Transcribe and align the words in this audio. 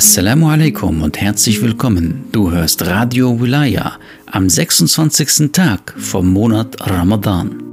Assalamu 0.00 0.48
alaikum 0.48 1.02
und 1.02 1.20
herzlich 1.20 1.60
willkommen. 1.60 2.24
Du 2.32 2.50
hörst 2.50 2.86
Radio 2.86 3.38
Wilaya 3.38 3.98
am 4.24 4.48
26. 4.48 5.52
Tag 5.52 5.94
vom 5.98 6.32
Monat 6.32 6.88
Ramadan. 6.88 7.69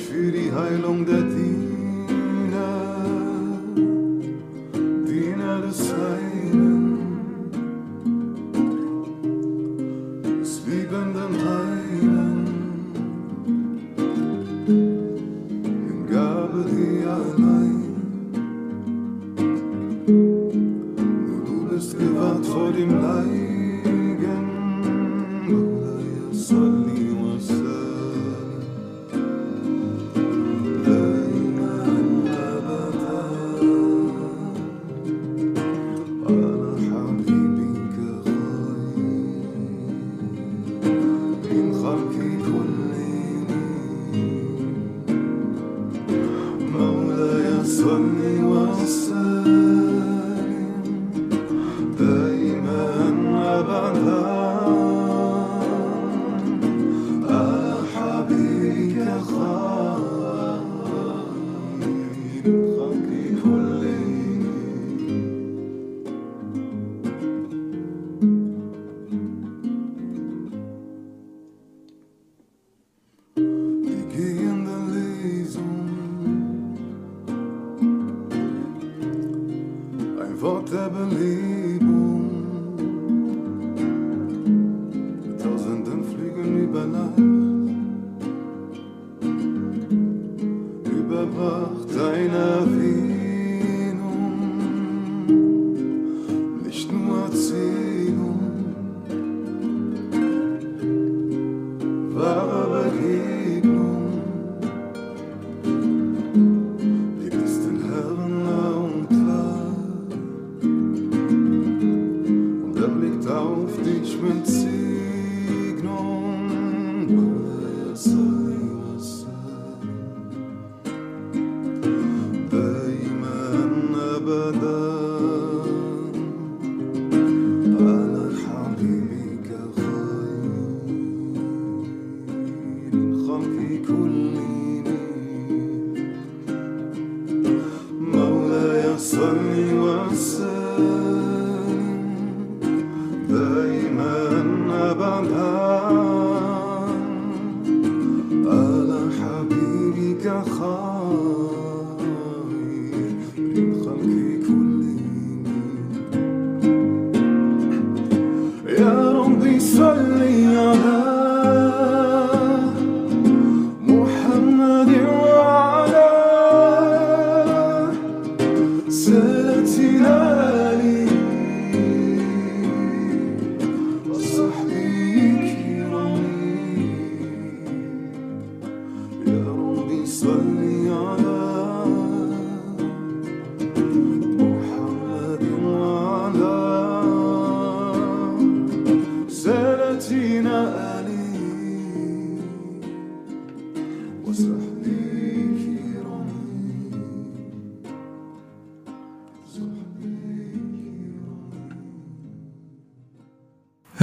für 0.00 0.30
die 0.32 0.50
Heilung 0.52 1.06
der 1.06 1.28
Tiere. 1.28 1.55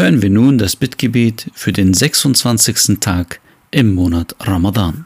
Hören 0.04 0.22
wir 0.22 0.30
nun 0.30 0.58
das 0.58 0.76
Bittgebet 0.76 1.50
für 1.54 1.72
den 1.72 1.94
26. 1.94 3.00
Tag 3.00 3.40
im 3.72 3.96
Monat 3.96 4.36
Ramadan. 4.42 5.06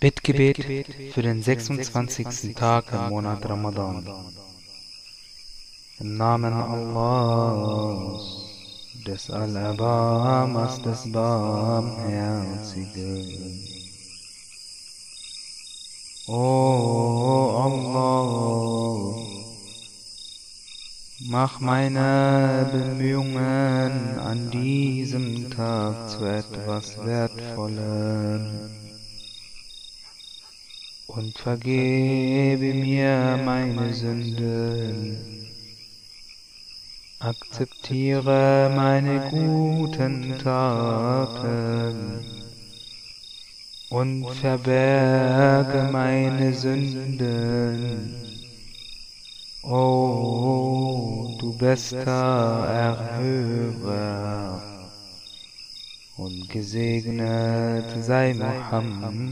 Bittgebet 0.00 0.58
für 1.14 1.22
den 1.22 1.40
26. 1.40 2.56
Tag 2.56 2.86
im 2.92 3.10
Monat 3.10 3.48
Ramadan. 3.48 4.04
Im 6.00 6.16
Namen 6.16 6.52
Allahs, 6.52 8.39
des 9.04 9.30
Allerbarmers, 9.30 10.82
des 10.82 11.12
Barmherzigen. 11.12 13.60
O 16.28 17.56
Allah, 17.66 19.14
mach 21.28 21.60
meine 21.60 22.68
Bemühungen 22.72 24.18
an 24.18 24.50
diesem 24.50 25.50
Tag 25.50 26.08
zu 26.10 26.24
etwas 26.24 26.96
Wertvollem 27.04 28.46
und 31.08 31.36
vergebe 31.36 32.72
mir 32.74 33.40
meine 33.44 33.92
Sünden. 33.92 35.29
Akzeptiere 37.22 38.72
meine 38.74 39.28
guten 39.28 40.38
Taten 40.38 42.24
und 43.90 44.24
verberge 44.30 45.90
meine 45.92 46.54
Sünden. 46.54 48.14
O 49.62 51.36
du 51.38 51.58
bester 51.58 52.66
Erhörer 53.20 54.62
und 56.16 56.48
gesegnet 56.48 57.84
sei 58.02 58.32
Muhammad 58.32 59.30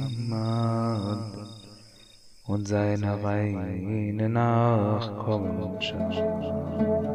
und 2.47 2.69
seine 2.69 3.25
reine 3.25 4.29
Nachkommenschaft. 4.29 7.08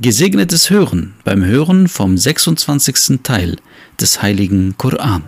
Gesegnetes 0.00 0.70
Hören 0.70 1.14
beim 1.24 1.44
Hören 1.44 1.86
vom 1.88 2.16
26. 2.16 3.20
Teil 3.22 3.56
des 4.00 4.22
heiligen 4.22 4.76
Koran. 4.78 5.22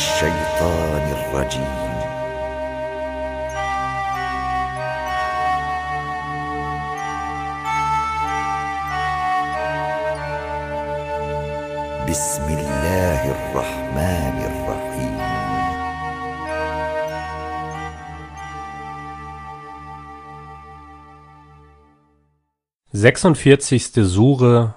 الشيطان 0.00 1.04
الرجيم 1.12 1.92
بسم 12.08 12.46
الله 12.58 13.20
الرحمن 13.36 14.36
الرحيم 14.50 15.20
46. 22.92 24.08
Sure 24.08 24.74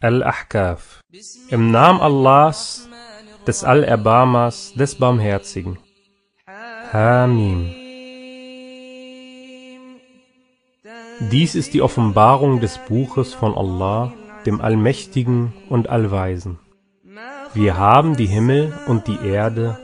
Al-Ahkaf 0.00 1.00
Im 1.48 1.70
Namen 1.70 2.00
Allahs, 2.02 2.88
des 3.46 3.64
Allerbarmers, 3.64 4.72
des 4.74 4.94
Barmherzigen. 4.94 5.78
Hamim. 6.92 7.74
Dies 11.30 11.54
ist 11.54 11.74
die 11.74 11.82
Offenbarung 11.82 12.60
des 12.60 12.78
Buches 12.88 13.34
von 13.34 13.54
Allah, 13.54 14.12
dem 14.46 14.60
Allmächtigen 14.60 15.52
und 15.68 15.88
Allweisen. 15.88 16.58
Wir 17.52 17.76
haben 17.76 18.16
die 18.16 18.26
Himmel 18.26 18.72
und 18.86 19.06
die 19.06 19.18
Erde 19.24 19.78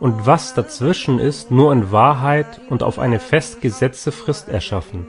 und 0.00 0.26
was 0.26 0.54
dazwischen 0.54 1.18
ist, 1.18 1.50
nur 1.50 1.72
in 1.72 1.90
Wahrheit 1.90 2.60
und 2.68 2.82
auf 2.82 2.98
eine 2.98 3.20
festgesetzte 3.20 4.12
Frist 4.12 4.48
erschaffen. 4.48 5.06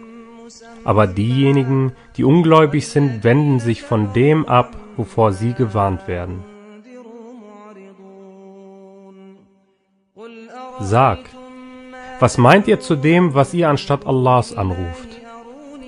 Aber 0.83 1.07
diejenigen, 1.07 1.93
die 2.15 2.23
ungläubig 2.23 2.87
sind, 2.87 3.23
wenden 3.23 3.59
sich 3.59 3.81
von 3.81 4.13
dem 4.13 4.45
ab, 4.45 4.77
wovor 4.95 5.33
sie 5.33 5.53
gewarnt 5.53 6.07
werden. 6.07 6.43
Sag, 10.81 11.19
was 12.19 12.37
meint 12.37 12.67
ihr 12.67 12.79
zu 12.79 12.95
dem, 12.95 13.33
was 13.33 13.53
ihr 13.53 13.69
anstatt 13.69 14.05
Allahs 14.05 14.55
anruft? 14.55 15.07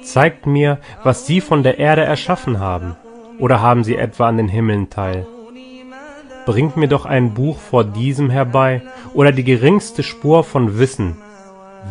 Zeigt 0.03 0.45
mir, 0.45 0.79
was 1.03 1.27
sie 1.27 1.41
von 1.41 1.61
der 1.63 1.77
Erde 1.77 2.03
erschaffen 2.03 2.59
haben, 2.59 2.95
oder 3.37 3.61
haben 3.61 3.83
sie 3.83 3.97
etwa 3.97 4.29
an 4.29 4.37
den 4.37 4.47
Himmeln 4.47 4.89
teil? 4.89 5.27
Bringt 6.45 6.77
mir 6.77 6.87
doch 6.87 7.05
ein 7.05 7.33
Buch 7.33 7.59
vor 7.59 7.83
diesem 7.83 8.29
herbei, 8.29 8.81
oder 9.13 9.33
die 9.33 9.43
geringste 9.43 10.03
Spur 10.03 10.45
von 10.45 10.79
Wissen, 10.79 11.17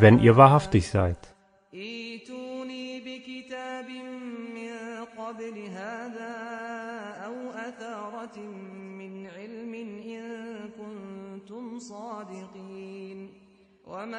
wenn 0.00 0.18
ihr 0.18 0.36
wahrhaftig 0.36 0.90
seid. 0.90 1.18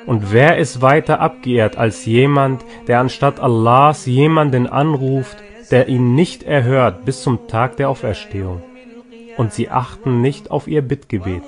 Und 0.05 0.31
wer 0.31 0.57
ist 0.57 0.81
weiter 0.81 1.19
abgeehrt 1.19 1.77
als 1.77 2.05
jemand, 2.05 2.63
der 2.87 2.99
anstatt 2.99 3.39
Allahs 3.39 4.05
jemanden 4.05 4.67
anruft, 4.67 5.37
der 5.71 5.87
ihn 5.87 6.15
nicht 6.15 6.43
erhört 6.43 7.05
bis 7.05 7.21
zum 7.21 7.47
Tag 7.47 7.77
der 7.77 7.89
Auferstehung? 7.89 8.63
Und 9.37 9.53
sie 9.53 9.69
achten 9.69 10.21
nicht 10.21 10.49
auf 10.49 10.67
ihr 10.67 10.81
Bittgebet. 10.81 11.43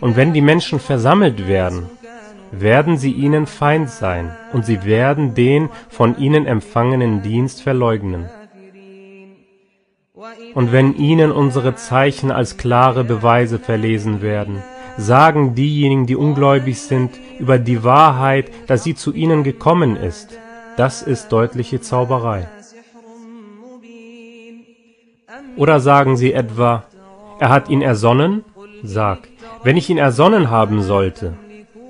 Und 0.00 0.16
wenn 0.16 0.32
die 0.32 0.40
Menschen 0.40 0.78
versammelt 0.78 1.46
werden, 1.48 1.90
werden 2.50 2.96
sie 2.96 3.12
ihnen 3.12 3.46
Feind 3.46 3.90
sein, 3.90 4.34
und 4.52 4.64
sie 4.64 4.84
werden 4.84 5.34
den 5.34 5.68
von 5.88 6.16
ihnen 6.16 6.46
empfangenen 6.46 7.22
Dienst 7.22 7.62
verleugnen. 7.62 8.28
Und 10.54 10.72
wenn 10.72 10.96
ihnen 10.96 11.32
unsere 11.32 11.74
Zeichen 11.74 12.30
als 12.30 12.56
klare 12.56 13.04
Beweise 13.04 13.58
verlesen 13.58 14.22
werden, 14.22 14.62
sagen 14.96 15.54
diejenigen, 15.54 16.06
die 16.06 16.16
ungläubig 16.16 16.80
sind, 16.80 17.10
über 17.38 17.58
die 17.58 17.82
Wahrheit, 17.82 18.50
dass 18.66 18.84
sie 18.84 18.94
zu 18.94 19.12
ihnen 19.12 19.42
gekommen 19.42 19.96
ist. 19.96 20.38
Das 20.76 21.02
ist 21.02 21.28
deutliche 21.28 21.80
Zauberei. 21.80 22.48
Oder 25.56 25.80
sagen 25.80 26.16
sie 26.16 26.32
etwa, 26.32 26.84
er 27.38 27.48
hat 27.48 27.68
ihn 27.68 27.82
ersonnen? 27.82 28.44
Sag, 28.82 29.28
wenn 29.62 29.76
ich 29.76 29.88
ihn 29.88 29.98
ersonnen 29.98 30.50
haben 30.50 30.82
sollte, 30.82 31.34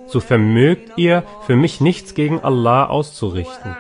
so 0.07 0.21
vermögt 0.21 0.93
ihr 0.97 1.25
für 1.47 1.57
mich 1.57 1.81
nichts 1.81 2.15
gegen 2.15 2.41
Allah 2.41 2.87
auszurichten. 2.87 3.77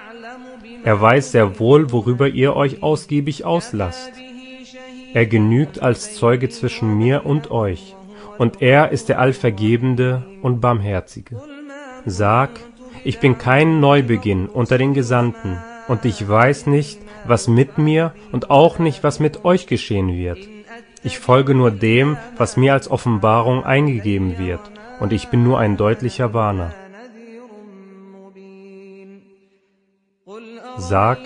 Er 0.84 1.00
weiß 1.00 1.32
sehr 1.32 1.58
wohl, 1.58 1.92
worüber 1.92 2.28
ihr 2.28 2.56
euch 2.56 2.82
ausgiebig 2.82 3.44
auslasst. 3.44 4.10
Er 5.14 5.26
genügt 5.26 5.80
als 5.80 6.16
Zeuge 6.16 6.48
zwischen 6.48 6.98
mir 6.98 7.24
und 7.24 7.52
euch, 7.52 7.94
und 8.36 8.60
er 8.60 8.90
ist 8.90 9.08
der 9.08 9.20
Allvergebende 9.20 10.26
und 10.42 10.60
Barmherzige. 10.60 11.40
Sag, 12.04 12.50
ich 13.04 13.20
bin 13.20 13.38
kein 13.38 13.78
Neubeginn 13.78 14.46
unter 14.48 14.76
den 14.76 14.92
Gesandten, 14.92 15.56
und 15.86 16.04
ich 16.04 16.28
weiß 16.28 16.66
nicht, 16.66 16.98
was 17.24 17.46
mit 17.46 17.78
mir 17.78 18.12
und 18.32 18.50
auch 18.50 18.80
nicht, 18.80 19.04
was 19.04 19.20
mit 19.20 19.44
euch 19.44 19.68
geschehen 19.68 20.08
wird. 20.08 20.40
Ich 21.04 21.20
folge 21.20 21.54
nur 21.54 21.70
dem, 21.70 22.16
was 22.36 22.56
mir 22.56 22.72
als 22.72 22.90
Offenbarung 22.90 23.64
eingegeben 23.64 24.36
wird, 24.36 24.62
und 24.98 25.12
ich 25.12 25.28
bin 25.28 25.44
nur 25.44 25.60
ein 25.60 25.76
deutlicher 25.76 26.34
Warner. 26.34 26.74
Sag, 30.76 31.18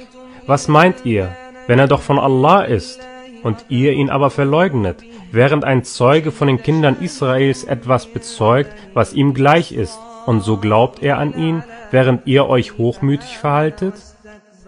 was 0.46 0.68
meint 0.68 1.06
ihr, 1.06 1.34
wenn 1.66 1.78
er 1.78 1.88
doch 1.88 2.02
von 2.02 2.18
Allah 2.18 2.64
ist? 2.64 3.00
und 3.42 3.64
ihr 3.68 3.92
ihn 3.92 4.10
aber 4.10 4.30
verleugnet, 4.30 5.02
während 5.32 5.64
ein 5.64 5.84
Zeuge 5.84 6.32
von 6.32 6.48
den 6.48 6.62
Kindern 6.62 6.96
Israels 7.00 7.64
etwas 7.64 8.06
bezeugt, 8.06 8.72
was 8.94 9.12
ihm 9.12 9.34
gleich 9.34 9.72
ist, 9.72 9.98
und 10.26 10.42
so 10.42 10.58
glaubt 10.58 11.02
er 11.02 11.18
an 11.18 11.36
ihn, 11.36 11.62
während 11.90 12.26
ihr 12.26 12.48
euch 12.48 12.76
hochmütig 12.76 13.38
verhaltet? 13.38 13.94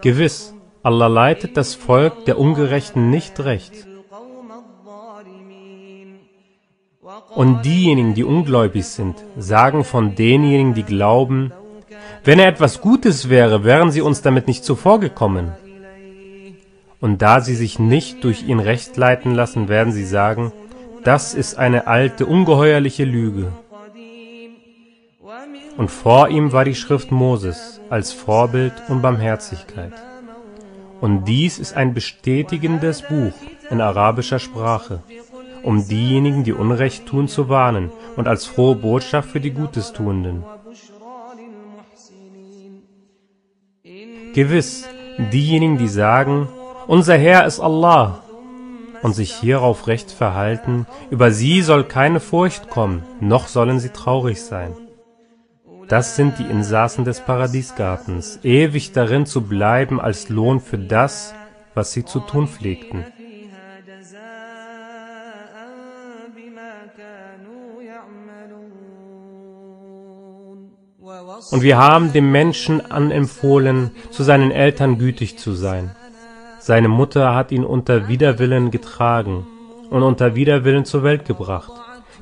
Gewiss, 0.01 0.55
Allah 0.83 1.07
leitet 1.07 1.57
das 1.57 1.75
Volk 1.75 2.25
der 2.25 2.39
Ungerechten 2.39 3.09
nicht 3.09 3.39
recht. 3.39 3.85
Und 7.35 7.63
diejenigen, 7.63 8.13
die 8.13 8.23
ungläubig 8.23 8.85
sind, 8.85 9.15
sagen 9.37 9.83
von 9.83 10.15
denjenigen, 10.15 10.73
die 10.73 10.83
glauben, 10.83 11.51
wenn 12.23 12.39
er 12.39 12.47
etwas 12.47 12.81
Gutes 12.81 13.29
wäre, 13.29 13.63
wären 13.63 13.91
sie 13.91 14.01
uns 14.01 14.21
damit 14.21 14.47
nicht 14.47 14.63
zuvorgekommen. 14.63 15.51
Und 17.01 17.21
da 17.21 17.41
sie 17.41 17.55
sich 17.55 17.79
nicht 17.79 18.23
durch 18.23 18.43
ihn 18.43 18.59
recht 18.59 18.95
leiten 18.95 19.33
lassen, 19.33 19.67
werden 19.67 19.91
sie 19.91 20.05
sagen, 20.05 20.53
das 21.03 21.33
ist 21.33 21.57
eine 21.57 21.87
alte, 21.87 22.27
ungeheuerliche 22.27 23.05
Lüge. 23.05 23.51
Und 25.77 25.89
vor 25.89 26.29
ihm 26.29 26.51
war 26.51 26.63
die 26.63 26.75
Schrift 26.75 27.11
Moses 27.11 27.81
als 27.89 28.13
Vorbild 28.13 28.73
und 28.87 29.01
Barmherzigkeit. 29.01 29.93
Und 30.99 31.25
dies 31.25 31.57
ist 31.57 31.75
ein 31.75 31.95
bestätigendes 31.95 33.01
Buch 33.01 33.33
in 33.71 33.81
arabischer 33.81 34.37
Sprache, 34.37 35.01
um 35.63 35.87
diejenigen, 35.87 36.43
die 36.43 36.53
Unrecht 36.53 37.07
tun, 37.07 37.27
zu 37.27 37.49
warnen 37.49 37.91
und 38.15 38.27
als 38.27 38.45
frohe 38.45 38.75
Botschaft 38.75 39.31
für 39.31 39.39
die 39.39 39.51
Gutestuenden. 39.51 40.43
Gewiss, 44.33 44.87
diejenigen, 45.33 45.79
die 45.79 45.87
sagen, 45.87 46.47
unser 46.91 47.15
Herr 47.15 47.45
ist 47.45 47.61
Allah. 47.61 48.21
Und 49.01 49.13
sich 49.13 49.33
hierauf 49.33 49.87
recht 49.87 50.11
verhalten, 50.11 50.85
über 51.09 51.31
sie 51.31 51.61
soll 51.61 51.85
keine 51.85 52.19
Furcht 52.19 52.69
kommen, 52.69 53.03
noch 53.21 53.47
sollen 53.47 53.79
sie 53.79 53.91
traurig 53.91 54.41
sein. 54.41 54.75
Das 55.87 56.17
sind 56.17 56.37
die 56.37 56.43
Insassen 56.43 57.05
des 57.05 57.21
Paradiesgartens, 57.21 58.39
ewig 58.43 58.91
darin 58.91 59.25
zu 59.25 59.39
bleiben 59.39 60.01
als 60.01 60.27
Lohn 60.27 60.59
für 60.59 60.77
das, 60.77 61.33
was 61.75 61.93
sie 61.93 62.03
zu 62.03 62.19
tun 62.19 62.49
pflegten. 62.49 63.05
Und 71.51 71.61
wir 71.61 71.77
haben 71.77 72.11
dem 72.11 72.33
Menschen 72.33 72.91
anempfohlen, 72.91 73.91
zu 74.09 74.23
seinen 74.23 74.51
Eltern 74.51 74.97
gütig 74.97 75.37
zu 75.37 75.53
sein. 75.53 75.95
Seine 76.63 76.89
Mutter 76.89 77.33
hat 77.33 77.51
ihn 77.51 77.65
unter 77.65 78.07
Widerwillen 78.07 78.69
getragen 78.69 79.47
und 79.89 80.03
unter 80.03 80.35
Widerwillen 80.35 80.85
zur 80.85 81.01
Welt 81.01 81.25
gebracht. 81.25 81.71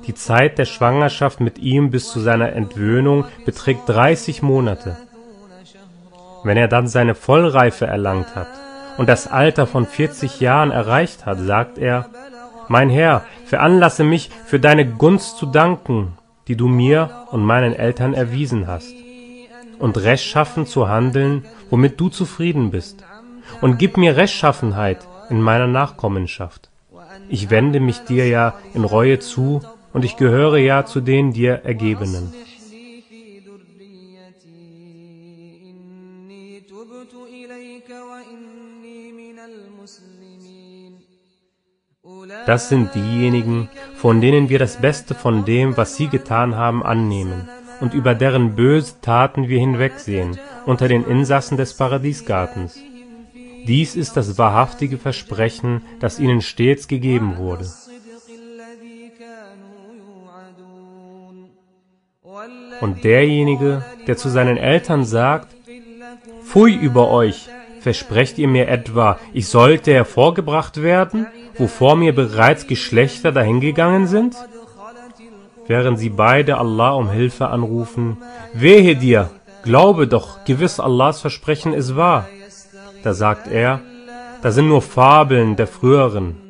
Die 0.07 0.13
Zeit 0.13 0.57
der 0.57 0.63
Schwangerschaft 0.63 1.41
mit 1.41 1.59
ihm 1.59 1.91
bis 1.91 2.09
zu 2.09 2.21
seiner 2.21 2.53
Entwöhnung 2.53 3.25
beträgt 3.45 3.89
30 3.89 4.41
Monate. 4.41 4.95
Wenn 6.45 6.55
er 6.55 6.69
dann 6.69 6.87
seine 6.87 7.15
Vollreife 7.15 7.85
erlangt 7.85 8.33
hat 8.33 8.47
und 8.97 9.09
das 9.09 9.27
Alter 9.27 9.67
von 9.67 9.85
40 9.85 10.39
Jahren 10.39 10.71
erreicht 10.71 11.25
hat, 11.25 11.39
sagt 11.39 11.77
er, 11.77 12.05
Mein 12.69 12.89
Herr, 12.89 13.25
veranlasse 13.45 14.05
mich 14.05 14.29
für 14.45 14.61
deine 14.61 14.85
Gunst 14.85 15.37
zu 15.37 15.47
danken, 15.47 16.17
die 16.47 16.55
du 16.55 16.69
mir 16.69 17.09
und 17.31 17.43
meinen 17.43 17.73
Eltern 17.73 18.13
erwiesen 18.13 18.67
hast, 18.67 18.93
und 19.79 19.97
rechtschaffen 19.97 20.65
zu 20.65 20.87
handeln, 20.87 21.43
womit 21.69 21.99
du 21.99 22.07
zufrieden 22.07 22.71
bist, 22.71 23.03
und 23.61 23.77
gib 23.77 23.97
mir 23.97 24.15
Rechtschaffenheit 24.15 25.07
in 25.29 25.41
meiner 25.41 25.67
Nachkommenschaft. 25.67 26.69
Ich 27.29 27.49
wende 27.49 27.79
mich 27.79 27.99
dir 27.99 28.27
ja 28.27 28.55
in 28.73 28.83
Reue 28.83 29.19
zu, 29.19 29.61
und 29.93 30.05
ich 30.05 30.17
gehöre 30.17 30.57
ja 30.57 30.85
zu 30.85 31.01
den 31.01 31.33
dir 31.33 31.61
Ergebenen. 31.63 32.33
Das 42.45 42.69
sind 42.69 42.93
diejenigen, 42.95 43.69
von 43.95 44.21
denen 44.21 44.49
wir 44.49 44.59
das 44.59 44.77
Beste 44.77 45.15
von 45.15 45.45
dem, 45.45 45.77
was 45.77 45.95
sie 45.95 46.07
getan 46.07 46.55
haben, 46.55 46.83
annehmen 46.83 47.49
und 47.79 47.93
über 47.93 48.13
deren 48.13 48.55
böse 48.55 49.01
Taten 49.01 49.47
wir 49.47 49.59
hinwegsehen 49.59 50.37
unter 50.65 50.87
den 50.87 51.05
Insassen 51.05 51.57
des 51.57 51.75
Paradiesgartens. 51.75 52.79
Dies 53.67 53.95
ist 53.95 54.17
das 54.17 54.37
wahrhaftige 54.37 54.97
Versprechen, 54.97 55.81
das 55.99 56.19
ihnen 56.19 56.41
stets 56.41 56.87
gegeben 56.87 57.37
wurde. 57.37 57.65
Und 62.81 63.03
derjenige, 63.03 63.83
der 64.07 64.17
zu 64.17 64.29
seinen 64.29 64.57
Eltern 64.57 65.03
sagt, 65.03 65.55
Pfui 66.43 66.73
über 66.73 67.09
euch, 67.09 67.49
versprecht 67.81 68.37
ihr 68.37 68.47
mir 68.47 68.67
etwa, 68.67 69.19
ich 69.33 69.47
sollte 69.47 69.93
hervorgebracht 69.93 70.81
werden, 70.81 71.27
wovor 71.57 71.95
mir 71.95 72.13
bereits 72.15 72.67
Geschlechter 72.67 73.31
dahingegangen 73.31 74.07
sind? 74.07 74.35
Während 75.67 75.99
sie 75.99 76.09
beide 76.09 76.57
Allah 76.57 76.93
um 76.93 77.09
Hilfe 77.11 77.49
anrufen, 77.49 78.17
wehe 78.53 78.95
dir, 78.95 79.29
glaube 79.63 80.07
doch, 80.07 80.43
gewiss 80.45 80.79
Allahs 80.79 81.21
Versprechen 81.21 81.73
ist 81.73 81.95
wahr. 81.95 82.27
Da 83.03 83.13
sagt 83.13 83.47
er, 83.47 83.81
das 84.41 84.55
sind 84.55 84.67
nur 84.67 84.81
Fabeln 84.81 85.55
der 85.55 85.67
Früheren. 85.67 86.49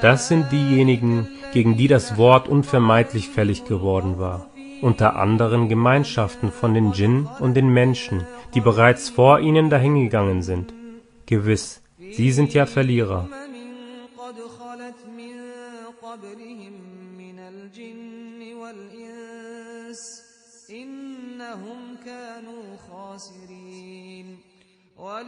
Das 0.00 0.28
sind 0.28 0.50
diejenigen, 0.50 1.28
gegen 1.52 1.76
die 1.76 1.88
das 1.88 2.16
Wort 2.16 2.48
unvermeidlich 2.48 3.28
fällig 3.28 3.64
geworden 3.64 4.18
war, 4.18 4.46
unter 4.80 5.16
anderen 5.16 5.68
Gemeinschaften 5.68 6.50
von 6.50 6.74
den 6.74 6.92
Djinn 6.92 7.28
und 7.38 7.54
den 7.54 7.68
Menschen, 7.68 8.26
die 8.54 8.60
bereits 8.60 9.08
vor 9.10 9.40
ihnen 9.40 9.70
dahingegangen 9.70 10.42
sind. 10.42 10.74
Gewiss, 11.26 11.82
sie 11.98 12.32
sind 12.32 12.52
ja 12.52 12.66
Verlierer. 12.66 13.28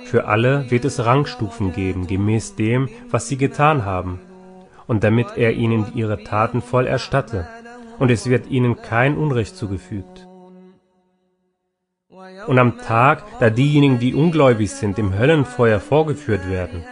Für 0.04 0.26
alle 0.26 0.70
wird 0.70 0.84
es 0.84 1.04
Rangstufen 1.04 1.72
geben, 1.72 2.06
gemäß 2.06 2.54
dem, 2.54 2.88
was 3.10 3.28
sie 3.28 3.36
getan 3.36 3.84
haben, 3.84 4.20
und 4.86 5.02
damit 5.02 5.36
er 5.36 5.52
ihnen 5.52 5.92
ihre 5.94 6.22
Taten 6.22 6.62
voll 6.62 6.86
erstatte, 6.86 7.48
und 7.98 8.10
es 8.10 8.26
wird 8.28 8.48
ihnen 8.48 8.76
kein 8.76 9.16
Unrecht 9.16 9.56
zugefügt. 9.56 10.28
Und 12.46 12.58
am 12.58 12.78
Tag, 12.78 13.24
da 13.40 13.50
diejenigen, 13.50 13.98
die 13.98 14.14
ungläubig 14.14 14.70
sind, 14.70 14.98
im 14.98 15.18
Höllenfeuer 15.18 15.80
vorgeführt 15.80 16.48
werden, 16.48 16.84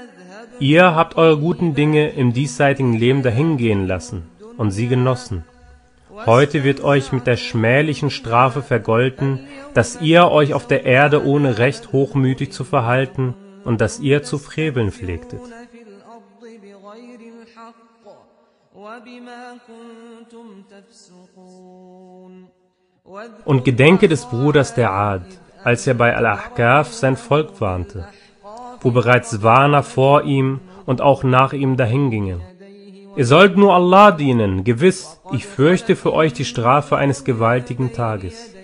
ihr 0.58 0.94
habt 0.94 1.16
eure 1.16 1.38
guten 1.38 1.74
Dinge 1.74 2.10
im 2.10 2.32
diesseitigen 2.32 2.94
Leben 2.94 3.22
dahingehen 3.22 3.86
lassen 3.86 4.28
und 4.56 4.70
sie 4.72 4.88
genossen. 4.88 5.44
Heute 6.14 6.62
wird 6.62 6.84
euch 6.84 7.10
mit 7.12 7.26
der 7.26 7.36
schmählichen 7.36 8.10
Strafe 8.10 8.62
vergolten, 8.62 9.40
dass 9.72 10.00
ihr 10.00 10.30
euch 10.30 10.52
auf 10.52 10.66
der 10.66 10.84
Erde 10.84 11.24
ohne 11.24 11.58
Recht 11.58 11.92
hochmütig 11.92 12.52
zu 12.52 12.64
verhalten 12.64 13.34
und 13.64 13.80
dass 13.80 13.98
ihr 13.98 14.22
zu 14.22 14.38
freveln 14.38 14.92
pflegtet. 14.92 15.40
Und 23.44 23.64
gedenke 23.64 24.08
des 24.08 24.26
Bruders 24.26 24.74
der 24.74 24.92
Ad, 24.92 25.24
als 25.64 25.86
er 25.86 25.94
bei 25.94 26.14
Al-Ahkaf 26.14 26.92
sein 26.92 27.16
Volk 27.16 27.60
warnte, 27.60 28.06
wo 28.80 28.90
bereits 28.90 29.42
Warner 29.42 29.82
vor 29.82 30.24
ihm 30.24 30.60
und 30.84 31.00
auch 31.00 31.24
nach 31.24 31.52
ihm 31.52 31.76
dahingingen. 31.76 32.40
Ihr 33.14 33.26
sollt 33.26 33.56
nur 33.56 33.74
Allah 33.74 34.10
dienen, 34.10 34.64
gewiss, 34.64 35.20
ich 35.32 35.46
fürchte 35.46 35.96
für 35.96 36.12
euch 36.12 36.32
die 36.32 36.44
Strafe 36.44 36.96
eines 36.96 37.24
gewaltigen 37.24 37.92
Tages. 37.92 38.54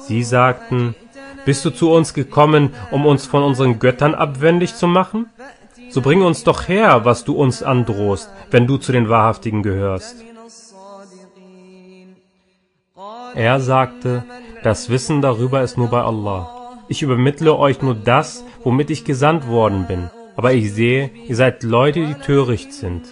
Sie 0.00 0.22
sagten, 0.22 0.94
bist 1.44 1.64
du 1.64 1.70
zu 1.70 1.92
uns 1.92 2.14
gekommen, 2.14 2.74
um 2.90 3.06
uns 3.06 3.26
von 3.26 3.42
unseren 3.42 3.78
Göttern 3.78 4.14
abwendig 4.14 4.74
zu 4.74 4.86
machen? 4.86 5.26
So 5.90 6.00
bring 6.00 6.22
uns 6.22 6.44
doch 6.44 6.68
her, 6.68 7.04
was 7.04 7.24
du 7.24 7.34
uns 7.34 7.62
androhst, 7.62 8.30
wenn 8.50 8.66
du 8.66 8.76
zu 8.76 8.92
den 8.92 9.08
Wahrhaftigen 9.08 9.62
gehörst. 9.62 10.24
Er 13.34 13.60
sagte, 13.60 14.24
das 14.62 14.90
Wissen 14.90 15.22
darüber 15.22 15.62
ist 15.62 15.78
nur 15.78 15.88
bei 15.88 16.02
Allah. 16.02 16.76
Ich 16.88 17.02
übermittle 17.02 17.56
euch 17.56 17.82
nur 17.82 17.94
das, 17.94 18.44
womit 18.64 18.90
ich 18.90 19.04
gesandt 19.04 19.46
worden 19.46 19.86
bin, 19.86 20.10
aber 20.36 20.52
ich 20.52 20.72
sehe, 20.72 21.10
ihr 21.28 21.36
seid 21.36 21.62
Leute, 21.62 22.06
die 22.06 22.14
töricht 22.14 22.72
sind. 22.72 23.02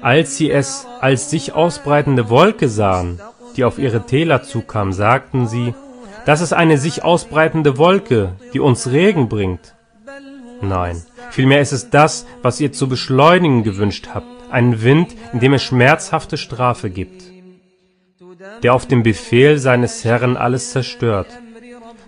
Als 0.00 0.36
sie 0.36 0.50
es 0.50 0.86
als 1.00 1.30
sich 1.30 1.52
ausbreitende 1.52 2.30
Wolke 2.30 2.68
sahen, 2.68 3.20
die 3.56 3.64
auf 3.64 3.78
ihre 3.78 4.06
Täler 4.06 4.42
zukam, 4.42 4.92
sagten 4.92 5.46
sie, 5.46 5.74
das 6.26 6.40
ist 6.40 6.52
eine 6.52 6.78
sich 6.78 7.04
ausbreitende 7.04 7.78
Wolke, 7.78 8.32
die 8.52 8.60
uns 8.60 8.90
Regen 8.90 9.28
bringt. 9.28 9.74
Nein, 10.60 11.02
vielmehr 11.30 11.60
ist 11.60 11.72
es 11.72 11.90
das, 11.90 12.26
was 12.42 12.60
ihr 12.60 12.72
zu 12.72 12.88
beschleunigen 12.88 13.62
gewünscht 13.62 14.08
habt, 14.14 14.26
einen 14.50 14.82
Wind, 14.82 15.14
in 15.32 15.40
dem 15.40 15.54
es 15.54 15.62
schmerzhafte 15.62 16.36
Strafe 16.36 16.90
gibt, 16.90 17.22
der 18.62 18.74
auf 18.74 18.86
dem 18.86 19.02
Befehl 19.02 19.58
seines 19.58 20.04
Herrn 20.04 20.36
alles 20.36 20.72
zerstört. 20.72 21.28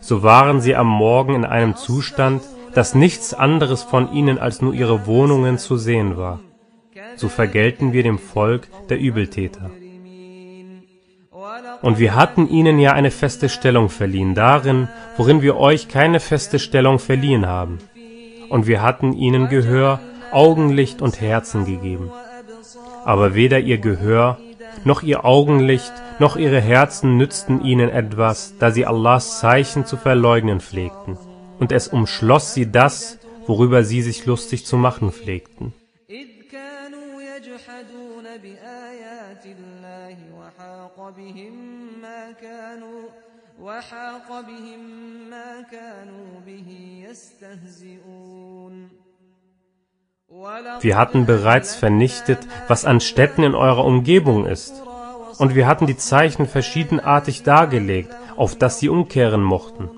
So 0.01 0.23
waren 0.23 0.61
sie 0.61 0.75
am 0.75 0.89
Morgen 0.89 1.35
in 1.35 1.45
einem 1.45 1.77
Zustand, 1.77 2.43
dass 2.75 2.95
nichts 2.95 3.35
anderes 3.35 3.83
von 3.83 4.13
ihnen 4.13 4.39
als 4.39 4.63
nur 4.63 4.75
ihre 4.75 5.07
Wohnungen 5.07 5.59
zu 5.59 5.77
sehen 5.77 6.17
war. 6.17 6.41
So 7.17 7.29
vergelten 7.29 7.93
wir 7.93 8.03
dem 8.03 8.19
Volk 8.19 8.69
der 8.89 8.99
Übeltäter. 8.99 9.71
Und 11.83 11.99
wir 11.99 12.15
hatten 12.15 12.49
ihnen 12.49 12.79
ja 12.79 12.93
eine 12.93 13.11
feste 13.11 13.49
Stellung 13.49 13.89
verliehen, 13.89 14.35
darin, 14.35 14.89
worin 15.17 15.43
wir 15.43 15.57
euch 15.57 15.89
keine 15.89 16.21
feste 16.21 16.59
Stellung 16.59 16.99
verliehen 16.99 17.47
haben. 17.47 17.79
Und 18.51 18.67
wir 18.67 18.83
hatten 18.83 19.13
ihnen 19.15 19.49
Gehör, 19.49 20.01
Augenlicht 20.33 21.01
und 21.01 21.21
Herzen 21.21 21.65
gegeben. 21.65 22.11
Aber 23.05 23.35
weder 23.35 23.61
ihr 23.61 23.79
Gehör, 23.79 24.39
noch 24.85 25.03
ihr 25.03 25.25
Augenlicht, 25.25 25.93
noch 26.19 26.37
ihre 26.37 26.61
Herzen 26.61 27.17
nützten 27.17 27.65
ihnen 27.65 27.89
etwas, 27.89 28.55
da 28.59 28.71
sie 28.71 28.85
Allahs 28.87 29.41
Zeichen 29.41 29.87
zu 29.87 29.97
verleugnen 29.97 30.61
pflegten. 30.61 31.17
Und 31.59 31.73
es 31.73 31.89
umschloss 31.89 32.53
sie 32.55 32.71
das, 32.71 33.19
worüber 33.47 33.85
sie 33.85 34.03
sich 34.03 34.27
lustig 34.27 34.67
zu 34.67 34.77
machen 34.77 35.13
pflegten. 35.13 35.73
إذ 43.60 43.66
كانوا 43.66 44.20
يجحدون 44.20 44.30
بآيات 44.30 44.30
الله 44.30 44.36
وحاق 44.36 44.42
بهم 44.42 45.30
ما 45.30 45.62
كانوا 45.72 46.26
وحاق 46.28 46.46
بهم 46.46 46.60
ما 46.60 46.62
كانوا 46.62 46.66
به 46.68 46.70
يستهزئون 47.10 48.90
Wir 50.82 50.98
hatten 50.98 51.26
bereits 51.26 51.76
vernichtet, 51.76 52.40
was 52.68 52.86
an 52.86 53.00
Städten 53.00 53.44
in 53.44 53.56
eurer 53.56 53.86
Umgebung 53.86 54.46
ist. 54.46 54.74
Und 55.38 55.56
wir 55.56 55.68
hatten 55.68 55.86
die 55.88 55.98
Zeichen 55.98 56.48
verschiedenartig 56.48 57.44
dargelegt, 57.44 58.14
auf 58.36 58.56
dass 58.56 58.80
sie 58.80 58.90
umkehren 58.90 59.44
mochten. 59.44 59.90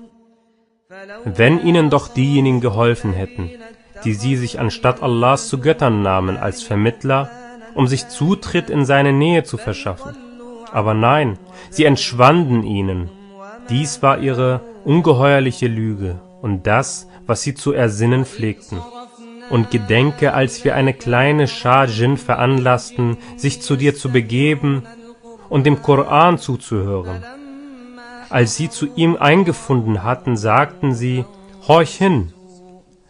Wenn 1.24 1.60
ihnen 1.60 1.90
doch 1.90 2.08
diejenigen 2.08 2.60
geholfen 2.60 3.12
hätten, 3.12 3.50
die 4.04 4.14
sie 4.14 4.36
sich 4.36 4.60
anstatt 4.60 5.02
Allahs 5.02 5.48
zu 5.48 5.60
Göttern 5.60 6.02
nahmen 6.02 6.36
als 6.36 6.62
Vermittler, 6.62 7.30
um 7.74 7.86
sich 7.86 8.08
Zutritt 8.08 8.70
in 8.70 8.84
seine 8.84 9.12
Nähe 9.12 9.44
zu 9.44 9.56
verschaffen. 9.56 10.16
Aber 10.72 10.94
nein, 10.94 11.38
sie 11.70 11.84
entschwanden 11.84 12.62
ihnen. 12.62 13.10
dies 13.69 14.01
war 14.01 14.19
ihre 14.19 14.61
ungeheuerliche 14.83 15.67
Lüge 15.67 16.19
und 16.41 16.67
das, 16.67 17.07
was 17.25 17.41
sie 17.41 17.53
zu 17.53 17.71
ersinnen 17.71 18.25
pflegten. 18.25 18.79
Und 19.49 19.71
gedenke, 19.71 20.33
als 20.33 20.63
wir 20.63 20.75
eine 20.75 20.93
kleine 20.93 21.47
Schar 21.47 21.87
Djinn 21.87 22.17
veranlassten, 22.17 23.17
sich 23.37 23.61
zu 23.61 23.75
dir 23.75 23.95
zu 23.95 24.09
begeben 24.11 24.83
und 25.49 25.65
dem 25.65 25.81
Koran 25.81 26.37
zuzuhören. 26.37 27.23
Als 28.29 28.55
sie 28.55 28.69
zu 28.69 28.87
ihm 28.95 29.15
eingefunden 29.15 30.03
hatten, 30.03 30.37
sagten 30.37 30.93
sie, 30.95 31.25
Horch 31.67 31.95
hin! 31.95 32.33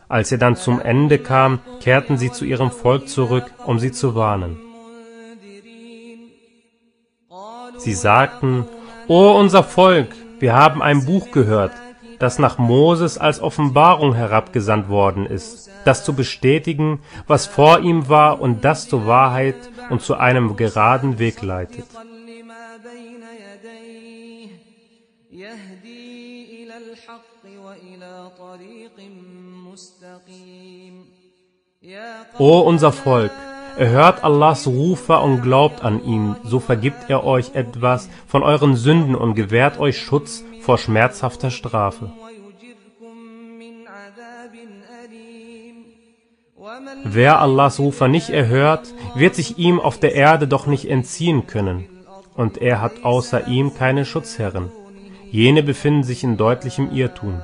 Als 0.09 0.31
er 0.31 0.37
dann 0.37 0.55
zum 0.55 0.79
Ende 0.79 1.17
kam, 1.17 1.59
kehrten 1.79 2.17
sie 2.17 2.31
zu 2.31 2.45
ihrem 2.45 2.69
Volk 2.69 3.07
zurück, 3.07 3.51
um 3.65 3.79
sie 3.79 3.91
zu 3.91 4.13
warnen. 4.15 4.57
Sie 7.77 7.93
sagten, 7.93 8.65
O 9.07 9.31
unser 9.31 9.63
Volk, 9.63 10.15
wir 10.43 10.55
haben 10.55 10.81
ein 10.81 11.05
Buch 11.05 11.31
gehört, 11.31 11.71
das 12.19 12.37
nach 12.37 12.57
Moses 12.57 13.17
als 13.17 13.39
Offenbarung 13.39 14.13
herabgesandt 14.13 14.89
worden 14.89 15.25
ist, 15.25 15.69
das 15.85 16.03
zu 16.03 16.11
bestätigen, 16.11 16.99
was 17.27 17.45
vor 17.45 17.79
ihm 17.79 18.09
war 18.09 18.41
und 18.41 18.65
das 18.65 18.89
zur 18.89 19.07
Wahrheit 19.07 19.55
und 19.89 20.01
zu 20.01 20.15
einem 20.15 20.57
geraden 20.57 21.17
Weg 21.17 21.41
leitet. 21.43 21.85
O 32.37 32.59
unser 32.59 32.91
Volk, 32.91 33.31
Ihr 33.79 33.89
hört 33.89 34.23
Allahs 34.23 34.67
Rufer 34.67 35.23
und 35.23 35.41
glaubt 35.41 35.83
an 35.83 36.03
ihn, 36.03 36.35
so 36.43 36.59
vergibt 36.59 37.09
er 37.09 37.23
euch 37.23 37.55
etwas 37.55 38.09
von 38.27 38.43
euren 38.43 38.75
Sünden 38.75 39.15
und 39.15 39.33
gewährt 39.33 39.79
euch 39.79 39.97
Schutz 39.97 40.43
vor 40.61 40.77
schmerzhafter 40.77 41.49
Strafe. 41.49 42.11
Wer 47.03 47.41
Allahs 47.41 47.79
Rufer 47.79 48.07
nicht 48.07 48.29
erhört, 48.29 48.93
wird 49.15 49.35
sich 49.35 49.57
ihm 49.57 49.79
auf 49.79 49.99
der 49.99 50.13
Erde 50.15 50.47
doch 50.47 50.67
nicht 50.67 50.89
entziehen 50.89 51.47
können, 51.47 51.85
und 52.35 52.59
er 52.59 52.79
hat 52.79 53.03
außer 53.03 53.47
ihm 53.47 53.73
keine 53.73 54.05
Schutzherren. 54.05 54.71
Jene 55.31 55.63
befinden 55.63 56.03
sich 56.03 56.23
in 56.23 56.37
deutlichem 56.37 56.91
Irrtum. 56.91 57.41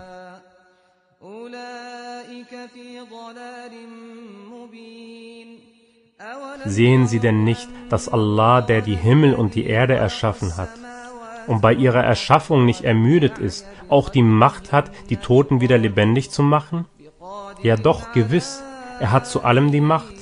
Sehen 6.65 7.07
Sie 7.07 7.19
denn 7.19 7.43
nicht, 7.43 7.67
dass 7.89 8.09
Allah, 8.09 8.61
der 8.61 8.81
die 8.81 8.95
Himmel 8.95 9.33
und 9.33 9.55
die 9.55 9.65
Erde 9.65 9.95
erschaffen 9.95 10.57
hat 10.57 10.69
und 11.47 11.61
bei 11.61 11.73
ihrer 11.73 12.03
Erschaffung 12.03 12.65
nicht 12.65 12.83
ermüdet 12.83 13.39
ist, 13.39 13.65
auch 13.87 14.09
die 14.09 14.21
Macht 14.21 14.71
hat, 14.71 14.91
die 15.09 15.17
Toten 15.17 15.61
wieder 15.61 15.77
lebendig 15.77 16.29
zu 16.29 16.43
machen? 16.43 16.85
Ja 17.63 17.75
doch, 17.75 18.13
gewiss, 18.13 18.61
er 18.99 19.11
hat 19.11 19.27
zu 19.27 19.43
allem 19.43 19.71
die 19.71 19.81
Macht. 19.81 20.13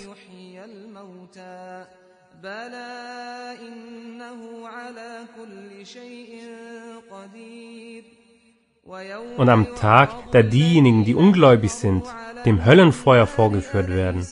Und 9.37 9.49
am 9.49 9.75
Tag, 9.75 10.11
da 10.31 10.41
diejenigen, 10.41 11.03
die 11.03 11.13
ungläubig 11.13 11.73
sind, 11.73 12.05
dem 12.45 12.65
Höllenfeuer 12.65 13.27
vorgeführt 13.27 13.89
werden, 13.89 14.25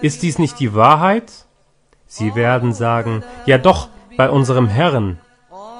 ist 0.00 0.22
dies 0.22 0.38
nicht 0.38 0.60
die 0.60 0.74
Wahrheit? 0.74 1.32
Sie 2.06 2.34
werden 2.34 2.72
sagen, 2.72 3.22
ja 3.46 3.58
doch, 3.58 3.88
bei 4.16 4.30
unserem 4.30 4.68
Herrn. 4.68 5.18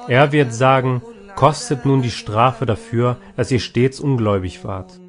Er 0.07 0.31
wird 0.31 0.53
sagen, 0.53 1.01
kostet 1.35 1.85
nun 1.85 2.01
die 2.01 2.11
Strafe 2.11 2.65
dafür, 2.65 3.17
dass 3.35 3.51
ihr 3.51 3.59
stets 3.59 3.99
ungläubig 3.99 4.63
wart. 4.63 4.99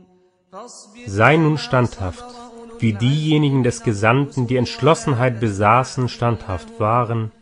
Sei 1.07 1.37
nun 1.37 1.59
standhaft, 1.59 2.25
wie 2.79 2.93
diejenigen 2.93 3.63
des 3.63 3.83
Gesandten, 3.83 4.47
die 4.47 4.57
Entschlossenheit 4.57 5.41
besaßen, 5.41 6.09
standhaft 6.09 6.81
waren, 6.81 7.33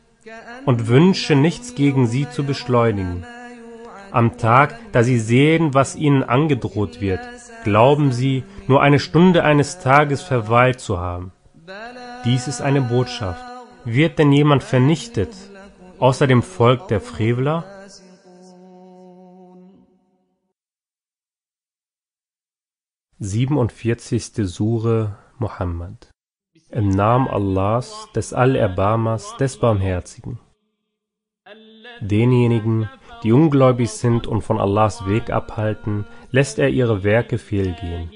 und 0.67 0.89
wünsche 0.89 1.37
nichts 1.37 1.75
gegen 1.75 2.07
sie 2.07 2.29
zu 2.29 2.45
beschleunigen. 2.45 3.25
Am 4.11 4.37
Tag, 4.37 4.79
da 4.93 5.03
sie 5.03 5.19
sehen, 5.19 5.75
was 5.75 5.97
ihnen 5.97 6.23
angedroht 6.23 7.01
wird, 7.01 7.21
glauben 7.65 8.13
sie, 8.13 8.45
nur 8.67 8.81
eine 8.83 8.99
Stunde 8.99 9.45
eines 9.45 9.79
Tages 9.79 10.23
verweilt 10.23 10.81
zu 10.81 10.99
haben. 10.99 11.33
Dies 12.25 12.49
ist 12.49 12.61
eine 12.61 12.81
Botschaft. 12.81 13.45
Wird 13.85 14.19
denn 14.19 14.33
jemand 14.33 14.63
vernichtet, 14.63 15.35
außer 15.99 16.27
dem 16.27 16.43
Volk 16.43 16.89
der 16.89 17.01
Frevler? 17.01 17.65
Siebenundvierzigste 23.19 24.47
Sure 24.47 25.17
Muhammad 25.39 26.11
Im 26.71 26.91
Namen 26.91 27.29
Allahs, 27.29 28.09
des 28.15 28.33
Allerbarmers, 28.33 29.37
des 29.39 29.59
Barmherzigen. 29.59 30.39
Denjenigen, 32.01 32.89
die 33.23 33.33
ungläubig 33.33 33.91
sind 33.91 34.27
und 34.27 34.43
von 34.43 34.61
Allahs 34.61 35.07
Weg 35.07 35.31
abhalten, 35.31 36.05
lässt 36.31 36.59
er 36.59 36.69
ihre 36.69 37.03
Werke 37.03 37.39
fehlgehen. 37.39 38.11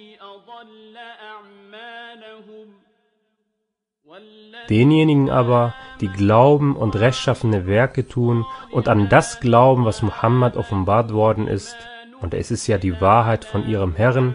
Denjenigen 4.72 5.28
aber, 5.28 5.74
die 6.00 6.08
glauben 6.08 6.76
und 6.76 6.96
rechtschaffene 6.96 7.66
Werke 7.66 8.08
tun 8.08 8.46
und 8.70 8.88
an 8.88 9.10
das 9.10 9.38
glauben, 9.38 9.84
was 9.84 10.00
Muhammad 10.00 10.56
offenbart 10.56 11.12
worden 11.12 11.46
ist, 11.46 11.76
und 12.22 12.32
es 12.32 12.50
ist 12.50 12.66
ja 12.68 12.78
die 12.78 12.98
Wahrheit 12.98 13.44
von 13.44 13.68
ihrem 13.68 13.94
Herrn, 13.94 14.34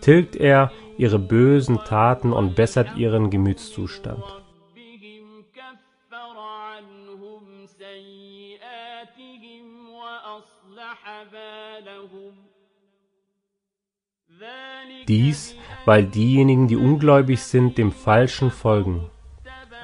tilgt 0.00 0.36
er 0.36 0.72
ihre 0.96 1.18
bösen 1.18 1.80
Taten 1.84 2.32
und 2.32 2.54
bessert 2.54 2.96
ihren 2.96 3.28
Gemütszustand. 3.28 4.24
Dies, 15.06 15.54
weil 15.84 16.06
diejenigen, 16.06 16.68
die 16.68 16.76
ungläubig 16.76 17.42
sind, 17.42 17.76
dem 17.76 17.92
Falschen 17.92 18.50
folgen 18.50 19.10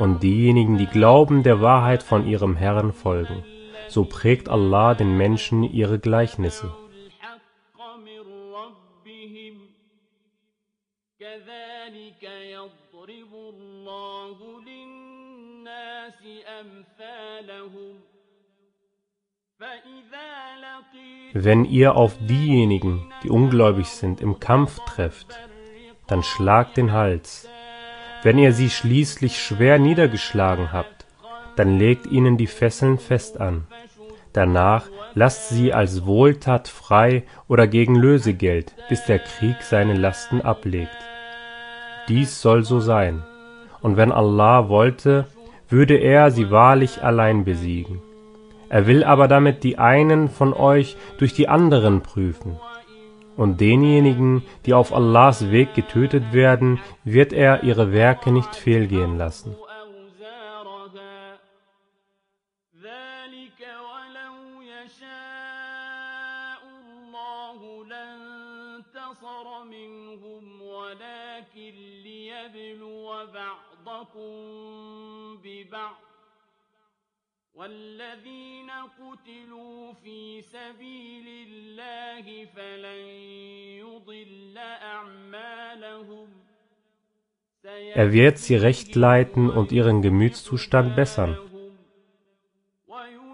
und 0.00 0.22
diejenigen, 0.22 0.78
die 0.78 0.86
glauben, 0.86 1.42
der 1.42 1.60
Wahrheit 1.60 2.02
von 2.02 2.26
ihrem 2.26 2.56
Herrn 2.56 2.92
folgen. 2.92 3.44
So 3.88 4.04
prägt 4.04 4.48
Allah 4.48 4.94
den 4.94 5.16
Menschen 5.16 5.62
ihre 5.62 5.98
Gleichnisse. 5.98 6.74
Wenn 21.32 21.64
ihr 21.64 21.94
auf 21.94 22.16
diejenigen, 22.26 23.12
die 23.22 23.30
ungläubig 23.30 23.88
sind, 23.88 24.20
im 24.20 24.40
Kampf 24.40 24.78
trefft, 24.86 25.38
dann 26.06 26.22
schlagt 26.22 26.76
den 26.76 26.92
Hals. 26.92 27.48
Wenn 28.22 28.38
ihr 28.38 28.52
sie 28.52 28.68
schließlich 28.68 29.42
schwer 29.42 29.78
niedergeschlagen 29.78 30.72
habt, 30.72 31.06
dann 31.56 31.78
legt 31.78 32.06
ihnen 32.06 32.37
die 32.37 32.46
Fesseln 32.46 32.98
fest 32.98 33.40
an. 33.40 33.66
Danach 34.33 34.87
lasst 35.14 35.48
sie 35.48 35.72
als 35.72 36.06
Wohltat 36.06 36.68
frei 36.68 37.24
oder 37.48 37.66
gegen 37.66 37.96
Lösegeld, 37.96 38.74
bis 38.88 39.04
der 39.06 39.18
Krieg 39.18 39.56
seine 39.62 39.94
Lasten 39.94 40.40
ablegt. 40.40 40.96
Dies 42.09 42.40
soll 42.40 42.64
so 42.64 42.80
sein. 42.80 43.22
Und 43.80 43.96
wenn 43.96 44.12
Allah 44.12 44.68
wollte, 44.68 45.26
würde 45.68 45.96
er 45.96 46.30
sie 46.30 46.50
wahrlich 46.50 47.02
allein 47.02 47.44
besiegen. 47.44 48.02
Er 48.68 48.87
will 48.87 49.02
aber 49.02 49.26
damit 49.26 49.64
die 49.64 49.78
einen 49.78 50.28
von 50.28 50.52
euch 50.52 50.96
durch 51.18 51.33
die 51.33 51.48
anderen 51.48 52.02
prüfen. 52.02 52.56
Und 53.40 53.59
denjenigen, 53.59 54.42
die 54.66 54.74
auf 54.74 54.92
Allahs 54.92 55.50
Weg 55.50 55.72
getötet 55.72 56.35
werden, 56.35 56.79
wird 57.05 57.33
er 57.33 57.62
ihre 57.62 57.90
Werke 57.90 58.33
nicht 58.33 58.55
fehlgehen 58.55 59.16
lassen. 59.16 59.57
والذين 77.54 78.69
قتلوا 78.99 79.93
في 79.93 80.41
سبيل 80.41 81.28
الله 81.47 82.45
فلن 82.45 83.01
يضل 83.80 84.58
أعمالهم 84.58 86.28
Er 87.95 88.13
wird 88.13 88.38
sie 88.38 88.56
recht 88.56 88.93
leiten 88.95 89.49
und 89.49 89.71
ihren 89.71 90.04
Gemütszustand 90.04 90.95
bessern 90.95 91.36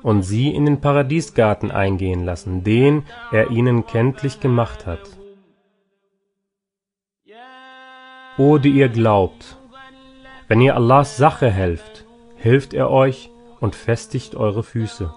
und 0.04 0.24
sie 0.24 0.50
in 0.50 0.66
den 0.66 0.80
Paradiesgarten 0.80 1.70
eingehen 1.70 2.24
lassen, 2.24 2.64
den 2.64 3.04
er 3.32 3.52
ihnen 3.52 3.86
kenntlich 3.86 4.40
gemacht 4.40 4.86
hat. 4.86 5.18
O 8.38 8.58
die 8.58 8.72
ihr 8.72 8.90
glaubt, 8.90 9.58
wenn 10.48 10.62
ihr 10.62 10.76
Allahs 10.76 11.18
Sache 11.18 11.50
helft, 11.50 12.06
hilft 12.38 12.74
er 12.74 12.90
euch 12.90 13.30
und 13.67 13.75
festigt 13.75 14.37
eure 14.37 14.63
Füße. 14.63 15.13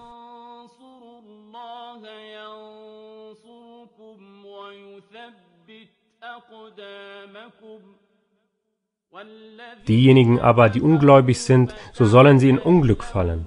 Diejenigen 9.86 10.40
aber, 10.40 10.68
die 10.68 10.80
ungläubig 10.80 11.40
sind, 11.42 11.76
so 11.92 12.04
sollen 12.06 12.40
sie 12.40 12.48
in 12.48 12.58
Unglück 12.58 13.04
fallen, 13.04 13.46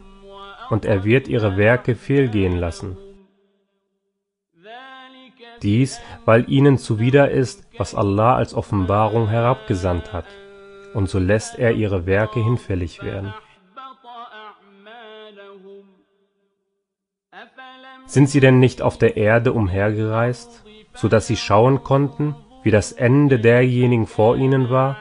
und 0.70 0.86
er 0.86 1.04
wird 1.04 1.28
ihre 1.28 1.58
Werke 1.58 1.96
fehlgehen 1.96 2.58
lassen. 2.58 2.98
Dies, 5.62 6.00
weil 6.24 6.50
ihnen 6.50 6.78
zuwider 6.78 7.30
ist, 7.30 7.68
was 7.78 7.94
Allah 7.94 8.38
als 8.38 8.54
Offenbarung 8.54 9.28
herabgesandt 9.28 10.14
hat, 10.14 10.28
und 10.94 11.10
so 11.10 11.20
lässt 11.20 11.60
er 11.60 11.74
ihre 11.74 12.06
Werke 12.06 12.42
hinfällig 12.42 13.04
werden. 13.04 13.34
Sind 18.06 18.30
sie 18.30 18.40
denn 18.40 18.60
nicht 18.60 18.82
auf 18.82 18.98
der 18.98 19.18
Erde 19.18 19.54
umhergereist, 19.54 20.64
so 20.94 21.08
dass 21.08 21.28
sie 21.28 21.38
schauen 21.38 21.84
konnten, 21.84 22.36
wie 22.62 22.72
das 22.72 22.92
Ende 22.92 23.40
derjenigen 23.40 24.08
vor 24.08 24.38
ihnen 24.38 24.70
war? 24.70 24.98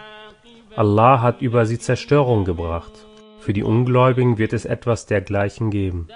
Allah 0.76 1.20
hat 1.20 1.42
über 1.42 1.66
sie 1.66 1.78
Zerstörung 1.78 2.44
gebracht. 2.44 2.92
Für 3.40 3.52
die 3.52 3.62
Ungläubigen 3.62 4.38
wird 4.38 4.52
es 4.52 4.64
etwas 4.64 5.06
dergleichen 5.06 5.70
geben. 5.70 6.08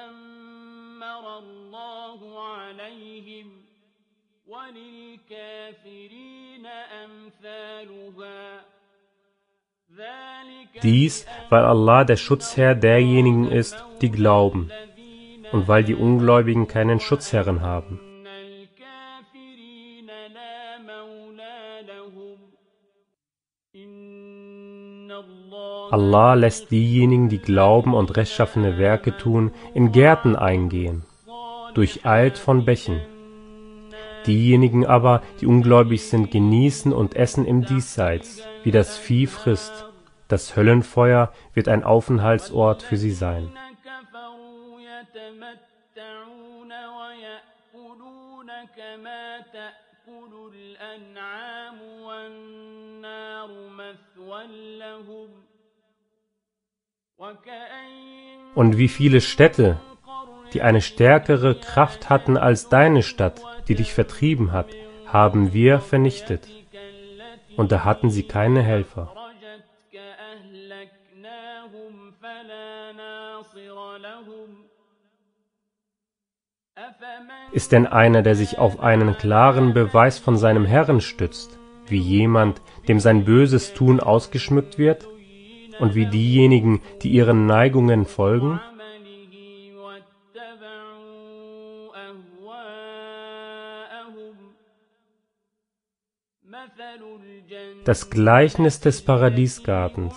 Dies, 10.83 11.27
weil 11.51 11.65
Allah 11.65 12.05
der 12.05 12.17
Schutzherr 12.17 12.75
derjenigen 12.75 13.51
ist, 13.51 13.85
die 14.01 14.11
glauben 14.11 14.71
und 15.53 15.69
weil 15.69 15.85
die 15.85 15.95
Ungläubigen 15.95 16.67
keinen 16.69 17.01
Schutzherren 17.01 17.61
haben. 17.61 18.01
Allah 25.91 26.35
lässt 26.35 26.71
diejenigen, 26.71 27.29
die 27.29 27.39
glauben 27.39 27.95
und 27.95 28.17
rechtschaffene 28.17 28.77
Werke 28.79 29.17
tun, 29.17 29.53
in 29.73 29.93
Gärten 29.93 30.35
eingehen, 30.35 31.05
durcheilt 31.75 32.39
von 32.39 32.65
Bächen. 32.65 33.01
Diejenigen 34.27 34.85
aber, 34.85 35.23
die 35.41 35.47
ungläubig 35.47 36.09
sind, 36.09 36.33
genießen 36.33 36.93
und 36.93 37.15
essen 37.15 37.47
im 37.47 37.65
Diesseits, 37.65 38.43
wie 38.65 38.73
das 38.73 38.97
Vieh 38.99 39.27
frisst. 39.27 39.87
Das 40.27 40.57
Höllenfeuer 40.57 41.33
wird 41.55 41.69
ein 41.69 41.85
Aufenthaltsort 41.85 42.83
für 42.83 42.97
sie 42.97 43.13
sein. 43.13 43.53
كما 49.36 49.44
تأكل 49.54 50.52
الأنعام 50.56 51.82
والنار 51.82 53.50
مثوى 53.70 54.78
لهم 54.78 55.30
Und 58.56 58.78
wie 58.80 58.88
viele 58.88 59.22
Städte, 59.22 59.80
die 60.54 60.64
eine 60.64 60.82
stärkere 60.82 61.54
Kraft 61.54 62.10
hatten 62.10 62.36
als 62.36 62.68
deine 62.70 63.04
Stadt, 63.04 63.44
die 63.68 63.76
dich 63.76 63.94
vertrieben 63.94 64.54
hat, 64.54 64.70
haben 65.06 65.54
wir 65.54 65.82
vernichtet. 65.82 66.48
Und 67.58 67.72
da 67.72 67.84
hatten 67.84 68.10
sie 68.10 68.24
keine 68.24 68.64
Helfer. 68.64 69.14
Ist 77.53 77.73
denn 77.73 77.87
einer, 77.87 78.23
der 78.23 78.35
sich 78.35 78.59
auf 78.59 78.81
einen 78.81 79.17
klaren 79.17 79.73
Beweis 79.73 80.19
von 80.19 80.37
seinem 80.37 80.65
Herrn 80.65 81.01
stützt, 81.01 81.59
wie 81.87 81.99
jemand, 81.99 82.61
dem 82.89 83.01
sein 83.01 83.25
böses 83.25 83.73
Tun 83.73 84.01
ausgeschmückt 84.01 84.79
wird, 84.79 85.09
und 85.79 85.95
wie 85.95 86.07
diejenigen, 86.07 86.81
die 87.03 87.11
ihren 87.11 87.47
Neigungen 87.47 88.07
folgen? 88.07 88.61
Das 97.85 98.11
Gleichnis 98.11 98.81
des 98.81 99.03
Paradiesgartens, 99.03 100.15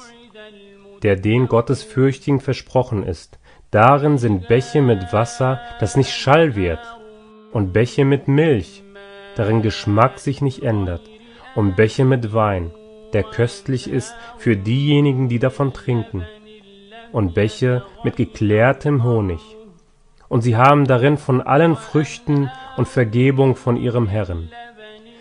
der 1.03 1.15
den 1.15 1.47
Gottesfürchtigen 1.47 2.39
versprochen 2.39 3.03
ist, 3.03 3.38
Darin 3.71 4.17
sind 4.17 4.47
Bäche 4.47 4.81
mit 4.81 5.13
Wasser, 5.13 5.59
das 5.79 5.95
nicht 5.95 6.11
schall 6.11 6.55
wird, 6.55 6.79
und 7.51 7.71
Bäche 7.71 8.03
mit 8.03 8.27
Milch, 8.27 8.83
deren 9.37 9.61
Geschmack 9.61 10.17
sich 10.17 10.41
nicht 10.41 10.63
ändert, 10.63 11.01
und 11.53 11.75
Bäche 11.75 12.03
mit 12.03 12.33
Wein, 12.33 12.71
der 13.13 13.21
köstlich 13.21 13.87
ist 13.87 14.15
für 14.39 14.57
diejenigen, 14.57 15.29
die 15.29 15.37
davon 15.37 15.71
trinken, 15.71 16.25
und 17.11 17.35
Bäche 17.35 17.83
mit 18.03 18.15
geklärtem 18.15 19.03
Honig. 19.03 19.41
Und 20.29 20.41
sie 20.41 20.57
haben 20.57 20.85
darin 20.85 21.17
von 21.17 21.39
allen 21.39 21.75
Früchten 21.75 22.49
und 22.75 22.87
Vergebung 22.87 23.55
von 23.55 23.77
ihrem 23.77 24.07
Herrn. 24.07 24.49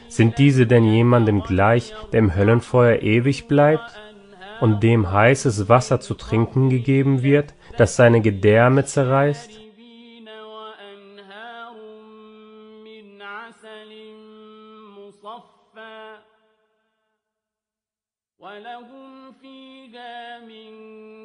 Sind 0.09 0.39
diese 0.39 0.67
denn 0.67 0.85
jemandem 0.85 1.43
gleich, 1.43 1.95
der 2.13 2.21
im 2.21 2.35
Höllenfeuer 2.35 3.03
ewig 3.03 3.47
bleibt 3.47 4.01
und 4.62 4.84
dem 4.84 5.12
heißes 5.12 5.70
Wasser 5.70 6.00
zu 6.00 6.14
trinken 6.14 6.70
gegeben 6.70 7.24
wird, 7.24 7.54
das 7.78 7.96
seine 7.96 8.22
Gedärme 8.22 8.86
zerreißt? 8.86 9.52
شاربين 9.52 10.30
وأنهار 10.30 11.76
من 12.84 13.22
عسل 13.22 13.92
مصفى 14.98 16.18
ولهم 18.40 19.32
فيها 19.32 20.40
من 20.40 20.72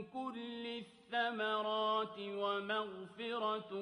كل 0.05 0.67
الثمرات 0.83 2.19
ومغفرة 2.19 3.75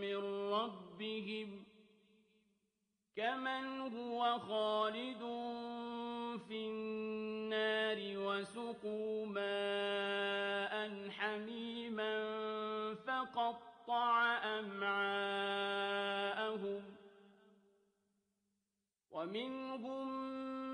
من 0.00 0.16
ربهم 0.52 1.63
كمن 3.20 3.80
هو 3.96 4.38
خالد 4.38 5.22
في 6.48 6.58
النار 6.68 7.98
وسقوا 8.16 9.26
ماء 9.26 10.90
حميما 11.10 12.14
فقطع 13.06 14.38
أمعاءهم 14.60 15.80
ومنهم 19.10 20.08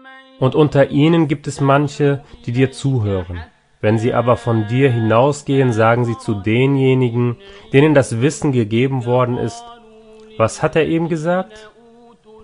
من 0.03 0.17
Und 0.39 0.55
unter 0.55 0.91
ihnen 0.91 1.27
gibt 1.29 1.47
es 1.49 1.61
manche, 1.61 2.23
die 2.45 2.53
dir 2.53 2.71
zuhören. 2.71 3.43
Wenn 3.81 3.99
sie 3.99 4.15
aber 4.15 4.37
von 4.37 4.69
dir 4.69 4.93
hinausgehen, 4.93 5.73
sagen 5.73 6.05
sie 6.05 6.17
zu 6.19 6.35
denjenigen, 6.35 7.39
denen 7.73 7.95
das 7.95 8.21
Wissen 8.21 8.53
gegeben 8.53 9.05
worden 9.05 9.37
ist, 9.39 9.65
was 10.37 10.63
hat 10.63 10.77
er 10.77 10.87
eben 10.87 11.09
gesagt? 11.09 11.73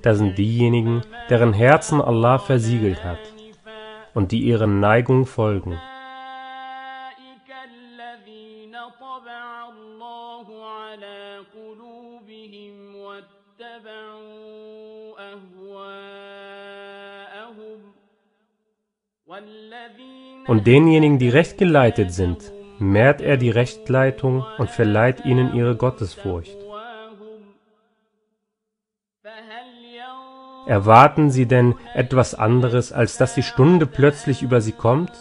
Da 0.01 0.15
sind 0.15 0.37
diejenigen, 0.37 1.01
deren 1.29 1.53
Herzen 1.53 2.01
Allah 2.01 2.37
versiegelt 2.37 3.03
hat 3.03 3.19
und 4.13 4.31
die 4.31 4.41
ihren 4.41 4.79
Neigungen 4.79 5.25
folgen. 5.25 5.77
Und 20.47 20.65
denjenigen, 20.65 21.19
die 21.19 21.29
recht 21.29 21.57
geleitet 21.57 22.13
sind, 22.13 22.51
mehrt 22.79 23.21
er 23.21 23.37
die 23.37 23.49
Rechtleitung 23.49 24.45
und 24.57 24.69
verleiht 24.69 25.25
ihnen 25.25 25.53
ihre 25.53 25.75
Gottesfurcht. 25.75 26.66
Erwarten 30.67 31.31
sie 31.31 31.45
denn 31.45 31.75
etwas 31.93 32.35
anderes, 32.35 32.91
als 32.91 33.17
dass 33.17 33.33
die 33.33 33.43
Stunde 33.43 33.85
plötzlich 33.85 34.41
über 34.41 34.59
sie 34.59 34.73
kommt? 34.73 35.13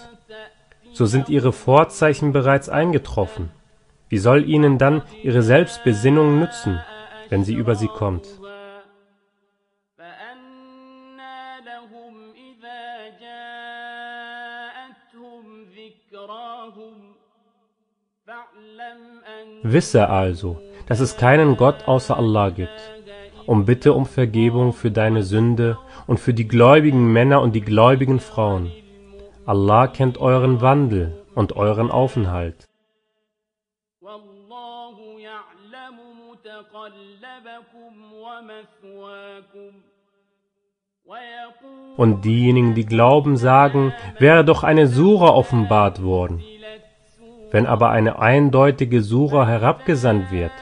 So 0.92 1.06
sind 1.06 1.28
ihre 1.28 1.52
Vorzeichen 1.52 2.32
bereits 2.32 2.68
eingetroffen. 2.68 3.50
Wie 4.08 4.18
soll 4.18 4.44
ihnen 4.44 4.76
dann 4.78 5.02
ihre 5.22 5.42
Selbstbesinnung 5.42 6.40
nützen, 6.40 6.80
wenn 7.28 7.44
sie 7.44 7.54
über 7.54 7.76
sie 7.76 7.86
kommt? 7.86 8.26
Wisse 19.62 20.08
also, 20.08 20.60
dass 20.88 20.98
es 20.98 21.16
keinen 21.16 21.56
Gott 21.56 21.86
außer 21.86 22.16
Allah 22.16 22.50
gibt 22.50 22.96
und 23.46 23.64
bitte 23.64 23.92
um 23.92 24.06
Vergebung 24.06 24.72
für 24.72 24.90
deine 24.90 25.22
Sünde 25.22 25.78
und 26.06 26.18
für 26.18 26.34
die 26.34 26.48
gläubigen 26.48 27.12
Männer 27.12 27.40
und 27.40 27.54
die 27.54 27.60
gläubigen 27.60 28.20
Frauen. 28.20 28.72
Allah 29.46 29.86
kennt 29.86 30.18
euren 30.18 30.60
Wandel 30.60 31.24
und 31.34 31.56
euren 31.56 31.90
Aufenthalt. 31.90 32.66
Und 41.96 42.24
diejenigen, 42.24 42.74
die 42.74 42.84
glauben, 42.84 43.36
sagen, 43.36 43.92
wäre 44.18 44.44
doch 44.44 44.64
eine 44.64 44.86
Sura 44.86 45.28
offenbart 45.28 46.02
worden. 46.02 46.42
Wenn 47.50 47.66
aber 47.66 47.90
eine 47.90 48.18
eindeutige 48.18 49.02
Sura 49.02 49.46
herabgesandt 49.46 50.30
wird, 50.32 50.52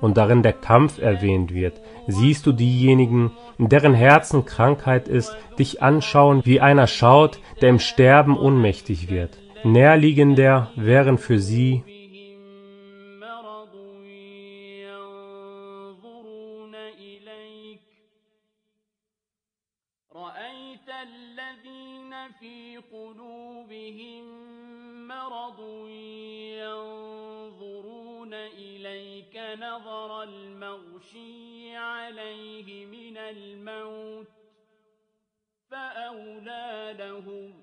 und 0.00 0.16
darin 0.16 0.42
der 0.42 0.52
Kampf 0.52 0.98
erwähnt 0.98 1.52
wird, 1.54 1.80
siehst 2.06 2.46
du 2.46 2.52
diejenigen, 2.52 3.32
in 3.58 3.68
deren 3.68 3.94
Herzen 3.94 4.44
Krankheit 4.44 5.08
ist, 5.08 5.36
dich 5.58 5.82
anschauen, 5.82 6.42
wie 6.44 6.60
einer 6.60 6.86
schaut, 6.86 7.40
der 7.60 7.70
im 7.70 7.78
Sterben 7.78 8.36
ohnmächtig 8.36 9.10
wird. 9.10 9.38
Näherliegender 9.64 10.70
wären 10.76 11.18
für 11.18 11.38
sie 11.38 11.82
المغشي 30.75 31.75
عليه 31.75 32.85
من 32.85 33.17
الموت 33.17 34.27
فأولى 35.71 36.95
لهم 36.99 37.53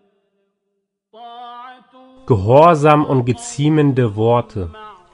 طاعة 1.13 1.93
Gehorsam 2.27 3.05
und 3.05 3.25
geziemende 3.25 4.17
Worte. 4.17 4.71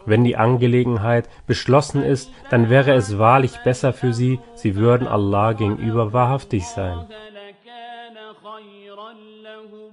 Wenn 0.06 0.22
die 0.24 0.36
Angelegenheit 0.36 1.28
beschlossen 1.46 2.02
ist, 2.02 2.30
dann 2.50 2.68
wäre 2.68 2.92
es 2.92 3.18
wahrlich 3.18 3.56
besser 3.64 3.92
für 3.92 4.12
sie, 4.12 4.38
sie 4.54 4.76
würden 4.76 5.06
Allah 5.06 5.52
gegenüber 5.52 6.12
wahrhaftig 6.12 6.66
sein. 6.66 7.06
لكان 7.32 8.16
خيرا 8.44 9.12
لهم 9.42 9.92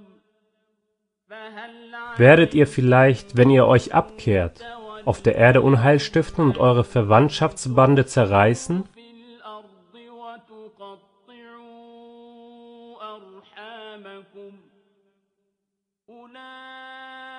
فهل 1.28 1.92
Werdet 2.18 2.54
ihr 2.54 2.66
vielleicht, 2.66 3.36
wenn 3.36 3.50
ihr 3.50 3.66
euch 3.66 3.94
abkehrt, 3.94 4.60
auf 5.07 5.21
der 5.21 5.35
Erde 5.35 5.61
Unheil 5.61 6.01
stiften 6.01 6.43
und 6.43 6.57
eure 6.57 6.83
Verwandtschaftsbande 6.83 8.05
zerreißen? 8.05 8.83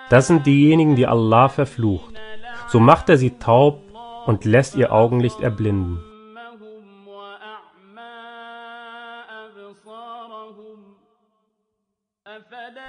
Das 0.09 0.27
sind 0.27 0.47
diejenigen, 0.47 0.97
die 0.97 1.07
Allah 1.07 1.51
verflucht. 1.51 2.15
So 2.69 2.81
macht 2.81 3.11
er 3.11 3.19
sie 3.19 3.39
taub 3.39 3.83
und 4.25 4.47
lässt 4.47 4.75
ihr 4.75 4.91
Augenlicht 4.91 5.41
erblinden. 5.41 6.03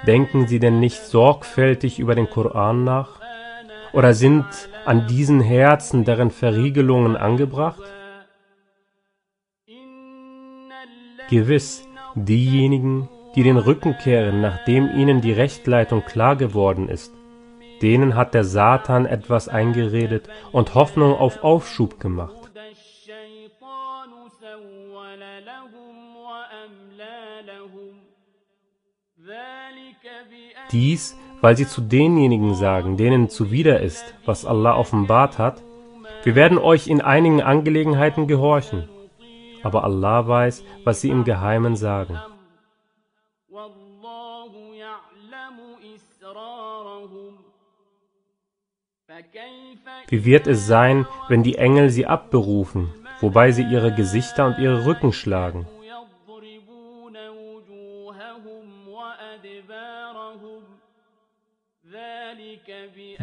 Denken 0.06 0.46
sie 0.46 0.58
denn 0.58 0.80
nicht 0.80 1.02
sorgfältig 1.02 1.98
über 1.98 2.14
den 2.14 2.30
Koran 2.30 2.84
nach? 2.84 3.19
Oder 3.92 4.14
sind 4.14 4.46
an 4.84 5.06
diesen 5.06 5.40
Herzen 5.40 6.04
deren 6.04 6.30
Verriegelungen 6.30 7.16
angebracht? 7.16 7.82
Gewiss, 11.28 11.86
diejenigen, 12.14 13.08
die 13.34 13.42
den 13.42 13.56
Rücken 13.56 13.96
kehren, 13.98 14.40
nachdem 14.40 14.90
ihnen 14.96 15.20
die 15.20 15.32
Rechtleitung 15.32 16.04
klar 16.04 16.36
geworden 16.36 16.88
ist, 16.88 17.12
denen 17.82 18.14
hat 18.14 18.34
der 18.34 18.44
Satan 18.44 19.06
etwas 19.06 19.48
eingeredet 19.48 20.28
und 20.52 20.74
Hoffnung 20.74 21.14
auf 21.14 21.42
Aufschub 21.42 22.00
gemacht. 22.00 22.36
Dies 30.72 31.16
weil 31.40 31.56
sie 31.56 31.66
zu 31.66 31.80
denjenigen 31.80 32.54
sagen, 32.54 32.96
denen 32.96 33.28
zuwider 33.28 33.80
ist, 33.80 34.14
was 34.24 34.44
Allah 34.44 34.76
offenbart 34.76 35.38
hat, 35.38 35.62
wir 36.22 36.34
werden 36.34 36.58
euch 36.58 36.86
in 36.86 37.00
einigen 37.00 37.40
Angelegenheiten 37.40 38.26
gehorchen, 38.26 38.88
aber 39.62 39.84
Allah 39.84 40.26
weiß, 40.26 40.64
was 40.84 41.00
sie 41.00 41.08
im 41.08 41.24
Geheimen 41.24 41.76
sagen. 41.76 42.18
Wie 50.08 50.24
wird 50.24 50.46
es 50.46 50.66
sein, 50.66 51.06
wenn 51.28 51.42
die 51.42 51.56
Engel 51.56 51.90
sie 51.90 52.06
abberufen, 52.06 52.92
wobei 53.20 53.52
sie 53.52 53.64
ihre 53.64 53.94
Gesichter 53.94 54.46
und 54.46 54.58
ihre 54.58 54.86
Rücken 54.86 55.12
schlagen? 55.12 55.66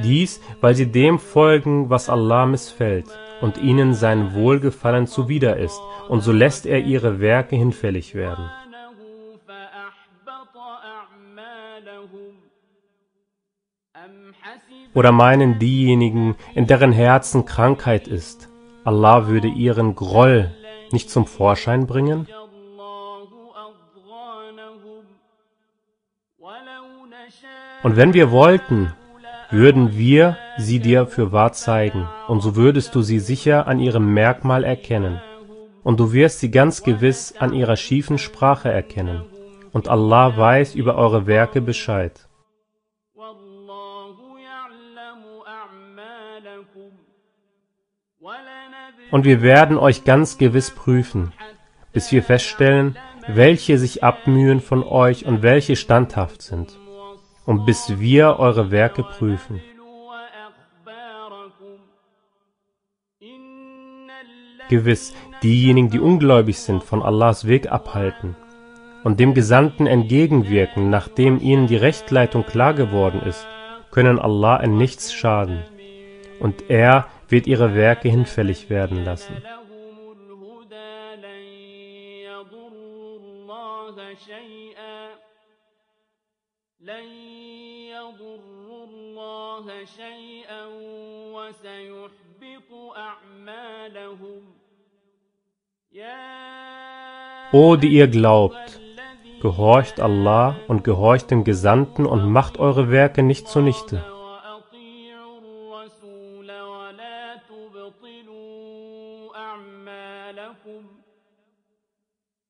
Dies, 0.04 0.42
weil 0.62 0.76
sie 0.76 0.92
dem 0.92 1.20
folgen, 1.20 1.90
was 1.90 2.10
Allah 2.10 2.46
missfällt 2.46 3.08
und 3.42 3.58
ihnen 3.58 3.94
sein 3.94 4.34
Wohlgefallen 4.34 5.08
zuwider 5.08 5.58
ist, 5.58 5.80
und 6.10 6.22
so 6.22 6.32
lässt 6.32 6.66
er 6.66 6.80
ihre 6.80 7.20
Werke 7.20 7.56
hinfällig 7.56 8.16
werden. 8.16 8.50
Oder 14.94 15.12
meinen 15.12 15.60
diejenigen, 15.60 16.36
in 16.56 16.66
deren 16.66 16.92
Herzen 16.92 17.46
Krankheit 17.46 18.08
ist, 18.08 18.50
Allah 18.84 19.28
würde 19.28 19.48
ihren 19.48 19.96
Groll 19.96 20.52
nicht 20.92 21.10
zum 21.10 21.26
Vorschein 21.26 21.86
bringen? 21.86 22.28
Und 27.84 27.96
wenn 27.96 28.14
wir 28.14 28.32
wollten, 28.32 28.94
würden 29.50 29.98
wir 29.98 30.38
sie 30.58 30.80
dir 30.80 31.08
für 31.08 31.32
wahr 31.32 31.54
zeigen, 31.54 32.08
und 32.28 32.42
so 32.42 32.56
würdest 32.56 32.96
du 32.96 33.02
sie 33.02 33.20
sicher 33.20 33.68
an 33.68 33.80
ihrem 33.80 34.14
Merkmal 34.14 34.64
erkennen. 34.64 35.22
Und 35.84 36.00
du 36.00 36.12
wirst 36.12 36.40
sie 36.40 36.52
ganz 36.52 36.84
gewiss 36.84 37.36
an 37.38 37.54
ihrer 37.54 37.78
schiefen 37.78 38.18
Sprache 38.18 38.70
erkennen. 38.70 39.24
Und 39.72 39.88
Allah 39.88 40.36
weiß 40.36 40.76
über 40.76 40.96
eure 40.96 41.28
Werke 41.28 41.62
Bescheid. 41.62 42.28
Und 49.12 49.24
wir 49.24 49.42
werden 49.42 49.78
euch 49.78 50.04
ganz 50.04 50.38
gewiss 50.38 50.72
prüfen, 50.72 51.32
bis 51.94 52.12
wir 52.12 52.24
feststellen, 52.24 52.98
welche 53.28 53.78
sich 53.78 54.04
abmühen 54.04 54.60
von 54.60 54.84
euch 54.84 55.26
und 55.26 55.42
welche 55.42 55.78
standhaft 55.78 56.42
sind 56.42 56.78
und 57.48 57.66
bis 57.66 57.98
wir 57.98 58.38
eure 58.38 58.70
Werke 58.70 59.04
prüfen. 59.04 59.62
Gewiss, 64.70 65.16
diejenigen, 65.42 65.90
die 65.90 66.00
ungläubig 66.00 66.60
sind, 66.60 66.84
von 66.84 67.02
Allahs 67.02 67.48
Weg 67.48 67.72
abhalten 67.72 68.36
und 69.06 69.22
dem 69.22 69.34
Gesandten 69.34 69.88
entgegenwirken, 69.88 70.90
nachdem 70.90 71.40
ihnen 71.40 71.68
die 71.68 71.78
Rechtleitung 71.78 72.44
klar 72.44 72.74
geworden 72.74 73.22
ist, 73.22 73.48
können 73.92 74.20
Allah 74.20 74.58
in 74.58 74.78
nichts 74.78 75.14
schaden, 75.14 75.64
und 76.42 76.70
er 76.70 77.08
wird 77.30 77.48
ihre 77.48 77.74
Werke 77.74 78.10
hinfällig 78.10 78.70
werden 78.70 79.06
lassen. 79.06 79.42
لهم 86.81 86.89
الهدى 86.89 87.03
لن 87.03 87.05
يضروا 87.89 88.21
الله 88.21 88.21
شيئا 88.21 88.23
لن 88.23 88.23
يضروا 88.25 88.85
الله 88.85 89.85
شيئا 89.85 90.67
وسيحبط 91.33 92.97
أعمالهم 92.97 94.55
يا 95.93 97.53
O, 97.55 97.77
die 97.77 97.89
ihr 97.89 98.09
glaubt, 98.09 98.81
gehorcht 99.43 100.01
Allah 100.01 100.57
und 100.69 100.85
gehorcht 100.85 101.31
dem 101.31 101.45
Gesandten 101.45 102.07
und 102.07 102.25
macht 102.33 102.59
eure 102.59 102.91
Werke 102.91 103.23
nicht 103.23 103.49
zunichte. 103.49 104.03
وأطيعوا 104.03 105.39
الرسول 105.39 106.61
ولا 106.61 107.37
تبطلوا 107.49 109.37
أعمالكم 109.37 110.87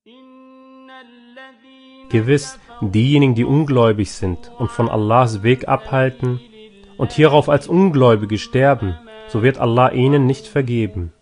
إن 0.06 0.90
الذين 0.90 2.08
Gewiss, 2.10 2.58
Diejenigen, 2.81 3.33
die 3.33 3.45
ungläubig 3.45 4.11
sind 4.11 4.51
und 4.59 4.69
von 4.69 4.87
Allahs 4.87 5.41
Weg 5.41 5.67
abhalten 5.67 6.39
und 6.97 7.11
hierauf 7.11 7.49
als 7.49 7.67
Ungläubige 7.67 8.37
sterben, 8.37 8.97
so 9.27 9.41
wird 9.41 9.57
Allah 9.57 9.89
ihnen 9.89 10.25
nicht 10.25 10.47
vergeben. 10.47 11.13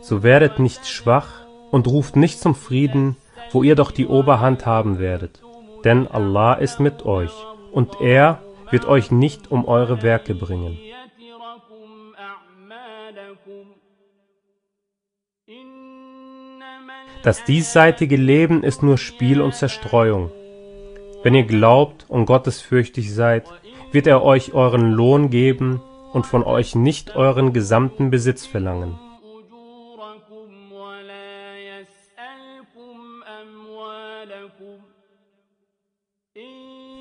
So 0.00 0.22
werdet 0.24 0.58
nicht 0.58 0.86
schwach 0.86 1.46
und 1.70 1.86
ruft 1.86 2.16
nicht 2.16 2.40
zum 2.40 2.54
Frieden, 2.54 3.16
wo 3.52 3.62
ihr 3.62 3.76
doch 3.76 3.92
die 3.92 4.06
Oberhand 4.06 4.66
haben 4.66 4.98
werdet, 4.98 5.40
denn 5.84 6.08
Allah 6.08 6.54
ist 6.54 6.80
mit 6.80 7.06
euch, 7.06 7.32
und 7.70 8.00
er 8.00 8.42
wird 8.70 8.86
euch 8.86 9.10
nicht 9.10 9.50
um 9.52 9.66
eure 9.66 10.02
Werke 10.02 10.34
bringen. 10.34 10.78
Das 17.22 17.44
diesseitige 17.44 18.16
Leben 18.16 18.64
ist 18.64 18.82
nur 18.82 18.98
Spiel 18.98 19.40
und 19.40 19.54
Zerstreuung. 19.54 20.32
Wenn 21.22 21.34
ihr 21.34 21.44
glaubt 21.44 22.04
und 22.08 22.26
gottesfürchtig 22.26 23.14
seid, 23.14 23.44
wird 23.92 24.08
er 24.08 24.24
euch 24.24 24.54
euren 24.54 24.90
Lohn 24.90 25.30
geben 25.30 25.80
und 26.12 26.26
von 26.26 26.42
euch 26.42 26.74
nicht 26.74 27.14
euren 27.14 27.52
gesamten 27.52 28.10
Besitz 28.10 28.44
verlangen. 28.44 28.98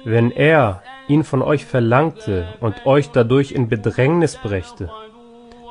Wenn 0.04 0.32
er 0.32 0.84
ihn 1.08 1.24
von 1.24 1.42
euch 1.42 1.66
verlangte 1.66 2.48
und 2.60 2.86
euch 2.86 3.10
dadurch 3.10 3.52
in 3.52 3.70
Bedrängnis 3.70 4.38
brächte, 4.38 4.92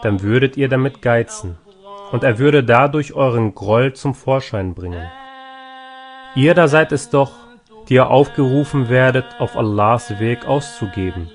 dann 0.03 0.23
würdet 0.23 0.57
ihr 0.57 0.69
damit 0.69 1.03
geizen 1.03 1.57
und 2.13 2.25
er 2.25 2.39
würde 2.39 2.65
dadurch 2.65 3.15
euren 3.15 3.55
Groll 3.55 3.93
zum 3.93 4.15
Vorschein 4.15 4.75
bringen. 4.75 5.09
Ihr 6.35 6.55
da 6.55 6.69
seid 6.69 6.93
es 6.93 7.11
doch, 7.11 7.33
die 7.89 7.95
ihr 7.95 8.11
aufgerufen 8.11 8.89
werdet, 8.89 9.25
auf 9.39 9.57
Allahs 9.57 10.21
Weg 10.21 10.47
auszugeben. 10.47 11.29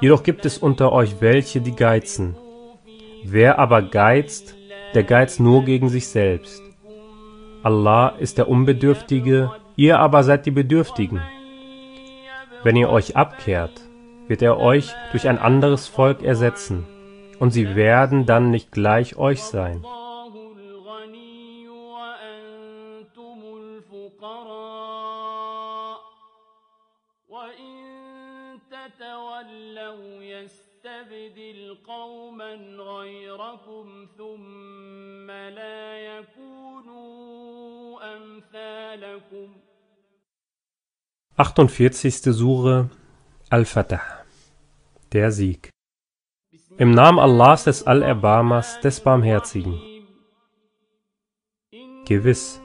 Jedoch 0.00 0.22
gibt 0.22 0.44
es 0.44 0.58
unter 0.58 0.92
euch 0.92 1.20
welche, 1.20 1.60
die 1.60 1.74
geizen. 1.74 2.36
Wer 3.24 3.58
aber 3.58 3.82
geizt, 3.82 4.54
der 4.94 5.02
geizt 5.02 5.40
nur 5.40 5.64
gegen 5.64 5.88
sich 5.88 6.08
selbst. 6.08 6.62
Allah 7.62 8.10
ist 8.20 8.38
der 8.38 8.48
Unbedürftige, 8.48 9.50
ihr 9.74 9.98
aber 9.98 10.22
seid 10.22 10.46
die 10.46 10.52
Bedürftigen. 10.52 11.20
Wenn 12.62 12.76
ihr 12.76 12.90
euch 12.90 13.16
abkehrt, 13.16 13.80
wird 14.28 14.42
er 14.42 14.58
euch 14.58 14.94
durch 15.10 15.28
ein 15.28 15.38
anderes 15.38 15.88
Volk 15.88 16.22
ersetzen, 16.22 16.84
und 17.38 17.50
sie 17.50 17.74
werden 17.74 18.26
dann 18.26 18.50
nicht 18.50 18.72
gleich 18.72 19.16
euch 19.16 19.42
sein. 19.42 19.84
Achtundvierzigste 41.36 42.32
Sure 42.32 42.88
Al-Fatah 43.50 44.00
Der 45.12 45.30
Sieg 45.30 45.75
im 46.78 46.90
Namen 46.90 47.18
Allahs 47.18 47.64
des 47.64 47.86
Allerbarmers, 47.86 48.80
des 48.80 49.00
Barmherzigen. 49.00 49.80
Gewiss, 52.04 52.60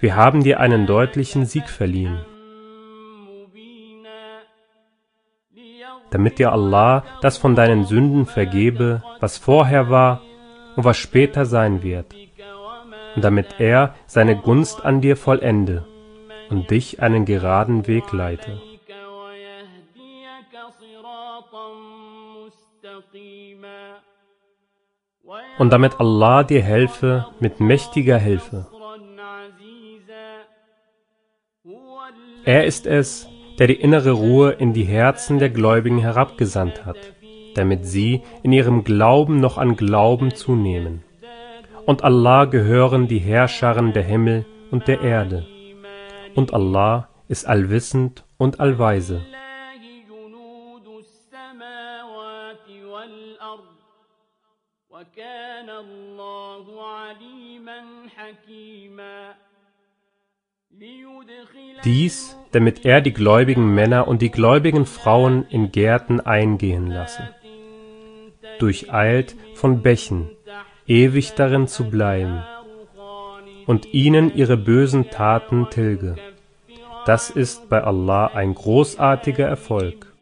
wir 0.00 0.16
haben 0.16 0.42
dir 0.42 0.58
einen 0.58 0.86
deutlichen 0.86 1.46
Sieg 1.46 1.68
verliehen, 1.68 2.18
damit 6.10 6.40
dir 6.40 6.50
Allah 6.50 7.04
das 7.20 7.38
von 7.38 7.54
deinen 7.54 7.84
Sünden 7.84 8.26
vergebe, 8.26 9.04
was 9.20 9.38
vorher 9.38 9.90
war 9.90 10.22
und 10.74 10.84
was 10.84 10.96
später 10.96 11.46
sein 11.46 11.84
wird, 11.84 12.16
und 13.14 13.24
damit 13.24 13.60
er 13.60 13.94
seine 14.06 14.36
Gunst 14.36 14.84
an 14.84 15.00
dir 15.00 15.16
vollende 15.16 15.86
und 16.50 16.72
dich 16.72 17.00
einen 17.00 17.24
geraden 17.24 17.86
Weg 17.86 18.12
leite. 18.12 18.60
und 25.58 25.72
damit 25.72 26.00
Allah 26.00 26.42
dir 26.42 26.62
helfe 26.62 27.26
mit 27.40 27.60
mächtiger 27.60 28.18
Hilfe. 28.18 28.66
Er 32.44 32.64
ist 32.64 32.86
es, 32.86 33.28
der 33.58 33.66
die 33.66 33.80
innere 33.80 34.12
Ruhe 34.12 34.52
in 34.52 34.72
die 34.72 34.84
Herzen 34.84 35.38
der 35.38 35.50
Gläubigen 35.50 35.98
herabgesandt 35.98 36.84
hat, 36.84 36.98
damit 37.54 37.86
sie 37.86 38.22
in 38.42 38.52
ihrem 38.52 38.84
Glauben 38.84 39.40
noch 39.40 39.58
an 39.58 39.76
Glauben 39.76 40.34
zunehmen. 40.34 41.02
Und 41.86 42.04
Allah 42.04 42.44
gehören 42.44 43.08
die 43.08 43.18
Herrscharen 43.18 43.92
der 43.92 44.02
Himmel 44.02 44.44
und 44.70 44.88
der 44.88 45.00
Erde. 45.00 45.46
Und 46.34 46.52
Allah 46.52 47.08
ist 47.28 47.46
allwissend 47.46 48.24
und 48.36 48.60
allweise. 48.60 49.22
Dies, 61.84 62.36
damit 62.52 62.84
er 62.84 63.00
die 63.00 63.12
gläubigen 63.12 63.74
Männer 63.74 64.08
und 64.08 64.22
die 64.22 64.30
gläubigen 64.30 64.86
Frauen 64.86 65.46
in 65.48 65.72
Gärten 65.72 66.20
eingehen 66.20 66.86
lasse, 66.88 67.34
durcheilt 68.58 69.36
von 69.54 69.82
Bächen, 69.82 70.30
ewig 70.86 71.34
darin 71.34 71.66
zu 71.66 71.88
bleiben, 71.88 72.42
und 73.66 73.92
ihnen 73.92 74.34
ihre 74.34 74.56
bösen 74.56 75.10
Taten 75.10 75.68
tilge. 75.70 76.16
Das 77.04 77.30
ist 77.30 77.68
bei 77.68 77.82
Allah 77.82 78.26
ein 78.28 78.54
großartiger 78.54 79.46
Erfolg. 79.46 80.12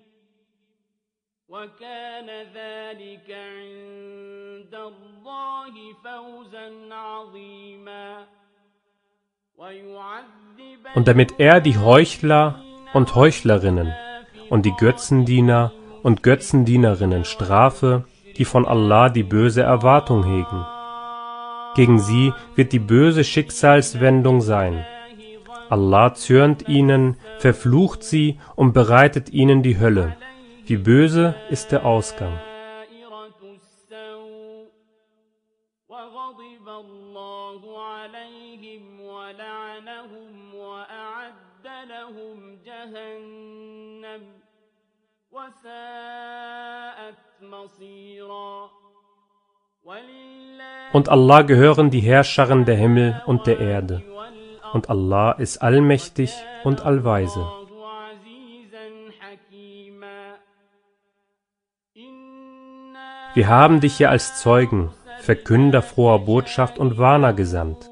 Und 10.94 11.08
damit 11.08 11.34
er 11.38 11.60
die 11.60 11.78
Heuchler 11.78 12.62
und 12.92 13.14
Heuchlerinnen 13.14 13.92
und 14.50 14.66
die 14.66 14.74
Götzendiener 14.76 15.72
und 16.02 16.22
Götzendienerinnen 16.22 17.24
strafe, 17.24 18.04
die 18.36 18.44
von 18.44 18.66
Allah 18.66 19.08
die 19.08 19.22
böse 19.22 19.62
Erwartung 19.62 20.24
hegen. 20.24 20.64
Gegen 21.74 21.98
sie 21.98 22.32
wird 22.54 22.72
die 22.72 22.78
böse 22.78 23.24
Schicksalswendung 23.24 24.40
sein. 24.40 24.84
Allah 25.70 26.14
zürnt 26.14 26.68
ihnen, 26.68 27.16
verflucht 27.38 28.04
sie 28.04 28.38
und 28.54 28.74
bereitet 28.74 29.30
ihnen 29.30 29.62
die 29.62 29.78
Hölle. 29.80 30.16
Wie 30.66 30.76
böse 30.76 31.34
ist 31.50 31.72
der 31.72 31.84
Ausgang. 31.84 32.38
لهم 42.13 42.59
جهنم 42.65 44.21
وساءت 45.31 47.15
مصيرا 47.41 48.69
ولله 49.83 50.91
Und 50.93 51.09
Allah 51.09 51.41
gehören 51.43 51.89
die 51.89 51.99
Herrscherin 51.99 52.65
der 52.65 52.75
Himmel 52.75 53.21
und 53.25 53.47
der 53.47 53.59
Erde. 53.59 54.03
Und 54.73 54.89
Allah 54.89 55.31
ist 55.31 55.57
allmächtig 55.63 56.31
und 56.63 56.85
allweise. 56.85 57.39
الله 57.39 57.89
عزيزا 57.89 58.85
حكيما 59.19 60.35
إنا 61.97 63.33
Wir 63.35 63.47
haben 63.47 63.79
dich 63.79 63.97
ja 63.99 64.09
als 64.09 64.39
Zeugen, 64.41 64.91
Verkünder 65.21 65.81
froher 65.81 66.19
Botschaft 66.19 66.77
und 66.77 66.97
Warner 66.97 67.33
gesandt. 67.33 67.89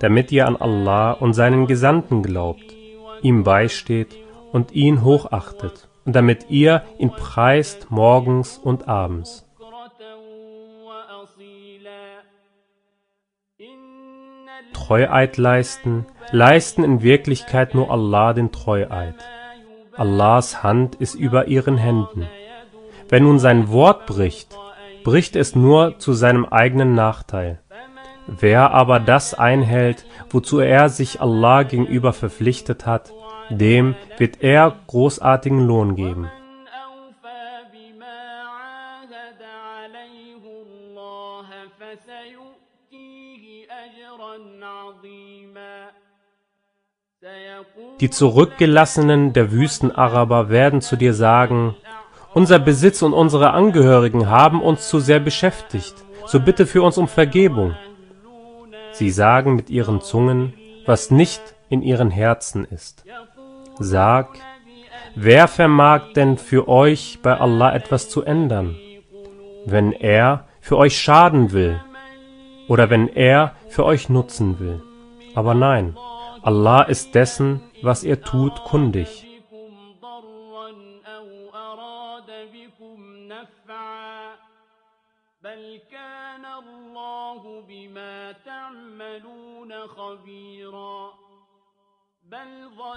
damit 0.00 0.32
ihr 0.32 0.46
an 0.46 0.56
Allah 0.56 1.12
und 1.12 1.32
seinen 1.32 1.66
Gesandten 1.66 2.22
glaubt, 2.22 2.74
ihm 3.22 3.44
beisteht 3.44 4.16
und 4.52 4.72
ihn 4.72 5.02
hochachtet, 5.04 5.88
und 6.04 6.14
damit 6.14 6.50
ihr 6.50 6.82
ihn 6.98 7.10
preist 7.10 7.90
morgens 7.90 8.58
und 8.58 8.88
abends. 8.88 9.46
Treueid 14.72 15.36
leisten, 15.36 16.06
leisten 16.30 16.84
in 16.84 17.02
Wirklichkeit 17.02 17.74
nur 17.74 17.90
Allah 17.90 18.32
den 18.34 18.52
Treueid. 18.52 19.16
Allahs 19.96 20.62
Hand 20.62 20.96
ist 20.96 21.14
über 21.14 21.48
ihren 21.48 21.76
Händen. 21.76 22.26
Wenn 23.08 23.24
nun 23.24 23.38
sein 23.38 23.70
Wort 23.70 24.06
bricht, 24.06 24.56
bricht 25.02 25.36
es 25.36 25.56
nur 25.56 25.98
zu 25.98 26.12
seinem 26.12 26.44
eigenen 26.44 26.94
Nachteil. 26.94 27.60
Wer 28.26 28.72
aber 28.72 28.98
das 28.98 29.34
einhält, 29.34 30.04
wozu 30.30 30.58
er 30.58 30.88
sich 30.88 31.20
Allah 31.20 31.62
gegenüber 31.62 32.12
verpflichtet 32.12 32.84
hat, 32.84 33.12
dem 33.50 33.94
wird 34.18 34.42
er 34.42 34.74
großartigen 34.88 35.64
Lohn 35.64 35.94
geben. 35.94 36.28
Die 48.00 48.10
Zurückgelassenen 48.10 49.32
der 49.32 49.52
Wüstenaraber 49.52 50.48
werden 50.50 50.80
zu 50.80 50.96
dir 50.96 51.14
sagen, 51.14 51.74
unser 52.34 52.58
Besitz 52.58 53.02
und 53.02 53.14
unsere 53.14 53.52
Angehörigen 53.52 54.28
haben 54.28 54.60
uns 54.60 54.88
zu 54.88 55.00
sehr 55.00 55.20
beschäftigt, 55.20 55.94
so 56.26 56.40
bitte 56.40 56.66
für 56.66 56.82
uns 56.82 56.98
um 56.98 57.08
Vergebung. 57.08 57.74
Sie 58.98 59.10
sagen 59.10 59.56
mit 59.56 59.68
ihren 59.68 60.00
Zungen, 60.00 60.54
was 60.86 61.10
nicht 61.10 61.42
in 61.68 61.82
ihren 61.82 62.10
Herzen 62.10 62.64
ist. 62.64 63.04
Sag, 63.78 64.38
wer 65.14 65.48
vermag 65.48 66.14
denn 66.14 66.38
für 66.38 66.66
euch 66.66 67.18
bei 67.22 67.38
Allah 67.38 67.74
etwas 67.74 68.08
zu 68.08 68.22
ändern, 68.22 68.74
wenn 69.66 69.92
er 69.92 70.46
für 70.62 70.78
euch 70.78 70.98
schaden 70.98 71.52
will 71.52 71.78
oder 72.68 72.88
wenn 72.88 73.08
er 73.08 73.52
für 73.68 73.84
euch 73.84 74.08
nutzen 74.08 74.60
will? 74.60 74.82
Aber 75.34 75.52
nein, 75.52 75.94
Allah 76.40 76.80
ist 76.80 77.14
dessen, 77.14 77.60
was 77.82 78.02
ihr 78.02 78.22
tut, 78.22 78.64
kundig. 78.64 79.25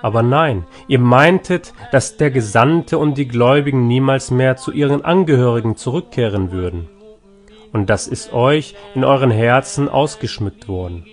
Aber 0.02 0.24
nein, 0.24 0.66
ihr 0.88 1.00
meintet, 1.00 1.74
dass 1.92 2.18
der 2.18 2.32
Gesandte 2.32 2.98
und 2.98 3.18
die 3.18 3.28
Gläubigen 3.28 3.88
niemals 3.88 4.32
mehr 4.32 4.56
zu 4.56 4.72
ihren 4.72 5.04
Angehörigen 5.04 5.76
zurückkehren 5.76 6.52
würden. 6.52 6.90
Und 7.72 7.90
das 7.90 8.08
ist 8.08 8.34
euch 8.34 8.76
in 8.96 9.04
euren 9.04 9.32
Herzen 9.32 9.90
ausgeschmückt 9.90 10.68
worden. 10.68 11.06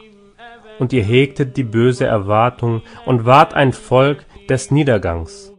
Und 0.79 0.93
ihr 0.93 1.03
hegtet 1.03 1.57
die 1.57 1.65
böse 1.65 2.07
Erwartung 2.07 2.83
und 3.05 3.25
wart 3.25 3.55
ein 3.55 3.73
Volk 3.73 4.25
des 4.49 4.71
Niedergangs. 4.71 5.56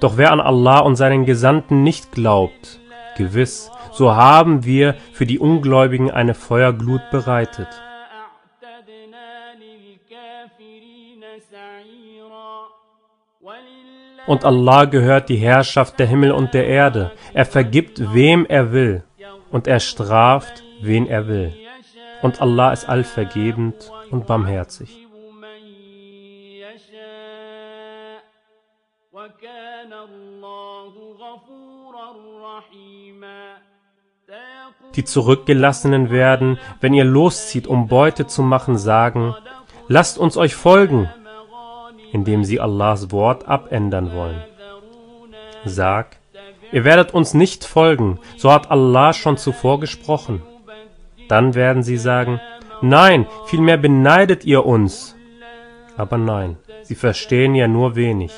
Doch 0.00 0.16
wer 0.16 0.32
an 0.32 0.40
Allah 0.40 0.80
und 0.80 0.96
seinen 0.96 1.24
Gesandten 1.24 1.82
nicht 1.82 2.12
glaubt, 2.12 2.80
gewiss, 3.16 3.70
so 3.92 4.14
haben 4.14 4.64
wir 4.64 4.94
für 5.12 5.26
die 5.26 5.38
Ungläubigen 5.38 6.10
eine 6.10 6.34
Feuerglut 6.34 7.02
bereitet. 7.10 7.68
Und 14.26 14.44
Allah 14.44 14.84
gehört 14.84 15.30
die 15.30 15.36
Herrschaft 15.36 15.98
der 15.98 16.06
Himmel 16.06 16.32
und 16.32 16.52
der 16.52 16.66
Erde. 16.66 17.12
Er 17.32 17.46
vergibt, 17.46 18.12
wem 18.12 18.44
er 18.46 18.72
will, 18.72 19.02
und 19.50 19.66
er 19.66 19.80
straft, 19.80 20.62
wen 20.82 21.06
er 21.06 21.26
will. 21.26 21.54
Und 22.20 22.42
Allah 22.42 22.72
ist 22.72 22.88
allvergebend, 22.88 23.90
und 24.10 24.26
barmherzig. 24.26 25.06
Die 34.94 35.04
Zurückgelassenen 35.04 36.10
werden, 36.10 36.58
wenn 36.80 36.94
ihr 36.94 37.04
loszieht, 37.04 37.66
um 37.66 37.88
Beute 37.88 38.26
zu 38.26 38.42
machen, 38.42 38.76
sagen, 38.76 39.34
lasst 39.88 40.18
uns 40.18 40.36
euch 40.36 40.54
folgen, 40.54 41.08
indem 42.12 42.44
sie 42.44 42.60
Allahs 42.60 43.10
Wort 43.10 43.48
abändern 43.48 44.12
wollen. 44.12 44.42
Sag, 45.64 46.16
ihr 46.72 46.84
werdet 46.84 47.14
uns 47.14 47.34
nicht 47.34 47.64
folgen, 47.64 48.20
so 48.36 48.52
hat 48.52 48.70
Allah 48.70 49.12
schon 49.12 49.36
zuvor 49.36 49.80
gesprochen. 49.80 50.42
Dann 51.28 51.54
werden 51.54 51.82
sie 51.82 51.96
sagen, 51.96 52.40
nein, 52.81 53.27
vielmehr 53.45 53.77
beneidet 53.77 54.45
ihr 54.45 54.65
uns. 54.65 55.15
Aber 55.97 56.17
nein, 56.17 56.57
sie 56.83 56.95
verstehen 56.95 57.55
ja 57.55 57.67
nur 57.67 57.95
wenig. 57.95 58.33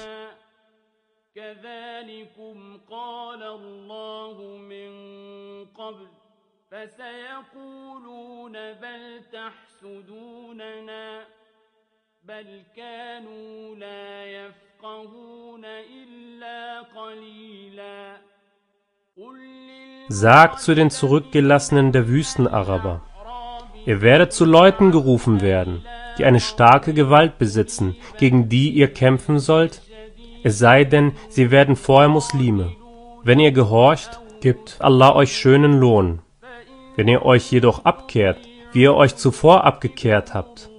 كذلكم 1.36 2.80
قال 2.90 3.44
الله 3.44 4.58
من 4.58 4.92
قبل 5.66 6.08
فسيقولون 6.72 8.54
بل 8.54 9.22
تحسدوننا 9.34 11.26
بل 12.24 12.62
كانوا 12.76 13.76
لا 13.76 14.26
يفقهون 14.26 15.66
إلا 15.66 16.82
قليلا 16.82 18.18
قل 19.18 19.56
Sagt 20.08 20.60
zu 20.60 20.76
den 20.76 20.92
Zurückgelassenen 20.92 21.92
der 21.92 22.08
Wüstenaraber, 22.08 23.02
ihr 23.87 24.01
werdet 24.01 24.33
zu 24.33 24.45
Leuten 24.45 24.91
gerufen 24.91 25.41
werden, 25.41 25.85
die 26.19 26.25
eine 26.25 26.41
starke 26.41 26.93
Gewalt 26.95 27.39
besitzen, 27.39 27.97
gegen 28.19 28.49
die 28.49 28.71
ihr 28.71 28.89
kämpfen 28.89 29.39
sollt, 29.39 29.83
es 30.43 30.59
sei 30.59 30.85
denn, 30.85 31.13
sie 31.29 31.51
werden 31.51 31.77
vorher 31.77 32.09
Muslime. 32.09 32.73
Wenn 33.23 33.41
ihr 33.41 33.53
gehorcht, 33.53 34.21
gibt 34.41 34.77
Allah 34.81 35.15
euch 35.15 35.37
schönen 35.37 35.79
Lohn. 35.79 36.21
Wenn 36.97 37.09
ihr 37.09 37.25
euch 37.25 37.51
jedoch 37.53 37.85
abkehrt, 37.85 38.39
wie 38.73 38.83
ihr 38.83 38.95
euch 38.95 39.17
zuvor 39.17 39.65
abgekehrt 39.65 40.33
habt, 40.33 40.71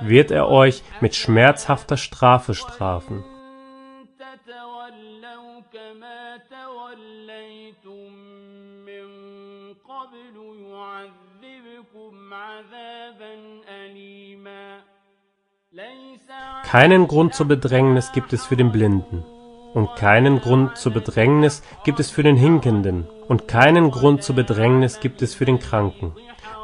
wird 0.00 0.30
er 0.30 0.48
euch 0.48 0.82
mit 1.00 1.14
schmerzhafter 1.14 1.96
Strafe 1.96 2.54
strafen. 2.54 3.24
Keinen 16.72 17.06
Grund 17.06 17.34
zur 17.34 17.48
Bedrängnis 17.48 18.12
gibt 18.12 18.32
es 18.32 18.46
für 18.46 18.56
den 18.56 18.72
Blinden, 18.72 19.22
und 19.74 19.94
keinen 19.94 20.40
Grund 20.40 20.78
zur 20.78 20.94
Bedrängnis 20.94 21.62
gibt 21.84 22.00
es 22.00 22.10
für 22.10 22.22
den 22.22 22.36
Hinkenden, 22.36 23.06
und 23.28 23.46
keinen 23.46 23.90
Grund 23.90 24.22
zur 24.22 24.36
Bedrängnis 24.36 24.98
gibt 24.98 25.20
es 25.20 25.34
für 25.34 25.44
den 25.44 25.58
Kranken. 25.58 26.12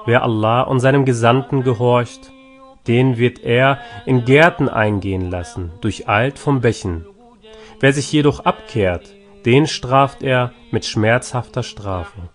Wer 0.06 0.22
Allah 0.22 0.62
und 0.62 0.80
seinem 0.80 1.04
Gesandten 1.04 1.62
gehorcht, 1.62 2.32
den 2.86 3.18
wird 3.18 3.40
er 3.40 3.80
in 4.06 4.24
Gärten 4.24 4.70
eingehen 4.70 5.30
lassen, 5.30 5.72
durcheilt 5.82 6.38
vom 6.38 6.62
Bächen. 6.62 7.04
Wer 7.78 7.92
sich 7.92 8.10
jedoch 8.10 8.46
abkehrt, 8.46 9.14
den 9.44 9.66
straft 9.66 10.22
er 10.22 10.52
mit 10.70 10.86
schmerzhafter 10.86 11.62
Strafe. 11.62 12.30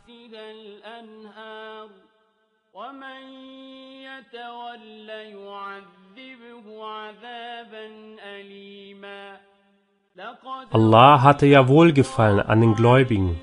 Allah 10.73 11.21
hatte 11.21 11.45
ja 11.45 11.67
Wohlgefallen 11.67 12.39
an 12.39 12.59
den 12.59 12.73
Gläubigen, 12.73 13.39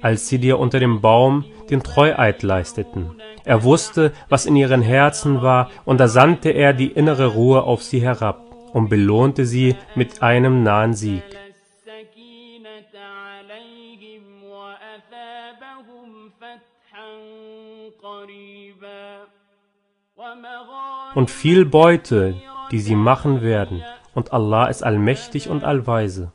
als 0.00 0.28
sie 0.28 0.38
dir 0.38 0.60
unter 0.60 0.78
dem 0.78 1.00
Baum 1.00 1.44
den 1.68 1.82
Treueid 1.82 2.44
leisteten. 2.44 3.20
Er 3.44 3.64
wusste, 3.64 4.12
was 4.28 4.46
in 4.46 4.54
ihren 4.54 4.80
Herzen 4.80 5.42
war, 5.42 5.68
und 5.84 5.98
da 5.98 6.06
sandte 6.06 6.50
er 6.50 6.72
die 6.72 6.86
innere 6.86 7.34
Ruhe 7.34 7.64
auf 7.64 7.82
sie 7.82 8.00
herab 8.00 8.40
und 8.72 8.88
belohnte 8.88 9.46
sie 9.46 9.74
mit 9.96 10.22
einem 10.22 10.62
nahen 10.62 10.94
Sieg. 10.94 11.24
Und 21.16 21.30
viel 21.32 21.64
Beute, 21.64 22.34
die 22.70 22.78
sie 22.78 22.94
machen 22.94 23.42
werden, 23.42 23.82
und 24.14 24.32
Allah 24.32 24.66
ist 24.66 24.84
allmächtig 24.84 25.48
und 25.48 25.64
allweise. 25.64 26.30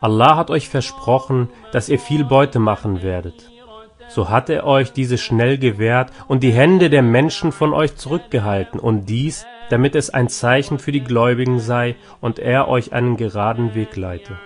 Allah 0.00 0.36
hat 0.36 0.50
euch 0.50 0.68
versprochen, 0.68 1.48
dass 1.72 1.88
ihr 1.88 1.98
viel 1.98 2.24
Beute 2.24 2.58
machen 2.58 3.02
werdet. 3.02 3.50
So 4.08 4.28
hat 4.28 4.50
er 4.50 4.66
euch 4.66 4.92
diese 4.92 5.16
schnell 5.16 5.58
gewährt 5.58 6.10
und 6.28 6.42
die 6.42 6.52
Hände 6.52 6.90
der 6.90 7.02
Menschen 7.02 7.52
von 7.52 7.72
euch 7.72 7.96
zurückgehalten, 7.96 8.78
und 8.78 9.06
dies, 9.06 9.46
damit 9.70 9.94
es 9.94 10.10
ein 10.10 10.28
Zeichen 10.28 10.78
für 10.78 10.92
die 10.92 11.04
Gläubigen 11.04 11.60
sei 11.60 11.96
und 12.20 12.38
er 12.38 12.68
euch 12.68 12.92
einen 12.92 13.16
geraden 13.16 13.74
Weg 13.74 13.96
leite. 13.96 14.36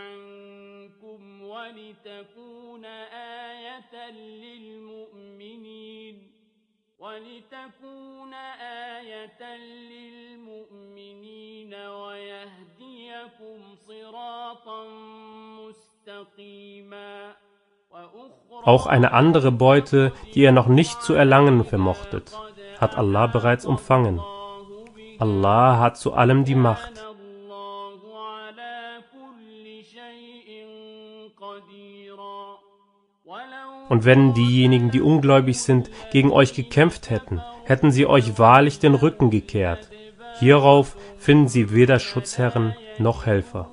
Auch 18.64 18.86
eine 18.86 19.12
andere 19.12 19.52
Beute, 19.52 20.12
die 20.34 20.40
ihr 20.40 20.52
noch 20.52 20.66
nicht 20.66 21.02
zu 21.02 21.14
erlangen 21.14 21.64
vermochtet, 21.64 22.32
hat 22.80 22.96
Allah 22.96 23.26
bereits 23.26 23.64
umfangen. 23.64 24.20
Allah 25.18 25.78
hat 25.78 25.96
zu 25.96 26.14
allem 26.14 26.44
die 26.44 26.54
Macht. 26.54 26.92
Und 33.88 34.04
wenn 34.04 34.34
diejenigen, 34.34 34.90
die 34.90 35.00
ungläubig 35.00 35.60
sind, 35.60 35.90
gegen 36.10 36.32
euch 36.32 36.54
gekämpft 36.54 37.10
hätten, 37.10 37.40
hätten 37.64 37.90
sie 37.92 38.06
euch 38.06 38.38
wahrlich 38.38 38.78
den 38.78 38.94
Rücken 38.94 39.30
gekehrt. 39.30 39.90
Hierauf 40.38 40.96
finden 41.16 41.48
sie 41.48 41.72
weder 41.72 41.98
Schutzherren 41.98 42.74
noch 42.98 43.26
Helfer. 43.26 43.70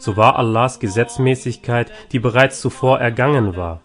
so 0.00 0.16
war 0.16 0.36
Allahs 0.38 0.80
Gesetzmäßigkeit, 0.80 1.92
die 2.10 2.18
bereits 2.18 2.60
zuvor 2.60 2.98
ergangen 2.98 3.54
war. 3.54 3.82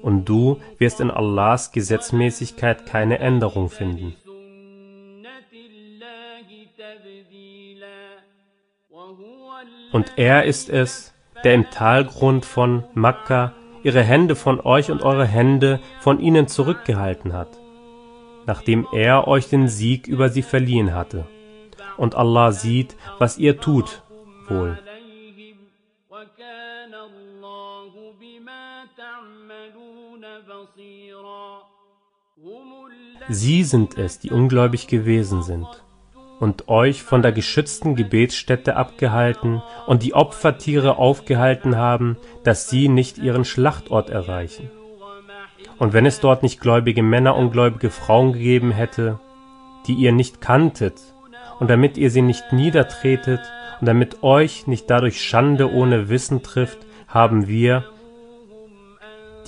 Und 0.00 0.24
du 0.24 0.60
wirst 0.78 1.00
in 1.00 1.10
Allahs 1.10 1.72
Gesetzmäßigkeit 1.72 2.86
keine 2.86 3.18
Änderung 3.18 3.68
finden. 3.68 4.16
Und 9.92 10.12
er 10.16 10.44
ist 10.44 10.70
es, 10.70 11.12
der 11.42 11.54
im 11.54 11.68
Talgrund 11.70 12.44
von 12.44 12.84
Makka 12.94 13.52
ihre 13.82 14.02
Hände 14.02 14.36
von 14.36 14.60
euch 14.60 14.90
und 14.90 15.02
eure 15.02 15.26
Hände 15.26 15.80
von 16.00 16.20
ihnen 16.20 16.46
zurückgehalten 16.46 17.32
hat, 17.32 17.48
nachdem 18.46 18.86
er 18.92 19.26
euch 19.26 19.48
den 19.48 19.68
Sieg 19.68 20.06
über 20.06 20.28
sie 20.28 20.42
verliehen 20.42 20.94
hatte. 20.94 21.26
Und 21.96 22.14
Allah 22.14 22.52
sieht, 22.52 22.96
was 23.18 23.36
ihr 23.36 23.58
tut, 23.58 24.02
wohl. 24.48 24.78
Sie 33.32 33.62
sind 33.62 33.96
es, 33.96 34.18
die 34.18 34.30
ungläubig 34.30 34.88
gewesen 34.88 35.44
sind 35.44 35.68
und 36.40 36.66
euch 36.66 37.04
von 37.04 37.22
der 37.22 37.30
geschützten 37.30 37.94
Gebetsstätte 37.94 38.74
abgehalten 38.74 39.62
und 39.86 40.02
die 40.02 40.14
Opfertiere 40.14 40.98
aufgehalten 40.98 41.76
haben, 41.76 42.16
dass 42.42 42.68
sie 42.68 42.88
nicht 42.88 43.18
ihren 43.18 43.44
Schlachtort 43.44 44.10
erreichen. 44.10 44.68
Und 45.78 45.92
wenn 45.92 46.06
es 46.06 46.18
dort 46.18 46.42
nicht 46.42 46.60
gläubige 46.60 47.04
Männer 47.04 47.36
und 47.36 47.52
gläubige 47.52 47.90
Frauen 47.90 48.32
gegeben 48.32 48.72
hätte, 48.72 49.20
die 49.86 49.94
ihr 49.94 50.10
nicht 50.10 50.40
kanntet, 50.40 51.00
und 51.60 51.70
damit 51.70 51.98
ihr 51.98 52.10
sie 52.10 52.22
nicht 52.22 52.52
niedertretet 52.52 53.42
und 53.80 53.86
damit 53.86 54.24
euch 54.24 54.66
nicht 54.66 54.90
dadurch 54.90 55.22
Schande 55.22 55.70
ohne 55.72 56.08
Wissen 56.08 56.42
trifft, 56.42 56.78
haben 57.06 57.46
wir 57.46 57.84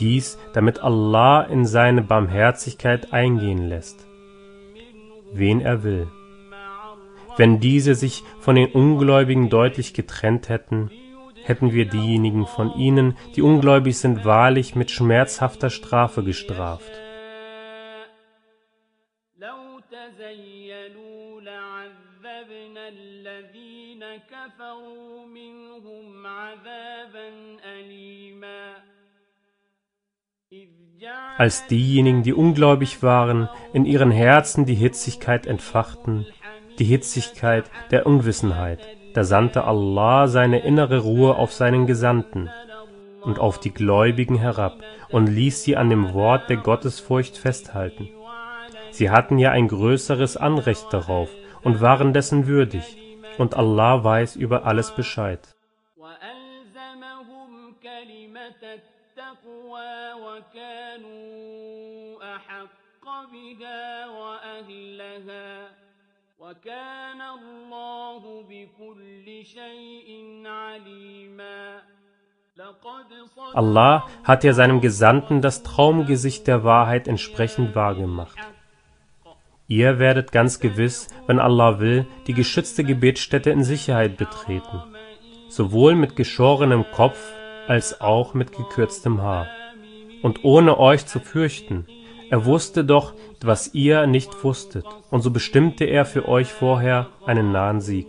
dies, 0.01 0.38
damit 0.53 0.80
Allah 0.80 1.41
in 1.43 1.65
seine 1.65 2.01
Barmherzigkeit 2.01 3.13
eingehen 3.13 3.68
lässt, 3.68 4.05
wen 5.34 5.61
er 5.61 5.84
will. 5.84 6.07
Wenn 7.38 7.59
diese 7.59 7.93
sich 7.95 8.24
von 8.39 8.55
den 8.55 8.72
Ungläubigen 8.72 9.49
deutlich 9.49 9.93
getrennt 9.93 10.49
hätten, 10.49 10.89
hätten 11.43 11.72
wir 11.72 11.86
diejenigen 11.86 12.45
von 12.45 12.74
ihnen, 12.74 13.15
die 13.36 13.41
ungläubig 13.41 13.97
sind, 13.97 14.26
wahrlich 14.26 14.76
mit 14.76 14.91
schmerzhafter 14.91 15.70
Strafe 15.70 16.24
gestraft. 16.24 16.91
لو 19.38 19.80
تزينوا 19.80 21.41
لعذبنا 21.41 22.88
الذين 22.88 24.03
كفروا 24.34 25.26
منهم 25.26 26.28
عذابا 26.28 27.30
أليما 27.65 28.76
إذ 28.78 28.88
جعل 28.88 28.90
als 31.38 31.66
diejenigen, 31.66 32.22
die 32.22 32.32
ungläubig 32.32 33.03
waren, 33.03 33.48
in 33.72 33.84
ihren 33.84 34.11
Herzen 34.11 34.66
die 34.66 34.74
Hitzigkeit 34.74 35.46
entfachten, 35.46 36.26
die 36.78 36.84
Hitzigkeit 36.84 37.70
der 37.90 38.07
Unwissenheit, 38.07 38.80
da 39.14 39.24
sandte 39.24 39.64
Allah 39.64 40.28
seine 40.28 40.61
innere 40.61 40.98
Ruhe 40.98 41.36
auf 41.36 41.53
seinen 41.53 41.86
Gesandten 41.86 42.48
und 43.22 43.38
auf 43.38 43.59
die 43.59 43.72
Gläubigen 43.72 44.36
herab 44.36 44.78
und 45.11 45.26
ließ 45.26 45.62
sie 45.62 45.76
an 45.76 45.90
dem 45.90 46.12
Wort 46.14 46.48
der 46.48 46.57
Gottesfurcht 46.59 47.36
festhalten. 47.36 48.09
Sie 48.90 49.11
hatten 49.11 49.38
ja 49.38 49.50
ein 49.50 49.68
größeres 49.68 50.36
Anrecht 50.36 50.86
darauf 50.92 51.30
und 51.62 51.80
waren 51.80 52.12
dessen 52.12 52.46
würdig, 52.46 52.96
und 53.38 53.55
Allah 53.55 54.05
weiß 54.05 54.36
über 54.36 54.66
alles 54.66 54.94
Bescheid. 54.94 55.51
التقوى 59.72 60.13
وكانوا 60.26 61.15
أحق 62.36 63.05
بها 63.32 64.07
وأهلها 64.07 65.70
وكان 66.39 67.22
الله 67.22 68.43
بكل 68.49 69.45
شيء 69.45 70.41
عليما 70.45 71.82
لقد 72.57 73.05
صدق 73.36 73.55
Allah 73.55 74.03
hat 74.24 74.43
ja 74.43 74.53
seinem 74.53 74.82
Gesandten 74.82 75.41
das 75.41 75.63
Traumgesicht 75.63 76.47
der 76.47 76.63
Wahrheit 76.63 77.07
entsprechend 77.07 77.76
wahrgemacht. 77.76 78.38
Ihr 79.68 79.99
werdet 79.99 80.32
ganz 80.32 80.59
gewiss, 80.59 81.07
wenn 81.28 81.39
Allah 81.39 81.80
will, 81.80 82.07
die 82.28 82.34
geschützte 82.34 82.84
Gebetsstätte 82.84 83.49
in 83.51 83.63
Sicherheit 83.63 84.18
betreten, 84.18 84.82
sowohl 85.49 85.95
mit 85.95 86.15
geschorenem 86.15 86.86
Kopf 86.91 87.20
als 87.68 87.99
auch 88.01 88.34
mit 88.34 88.51
gekürztem 88.53 89.22
Haar. 89.22 89.47
und 90.23 90.45
ohne 90.45 90.79
euch 90.79 91.07
zu 91.07 91.20
fürchten. 91.20 91.87
Er 92.31 92.47
wusste 92.47 92.85
doch, 92.85 93.14
was 93.43 93.75
ihr 93.75 94.07
nicht 94.07 94.43
wusstet, 94.43 94.87
und 95.11 95.20
so 95.20 95.31
bestimmte 95.31 95.85
er 95.85 96.07
für 96.07 96.29
euch 96.29 96.51
vorher 96.53 97.09
einen 97.27 97.53
nahen 97.53 97.81
Sieg. 97.81 98.07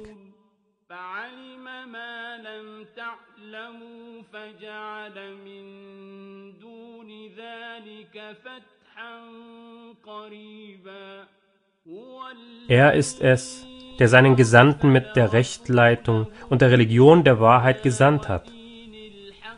Er 12.69 12.93
ist 12.93 13.21
es, 13.21 13.67
der 13.99 14.07
seinen 14.07 14.35
Gesandten 14.37 14.91
mit 14.91 15.15
der 15.15 15.33
Rechtleitung 15.33 16.27
und 16.49 16.61
der 16.61 16.71
Religion 16.71 17.23
der 17.25 17.39
Wahrheit 17.41 17.83
gesandt 17.83 18.29
hat 18.29 18.49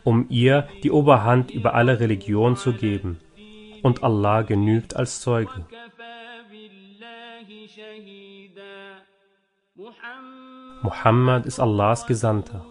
um 0.06 0.28
ihr 0.30 0.70
die 0.84 0.92
Oberhand 0.92 1.52
über 1.52 1.74
alle 1.74 2.00
Religionen 2.00 2.56
zu 2.56 2.72
geben. 2.72 3.20
Und 3.84 4.04
Allah 4.04 4.44
genügt 4.44 4.96
als 4.96 5.20
Zeuge. 5.20 5.66
Muhammad 10.82 11.46
ist 11.46 11.60
Allahs 11.60 12.08
Gesandter. 12.08 12.66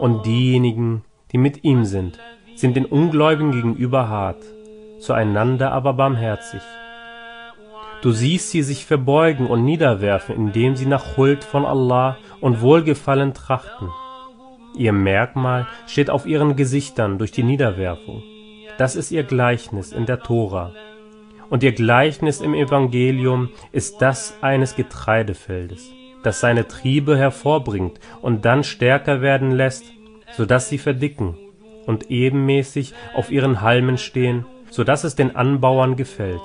Und 0.00 0.26
diejenigen, 0.26 1.04
die 1.32 1.38
mit 1.38 1.62
ihm 1.64 1.84
sind, 1.84 2.18
sind 2.54 2.76
den 2.76 2.86
Ungläubigen 2.86 3.52
gegenüber 3.52 4.08
hart, 4.08 4.42
zueinander 4.98 5.72
aber 5.72 5.92
barmherzig. 5.92 6.62
Du 8.02 8.10
siehst 8.12 8.50
sie 8.50 8.62
sich 8.62 8.86
verbeugen 8.86 9.46
und 9.46 9.64
niederwerfen, 9.64 10.34
indem 10.36 10.76
sie 10.76 10.86
nach 10.86 11.16
Huld 11.16 11.44
von 11.44 11.64
Allah 11.64 12.18
und 12.40 12.60
Wohlgefallen 12.60 13.34
trachten. 13.34 13.88
Ihr 14.76 14.92
Merkmal 14.92 15.66
steht 15.86 16.10
auf 16.10 16.26
ihren 16.26 16.54
Gesichtern 16.54 17.18
durch 17.18 17.32
die 17.32 17.42
Niederwerfung. 17.42 18.22
Das 18.78 18.94
ist 18.94 19.10
ihr 19.10 19.22
Gleichnis 19.22 19.92
in 19.92 20.04
der 20.04 20.20
Tora. 20.20 20.72
Und 21.48 21.62
ihr 21.62 21.72
Gleichnis 21.72 22.40
im 22.40 22.52
Evangelium 22.52 23.48
ist 23.72 24.02
das 24.02 24.36
eines 24.42 24.76
Getreidefeldes, 24.76 25.90
das 26.22 26.40
seine 26.40 26.68
Triebe 26.68 27.16
hervorbringt 27.16 28.00
und 28.20 28.44
dann 28.44 28.64
stärker 28.64 29.22
werden 29.22 29.52
lässt, 29.52 29.84
so 30.32 30.44
dass 30.44 30.68
sie 30.68 30.78
verdicken 30.78 31.38
und 31.86 32.10
ebenmäßig 32.10 32.92
auf 33.14 33.30
ihren 33.30 33.62
Halmen 33.62 33.96
stehen, 33.96 34.44
so 34.70 34.84
dass 34.84 35.04
es 35.04 35.14
den 35.14 35.36
Anbauern 35.36 35.96
gefällt. 35.96 36.42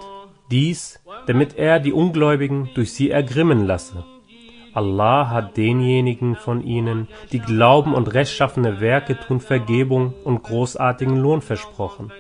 Dies, 0.52 1.04
damit 1.28 1.58
er 1.58 1.80
die 1.80 1.94
Ungläubigen 1.94 2.70
durch 2.76 2.94
sie 2.94 3.10
ergrimmen 3.10 3.66
lasse. 3.66 4.06
Allah 4.74 5.30
hat 5.30 5.58
denjenigen 5.58 6.36
von 6.36 6.64
ihnen, 6.64 7.08
die 7.32 7.40
glauben 7.40 7.94
und 7.94 8.14
rechtschaffene 8.14 8.80
Werke 8.80 9.20
tun, 9.20 9.40
Vergebung 9.40 10.14
und 10.24 10.44
großartigen 10.44 11.18
Lohn 11.18 11.42
versprochen. 11.42 12.12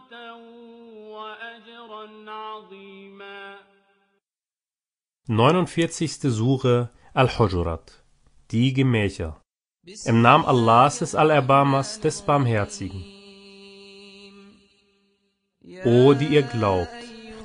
مغفرة 0.00 0.34
وأجرا 1.12 2.30
عظيما 2.30 3.56
49. 5.28 6.30
Sure 6.30 6.90
Al-Hujurat 7.14 8.04
Die 8.50 8.72
Gemächer 8.72 9.42
Im 10.04 10.22
Namen 10.22 10.44
Allahs 10.44 11.00
des 11.00 11.14
Allerbarmers, 11.14 12.00
des 12.00 12.22
Barmherzigen. 12.22 13.04
O, 15.84 16.14
die 16.14 16.26
ihr 16.26 16.42
glaubt, 16.42 16.88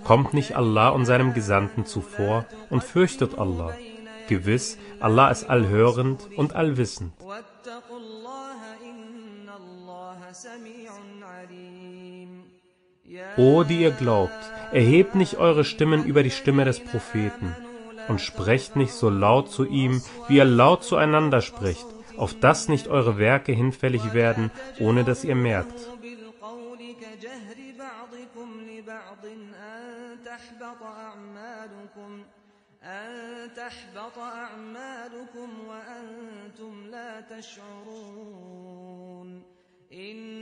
kommt 0.04 0.34
nicht 0.34 0.56
Allah 0.56 0.90
und 0.90 1.06
seinem 1.06 1.34
Gesandten 1.34 1.86
zuvor 1.86 2.46
und 2.70 2.84
fürchtet 2.84 3.38
Allah. 3.38 3.76
Gewiss, 4.28 4.78
Allah 5.00 5.30
ist 5.30 5.44
allhörend 5.50 6.30
und 6.38 6.56
allwissend. 6.56 7.14
O, 13.37 13.63
die 13.63 13.83
ihr 13.83 13.93
glaubt, 13.93 14.33
erhebt 14.73 15.15
nicht 15.15 15.37
eure 15.37 15.65
Stimmen 15.65 16.05
über 16.05 16.23
die 16.23 16.31
Stimme 16.31 16.65
des 16.65 16.81
Propheten 16.81 17.55
und 18.09 18.21
sprecht 18.21 18.77
nicht 18.77 18.93
so 18.93 19.11
laut 19.11 19.51
zu 19.51 19.65
ihm, 19.65 20.03
wie 20.29 20.37
ihr 20.37 20.45
laut 20.45 20.85
zueinander 20.85 21.41
sprecht, 21.41 21.87
auf 22.17 22.35
dass 22.35 22.69
nicht 22.69 22.89
eure 22.89 23.19
Werke 23.19 23.53
hinfällig 23.53 24.13
werden, 24.13 24.51
ohne 24.81 25.05
dass 25.05 25.25
ihr 25.25 25.37
merkt. 25.37 25.89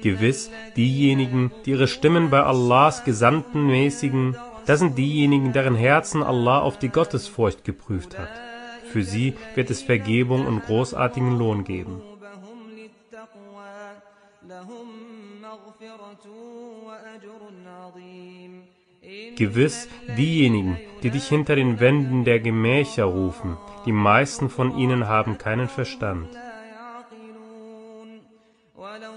Gewiss, 0.03 0.51
diejenigen, 0.77 1.51
die 1.65 1.71
ihre 1.71 1.89
Stimmen 1.89 2.31
bei 2.31 2.43
Allahs 2.43 3.05
Gesandten 3.05 3.67
mäßigen, 3.67 4.37
das 4.67 4.81
sind 4.81 4.97
diejenigen, 4.97 5.53
deren 5.53 5.75
Herzen 5.75 6.23
Allah 6.23 6.61
auf 6.61 6.79
die 6.79 6.89
Gottesfurcht 6.89 7.65
geprüft 7.65 8.19
hat. 8.19 8.31
Für 8.91 9.03
sie 9.03 9.35
wird 9.55 9.71
es 9.71 9.83
Vergebung 9.83 10.47
und 10.47 10.65
großartigen 10.65 11.39
Lohn 11.39 11.65
geben. 11.65 12.03
Gewiss, 19.37 19.89
diejenigen, 20.17 20.79
die 21.03 21.11
dich 21.11 21.29
hinter 21.29 21.57
den 21.57 21.81
Wänden 21.81 22.25
der 22.25 22.41
Gemächer 22.41 23.05
rufen, 23.05 23.57
die 23.85 23.93
meisten 23.93 24.49
von 24.49 24.79
ihnen 24.79 25.09
haben 25.09 25.39
keinen 25.39 25.69
Verstand. 25.69 26.29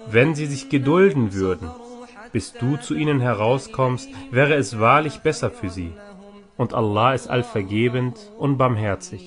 Wenn 0.10 0.36
sie 0.36 0.46
sich 0.46 0.70
gedulden 0.70 1.34
würden, 1.34 1.70
bis 2.32 2.54
du 2.54 2.78
zu 2.78 2.96
ihnen 2.96 3.20
herauskommst, 3.20 4.10
wäre 4.32 4.56
es 4.56 4.80
wahrlich 4.80 5.20
besser 5.20 5.50
für 5.50 5.70
sie. 5.70 5.92
Und 6.56 6.74
Allah 6.74 7.14
ist 7.14 7.30
allvergebend 7.30 8.18
und 8.38 8.58
barmherzig. 8.58 9.22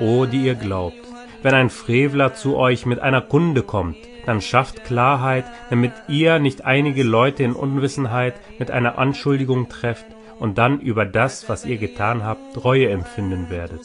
O, 0.00 0.26
die 0.26 0.44
ihr 0.44 0.54
glaubt, 0.54 0.96
wenn 1.42 1.54
ein 1.54 1.70
Frevler 1.70 2.34
zu 2.34 2.56
euch 2.56 2.86
mit 2.86 3.00
einer 3.00 3.20
Kunde 3.20 3.62
kommt, 3.62 3.96
dann 4.26 4.40
schafft 4.40 4.84
Klarheit, 4.84 5.44
damit 5.70 5.92
ihr 6.08 6.38
nicht 6.38 6.64
einige 6.64 7.02
Leute 7.02 7.42
in 7.42 7.52
Unwissenheit 7.52 8.34
mit 8.58 8.70
einer 8.70 8.98
Anschuldigung 8.98 9.68
trefft 9.68 10.06
und 10.38 10.58
dann 10.58 10.80
über 10.80 11.04
das, 11.04 11.48
was 11.48 11.64
ihr 11.64 11.78
getan 11.78 12.24
habt, 12.24 12.64
Reue 12.64 12.88
empfinden 12.90 13.50
werdet. 13.50 13.80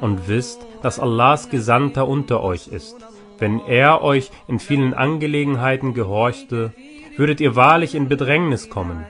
Und 0.00 0.28
wisst, 0.28 0.66
dass 0.82 1.00
Allahs 1.00 1.50
Gesandter 1.50 2.08
unter 2.08 2.42
euch 2.42 2.68
ist. 2.68 2.96
Wenn 3.38 3.60
er 3.60 4.02
euch 4.02 4.30
in 4.46 4.58
vielen 4.58 4.94
Angelegenheiten 4.94 5.92
gehorchte, 5.92 6.72
würdet 7.16 7.40
ihr 7.40 7.56
wahrlich 7.56 7.94
in 7.94 8.08
Bedrängnis 8.08 8.70
kommen. 8.70 9.04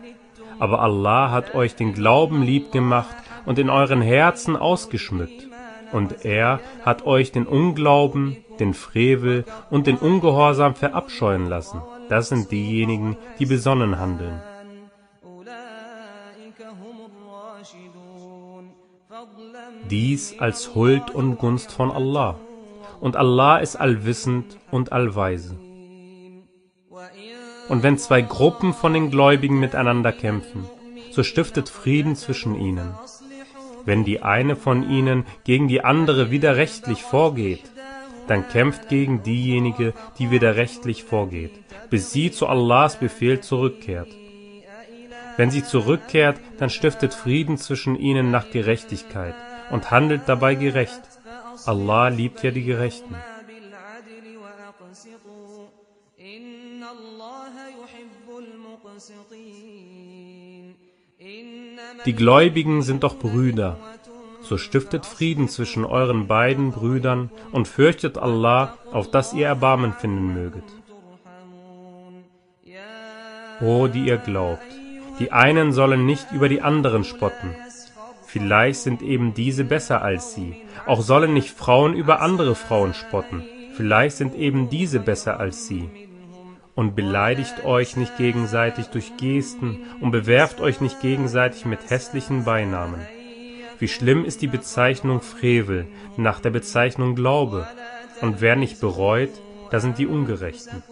Aber 0.59 0.81
Allah 0.81 1.31
hat 1.31 1.55
euch 1.55 1.75
den 1.77 1.95
Glauben 1.95 2.43
lieb 2.43 2.73
gemacht 2.73 3.15
und 3.45 3.59
in 3.59 3.71
euren 3.71 4.01
Herzen 4.01 4.57
ausgeschmückt. 4.57 5.49
Und 5.93 6.25
er 6.25 6.61
hat 6.85 7.07
euch 7.07 7.33
den 7.33 7.47
Unglauben, 7.47 8.37
den 8.59 8.75
Frevel 8.75 9.45
und 9.71 9.87
den 9.87 9.97
Ungehorsam 9.97 10.75
verabscheuen 10.75 11.47
lassen. 11.47 11.83
Das 12.09 12.29
sind 12.31 12.51
diejenigen, 12.51 13.17
die 13.39 13.47
besonnen 13.47 13.99
handeln. 13.99 14.41
Dies 19.91 20.39
als 20.39 20.75
Huld 20.75 21.11
und 21.11 21.37
Gunst 21.37 21.71
von 21.71 21.91
Allah. 21.91 22.39
Und 23.01 23.17
Allah 23.17 23.59
ist 23.59 23.77
allwissend 23.77 24.57
und 24.71 24.93
allweise. 24.93 25.59
Und 27.69 27.83
wenn 27.83 27.99
zwei 27.99 28.23
Gruppen 28.23 28.73
von 28.73 28.95
den 28.95 29.11
Gläubigen 29.11 29.61
miteinander 29.61 30.13
kämpfen, 30.13 30.65
so 31.11 31.23
stiftet 31.23 31.69
Frieden 31.69 32.17
zwischen 32.17 32.59
ihnen. 32.59 32.95
Wenn 33.85 34.05
die 34.05 34.23
eine 34.23 34.57
von 34.57 34.89
ihnen 34.89 35.27
gegen 35.45 35.69
die 35.69 35.85
andere 35.85 36.31
widerrechtlich 36.31 37.03
vorgeht, 37.03 37.71
dann 38.27 38.49
kämpft 38.49 38.89
gegen 38.89 39.23
diejenige, 39.23 39.93
die 40.19 40.31
widerrechtlich 40.31 41.05
vorgeht, 41.05 41.53
bis 41.91 42.11
sie 42.11 42.31
zu 42.31 42.47
Allahs 42.47 42.97
Befehl 42.97 43.41
zurückkehrt. 43.41 44.09
Wenn 45.37 45.51
sie 45.51 45.63
zurückkehrt, 45.63 46.41
dann 46.59 46.71
stiftet 46.71 47.13
Frieden 47.13 47.59
zwischen 47.59 47.97
ihnen 47.97 48.31
nach 48.31 48.51
Gerechtigkeit 48.51 49.35
und 49.71 49.91
handelt 49.91 50.23
dabei 50.27 50.55
gerecht. 50.55 51.03
Allah 51.67 52.09
liebt 52.09 52.43
ja 52.43 52.51
die 52.51 52.65
Gerechten. 52.65 53.15
Die 62.07 62.15
Gläubigen 62.15 62.83
sind 62.83 63.03
doch 63.03 63.19
Brüder. 63.19 63.79
So 64.43 64.59
stiftet 64.59 65.07
Frieden 65.07 65.49
zwischen 65.49 65.85
euren 65.87 66.27
beiden 66.27 66.71
Brüdern 66.71 67.31
und 67.51 67.67
fürchtet 67.67 68.19
Allah, 68.19 68.77
auf 68.93 69.11
dass 69.11 69.33
ihr 69.33 69.47
Erbarmen 69.47 69.95
finden 69.95 70.35
möget. 70.35 70.65
O, 73.63 73.87
die 73.87 74.05
ihr 74.07 74.19
glaubt, 74.19 74.67
die 75.19 75.33
einen 75.33 75.73
sollen 75.73 76.05
nicht 76.05 76.31
über 76.33 76.49
die 76.49 76.61
anderen 76.61 77.05
spotten. 77.05 77.55
Vielleicht 78.35 78.81
sind 78.81 79.01
eben 79.01 79.33
diese 79.33 79.63
besser 79.63 80.03
als 80.03 80.35
sie. 80.35 80.57
Auch 80.87 81.03
sollen 81.03 81.35
nicht 81.35 81.51
Frauen 81.51 81.95
über 81.95 82.21
andere 82.21 82.57
Frauen 82.57 82.93
spotten. 82.93 83.45
Vielleicht 83.77 84.17
sind 84.17 84.35
eben 84.35 84.69
diese 84.69 84.99
besser 84.99 85.39
als 85.39 85.69
sie 85.69 85.89
und 86.75 86.97
beleidigt 86.97 87.65
euch 87.65 87.97
nicht 87.97 88.17
gegenseitig 88.17 88.87
durch 88.87 89.17
Gesten 89.19 89.87
und 90.01 90.11
bewerft 90.11 90.61
euch 90.61 90.81
nicht 90.81 91.01
gegenseitig 91.01 91.65
mit 91.65 91.89
hässlichen 91.91 92.43
Beinamen. 92.45 92.99
Wie 93.79 93.87
schlimm 93.87 94.25
ist 94.25 94.43
die 94.43 94.49
Bezeichnung 94.49 95.21
Frevel 95.21 95.87
nach 96.17 96.41
der 96.41 96.51
Bezeichnung 96.51 97.15
Glaube, 97.15 97.69
und 98.21 98.41
wer 98.41 98.57
nicht 98.57 98.81
bereut, 98.81 99.31
da 99.71 99.79
sind 99.79 99.99
die 99.99 100.09
Ungerechten. 100.09 100.83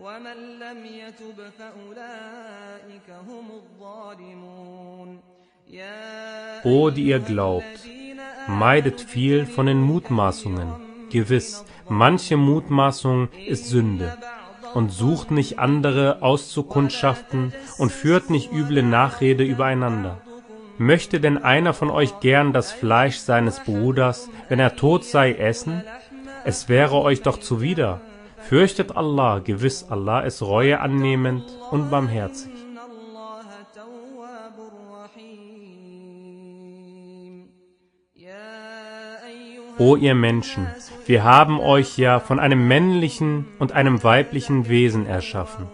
ومن 0.00 0.58
لم 0.58 0.86
يتب 0.86 1.38
فأولئك 1.58 3.08
هم 3.28 3.50
الظالمون 3.50 5.20
O, 6.64 6.90
die 6.90 7.04
ihr 7.04 7.20
glaubt, 7.20 7.64
meidet 8.46 9.00
viel 9.00 9.46
von 9.46 9.66
den 9.66 9.80
Mutmaßungen. 9.80 10.68
Gewiss, 11.10 11.64
manche 11.88 12.36
Mutmaßung 12.36 13.28
ist 13.46 13.66
Sünde. 13.66 14.16
Und 14.74 14.90
sucht 14.90 15.30
nicht 15.30 15.58
andere 15.58 16.22
auszukundschaften 16.22 17.52
und 17.78 17.90
führt 17.90 18.28
nicht 18.30 18.52
üble 18.52 18.82
Nachrede 18.82 19.44
übereinander. 19.44 20.20
Möchte 20.79 21.19
denn 21.19 21.37
einer 21.37 21.73
von 21.73 21.89
euch 21.89 22.21
gern 22.21 22.53
das 22.53 22.71
Fleisch 22.71 23.17
seines 23.17 23.59
Bruders, 23.59 24.29
wenn 24.47 24.59
er 24.59 24.77
tot 24.77 25.03
sei, 25.03 25.33
essen? 25.33 25.83
Es 26.45 26.69
wäre 26.69 26.95
euch 27.01 27.21
doch 27.21 27.37
zuwider. 27.37 27.99
Fürchtet 28.37 28.95
Allah, 28.95 29.39
gewiss 29.39 29.85
Allah 29.89 30.21
ist 30.21 30.41
Reue 30.41 30.79
annehmend 30.79 31.43
und 31.69 31.91
barmherzig. 31.91 32.53
O 39.77 39.97
ihr 39.97 40.15
Menschen, 40.15 40.67
wir 41.05 41.25
haben 41.25 41.59
euch 41.59 41.97
ja 41.97 42.21
von 42.21 42.39
einem 42.39 42.69
männlichen 42.69 43.47
und 43.59 43.73
einem 43.73 44.01
weiblichen 44.01 44.69
Wesen 44.69 45.05
erschaffen. 45.05 45.67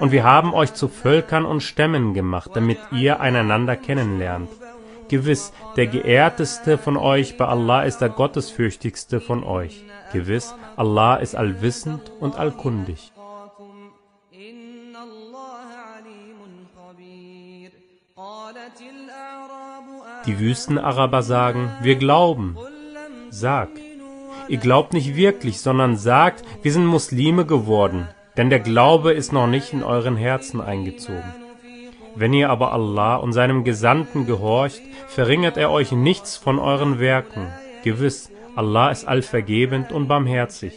Und 0.00 0.12
wir 0.12 0.24
haben 0.24 0.54
euch 0.54 0.72
zu 0.74 0.88
Völkern 0.88 1.44
und 1.44 1.60
Stämmen 1.60 2.14
gemacht, 2.14 2.50
damit 2.54 2.78
ihr 2.90 3.20
einander 3.20 3.76
kennenlernt. 3.76 4.48
Gewiss, 5.08 5.52
der 5.76 5.88
geehrteste 5.88 6.78
von 6.78 6.96
euch 6.96 7.36
bei 7.36 7.44
Allah 7.44 7.82
ist 7.82 7.98
der 7.98 8.08
gottesfürchtigste 8.08 9.20
von 9.20 9.44
euch. 9.44 9.84
Gewiss, 10.12 10.54
Allah 10.76 11.16
ist 11.16 11.34
allwissend 11.34 12.12
und 12.18 12.38
allkundig. 12.38 13.12
Die 20.26 20.38
Wüstenaraber 20.38 21.22
sagen, 21.22 21.70
wir 21.82 21.96
glauben. 21.96 22.56
Sag, 23.30 23.68
ihr 24.48 24.58
glaubt 24.58 24.92
nicht 24.92 25.16
wirklich, 25.16 25.60
sondern 25.60 25.96
sagt, 25.96 26.44
wir 26.62 26.72
sind 26.72 26.86
Muslime 26.86 27.46
geworden, 27.46 28.08
denn 28.40 28.48
der 28.48 28.60
Glaube 28.60 29.12
ist 29.12 29.34
noch 29.34 29.46
nicht 29.46 29.74
in 29.74 29.82
euren 29.82 30.16
Herzen 30.16 30.62
eingezogen. 30.62 31.34
Wenn 32.14 32.32
ihr 32.32 32.48
aber 32.48 32.72
Allah 32.72 33.16
und 33.16 33.34
seinem 33.34 33.64
Gesandten 33.64 34.24
gehorcht, 34.24 34.80
verringert 35.08 35.58
er 35.58 35.70
euch 35.70 35.92
nichts 35.92 36.38
von 36.38 36.58
euren 36.58 36.98
Werken. 36.98 37.48
Gewiss, 37.84 38.30
Allah 38.56 38.92
ist 38.92 39.06
allvergebend 39.06 39.92
und 39.92 40.08
barmherzig. 40.08 40.72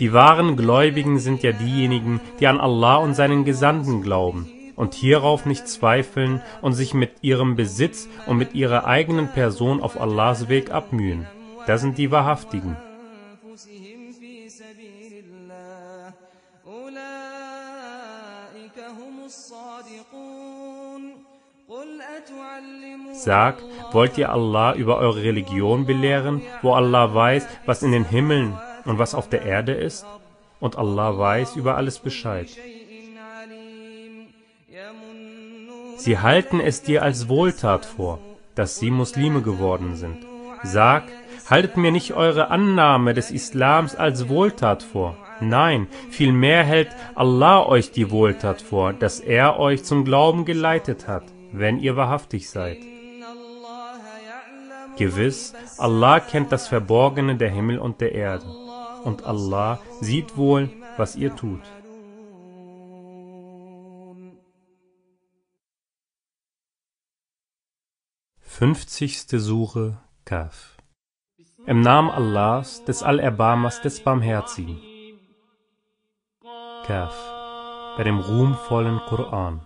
Die 0.00 0.12
wahren 0.14 0.56
Gläubigen 0.56 1.18
sind 1.18 1.42
ja 1.42 1.52
diejenigen, 1.52 2.22
die 2.40 2.46
an 2.46 2.58
Allah 2.58 2.96
und 2.96 3.12
seinen 3.12 3.44
Gesandten 3.44 4.00
glauben 4.00 4.55
und 4.76 4.94
hierauf 4.94 5.46
nicht 5.46 5.66
zweifeln 5.66 6.42
und 6.60 6.74
sich 6.74 6.94
mit 6.94 7.22
ihrem 7.22 7.56
Besitz 7.56 8.08
und 8.26 8.36
mit 8.36 8.54
ihrer 8.54 8.86
eigenen 8.86 9.28
Person 9.32 9.80
auf 9.82 10.00
Allahs 10.00 10.48
Weg 10.48 10.70
abmühen. 10.70 11.26
Das 11.66 11.80
sind 11.80 11.98
die 11.98 12.10
Wahrhaftigen. 12.12 12.76
Sag, 23.12 23.62
wollt 23.92 24.18
ihr 24.18 24.30
Allah 24.30 24.74
über 24.74 24.98
eure 24.98 25.22
Religion 25.22 25.86
belehren, 25.86 26.42
wo 26.62 26.74
Allah 26.74 27.12
weiß, 27.12 27.46
was 27.64 27.82
in 27.82 27.92
den 27.92 28.04
Himmeln 28.04 28.58
und 28.84 28.98
was 28.98 29.14
auf 29.14 29.28
der 29.28 29.42
Erde 29.42 29.72
ist? 29.72 30.06
Und 30.60 30.76
Allah 30.76 31.18
weiß 31.18 31.56
über 31.56 31.76
alles 31.76 31.98
Bescheid. 31.98 32.48
Sie 36.06 36.20
halten 36.20 36.60
es 36.60 36.82
dir 36.82 37.02
als 37.02 37.28
Wohltat 37.28 37.84
vor, 37.84 38.20
dass 38.54 38.78
sie 38.78 38.92
Muslime 38.92 39.42
geworden 39.42 39.96
sind. 39.96 40.24
Sag, 40.62 41.02
haltet 41.50 41.76
mir 41.76 41.90
nicht 41.90 42.12
eure 42.12 42.48
Annahme 42.48 43.12
des 43.12 43.32
Islams 43.32 43.96
als 43.96 44.28
Wohltat 44.28 44.84
vor. 44.84 45.16
Nein, 45.40 45.88
vielmehr 46.10 46.62
hält 46.62 46.90
Allah 47.16 47.66
euch 47.66 47.90
die 47.90 48.12
Wohltat 48.12 48.62
vor, 48.62 48.92
dass 48.92 49.18
er 49.18 49.58
euch 49.58 49.82
zum 49.82 50.04
Glauben 50.04 50.44
geleitet 50.44 51.08
hat, 51.08 51.24
wenn 51.50 51.80
ihr 51.80 51.96
wahrhaftig 51.96 52.50
seid. 52.50 52.78
Gewiss, 54.96 55.54
Allah 55.76 56.20
kennt 56.20 56.52
das 56.52 56.68
Verborgene 56.68 57.34
der 57.34 57.50
Himmel 57.50 57.80
und 57.80 58.00
der 58.00 58.12
Erde, 58.12 58.46
und 59.02 59.26
Allah 59.26 59.80
sieht 60.00 60.36
wohl, 60.36 60.70
was 60.96 61.16
ihr 61.16 61.34
tut. 61.34 61.62
50. 68.58 69.28
Sure 69.38 69.98
Kaf 70.24 70.78
Im 71.66 71.82
Namen 71.82 72.08
Allahs, 72.08 72.82
des 72.86 73.02
Allerbarmers, 73.02 73.82
des 73.82 74.00
Barmherzigen. 74.00 74.80
Kaf 76.86 77.14
Bei 77.98 78.04
dem 78.04 78.18
ruhmvollen 78.18 78.98
Koran. 79.08 79.60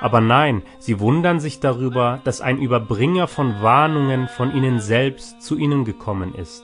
Aber 0.00 0.20
nein, 0.20 0.62
sie 0.78 1.00
wundern 1.00 1.40
sich 1.40 1.58
darüber, 1.58 2.20
dass 2.22 2.40
ein 2.40 2.58
Überbringer 2.58 3.26
von 3.26 3.62
Warnungen 3.62 4.28
von 4.28 4.54
ihnen 4.54 4.78
selbst 4.78 5.42
zu 5.42 5.58
ihnen 5.58 5.84
gekommen 5.84 6.36
ist. 6.36 6.62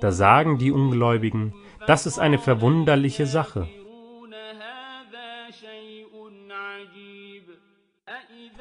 Da 0.00 0.12
sagen 0.12 0.56
die 0.56 0.72
Ungläubigen, 0.72 1.52
das 1.86 2.06
ist 2.06 2.18
eine 2.18 2.38
verwunderliche 2.38 3.26
Sache. 3.26 3.68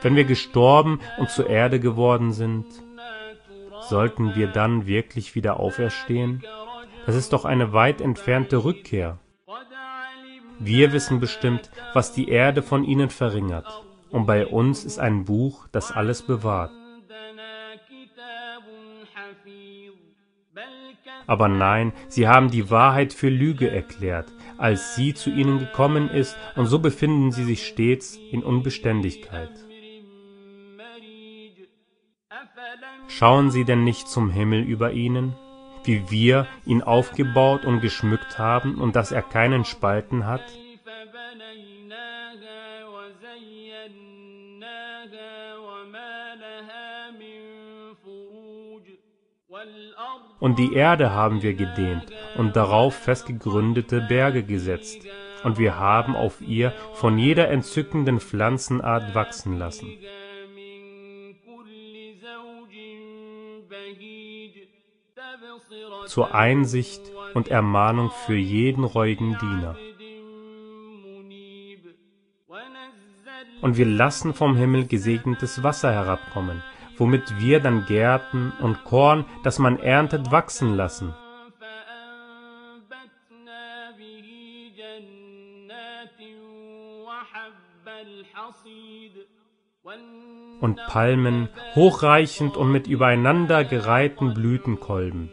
Wenn 0.03 0.15
wir 0.17 0.25
gestorben 0.25 0.99
und 1.17 1.29
zur 1.29 1.49
Erde 1.49 1.79
geworden 1.79 2.33
sind, 2.33 2.65
sollten 3.89 4.35
wir 4.35 4.47
dann 4.47 4.85
wirklich 4.85 5.33
wieder 5.33 5.59
auferstehen? 5.59 6.43
Das 7.05 7.15
ist 7.15 7.33
doch 7.33 7.45
eine 7.45 7.73
weit 7.73 8.01
entfernte 8.01 8.63
Rückkehr. 8.63 9.19
Wir 10.59 10.93
wissen 10.93 11.19
bestimmt, 11.19 11.71
was 11.93 12.13
die 12.13 12.29
Erde 12.29 12.61
von 12.61 12.83
ihnen 12.83 13.09
verringert. 13.09 13.67
und 14.11 14.27
bei 14.27 14.45
uns 14.45 14.85
ist 14.85 14.99
ein 14.99 15.25
Buch, 15.25 15.67
das 15.71 15.91
alles 15.91 16.21
bewahrt. 16.21 16.71
Aber 21.25 21.47
nein, 21.47 21.93
sie 22.09 22.27
haben 22.27 22.51
die 22.51 22.69
Wahrheit 22.69 23.11
für 23.11 23.29
Lüge 23.29 23.71
erklärt, 23.71 24.31
als 24.59 24.95
sie 24.95 25.15
zu 25.15 25.31
ihnen 25.31 25.57
gekommen 25.57 26.09
ist, 26.09 26.37
und 26.55 26.67
so 26.67 26.77
befinden 26.77 27.31
sie 27.31 27.43
sich 27.43 27.65
stets 27.65 28.19
in 28.31 28.43
Unbeständigkeit. 28.43 29.62
Schauen 33.15 33.51
sie 33.51 33.63
denn 33.63 33.83
nicht 33.83 34.07
zum 34.07 34.31
Himmel 34.31 34.63
über 34.63 34.91
ihnen, 34.91 35.35
wie 35.83 36.09
wir 36.09 36.47
ihn 36.65 36.81
aufgebaut 36.81 37.63
und 37.63 37.79
geschmückt 37.79 38.39
haben 38.39 38.81
und 38.81 38.95
dass 38.95 39.11
er 39.11 39.21
keinen 39.21 39.65
Spalten 39.65 40.25
hat? 40.25 40.41
Und 50.39 50.57
die 50.57 50.73
Erde 50.73 51.11
haben 51.11 51.43
wir 51.43 51.53
gedehnt 51.53 52.11
und 52.35 52.55
darauf 52.55 52.95
festgegründete 52.95 54.01
Berge 54.09 54.43
gesetzt, 54.43 55.05
und 55.43 55.59
wir 55.59 55.77
haben 55.77 56.15
auf 56.15 56.41
ihr 56.41 56.73
von 56.93 57.19
jeder 57.19 57.49
entzückenden 57.49 58.19
Pflanzenart 58.19 59.13
wachsen 59.13 59.59
lassen. 59.59 59.87
Zur 66.07 66.35
Einsicht 66.35 67.01
und 67.33 67.47
Ermahnung 67.47 68.11
für 68.25 68.35
jeden 68.35 68.83
reuigen 68.83 69.37
Diener. 69.39 69.75
Und 73.61 73.77
wir 73.77 73.85
lassen 73.85 74.33
vom 74.33 74.57
Himmel 74.57 74.87
gesegnetes 74.87 75.63
Wasser 75.63 75.91
herabkommen, 75.91 76.61
womit 76.97 77.39
wir 77.39 77.59
dann 77.61 77.85
Gärten 77.85 78.51
und 78.59 78.83
Korn, 78.83 79.25
das 79.43 79.57
man 79.57 79.79
erntet, 79.79 80.31
wachsen 80.31 80.75
lassen. 80.75 81.13
Und 90.59 90.79
Palmen, 90.87 91.49
hochreichend 91.75 92.57
und 92.57 92.71
mit 92.71 92.87
übereinander 92.87 93.63
gereihten 93.63 94.33
Blütenkolben. 94.33 95.29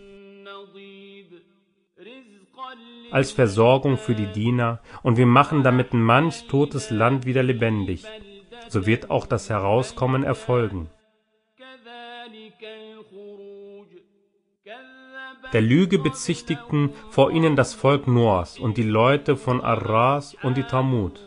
Als 3.11 3.33
Versorgung 3.33 3.97
für 3.97 4.15
die 4.15 4.27
Diener, 4.27 4.81
und 5.03 5.17
wir 5.17 5.27
machen 5.27 5.63
damit 5.63 5.95
manch 5.95 6.47
totes 6.47 6.91
Land 6.91 7.27
wieder 7.27 7.43
lebendig. 7.43 8.05
So 8.69 8.87
wird 8.87 9.11
auch 9.11 9.27
das 9.27 9.51
Herauskommen 9.51 10.23
erfolgen. 10.23 10.89
Der 15.53 15.61
Lüge 15.61 15.99
bezichtigten 15.99 16.93
vor 17.11 17.33
ihnen 17.33 17.57
das 17.57 17.75
Volk 17.75 18.07
Noahs 18.07 18.59
und 18.59 18.77
die 18.77 18.85
Leute 18.85 19.37
von 19.37 19.61
Arras 19.61 20.37
und 20.43 20.57
die 20.57 20.63
Tamud 20.63 21.21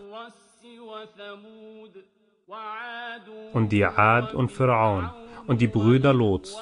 und 3.53 3.71
die 3.71 3.85
Ad 3.85 4.33
und 4.33 4.51
Pharaon 4.51 5.09
und 5.47 5.59
die 5.59 5.67
Brüder 5.67 6.13
Lots 6.13 6.57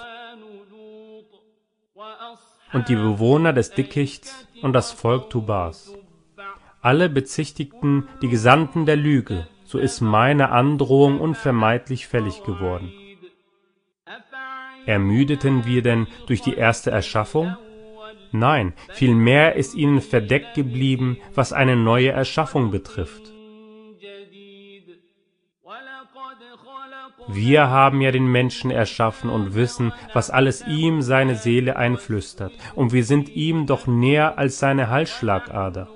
und 2.74 2.90
die 2.90 2.96
Bewohner 2.96 3.54
des 3.54 3.72
Dickichts 3.72 4.48
und 4.62 4.74
das 4.74 4.92
Volk 4.92 5.30
Tubas. 5.30 5.94
Alle 6.82 7.10
bezichtigten 7.10 8.08
die 8.22 8.30
Gesandten 8.30 8.86
der 8.86 8.96
Lüge, 8.96 9.48
so 9.66 9.78
ist 9.78 10.02
meine 10.02 10.52
Androhung 10.52 11.20
unvermeidlich 11.20 12.08
fällig 12.08 12.44
geworden. 12.44 12.92
Ermüdeten 14.86 15.66
wir 15.66 15.82
denn 15.82 16.08
durch 16.26 16.42
die 16.42 16.56
erste 16.56 16.92
Erschaffung? 16.92 17.56
Nein, 18.32 18.74
vielmehr 18.94 19.56
ist 19.56 19.76
ihnen 19.76 20.02
verdeckt 20.02 20.56
geblieben, 20.56 21.18
was 21.36 21.54
eine 21.54 21.76
neue 21.76 22.10
Erschaffung 22.10 22.72
betrifft. 22.72 23.32
Wir 27.28 27.70
haben 27.70 28.02
ja 28.02 28.12
den 28.12 28.26
Menschen 28.26 28.72
erschaffen 28.72 29.30
und 29.30 29.56
wissen, 29.56 29.94
was 30.14 30.30
alles 30.30 30.66
ihm 30.68 31.02
seine 31.02 31.36
Seele 31.36 31.76
einflüstert, 31.76 32.54
und 32.76 32.94
wir 32.94 33.04
sind 33.04 33.30
ihm 33.30 33.68
doch 33.68 33.88
näher 33.88 34.38
als 34.38 34.60
seine 34.60 34.90
Halsschlagader. 34.90 35.88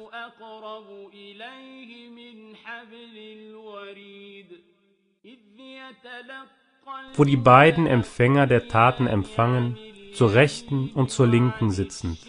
wo 7.18 7.24
die 7.24 7.38
beiden 7.38 7.88
Empfänger 7.88 8.48
der 8.48 8.68
Taten 8.68 9.08
empfangen, 9.08 9.78
zur 10.14 10.34
Rechten 10.34 10.90
und 10.94 11.10
zur 11.10 11.28
Linken 11.28 11.72
sitzend. 11.72 12.20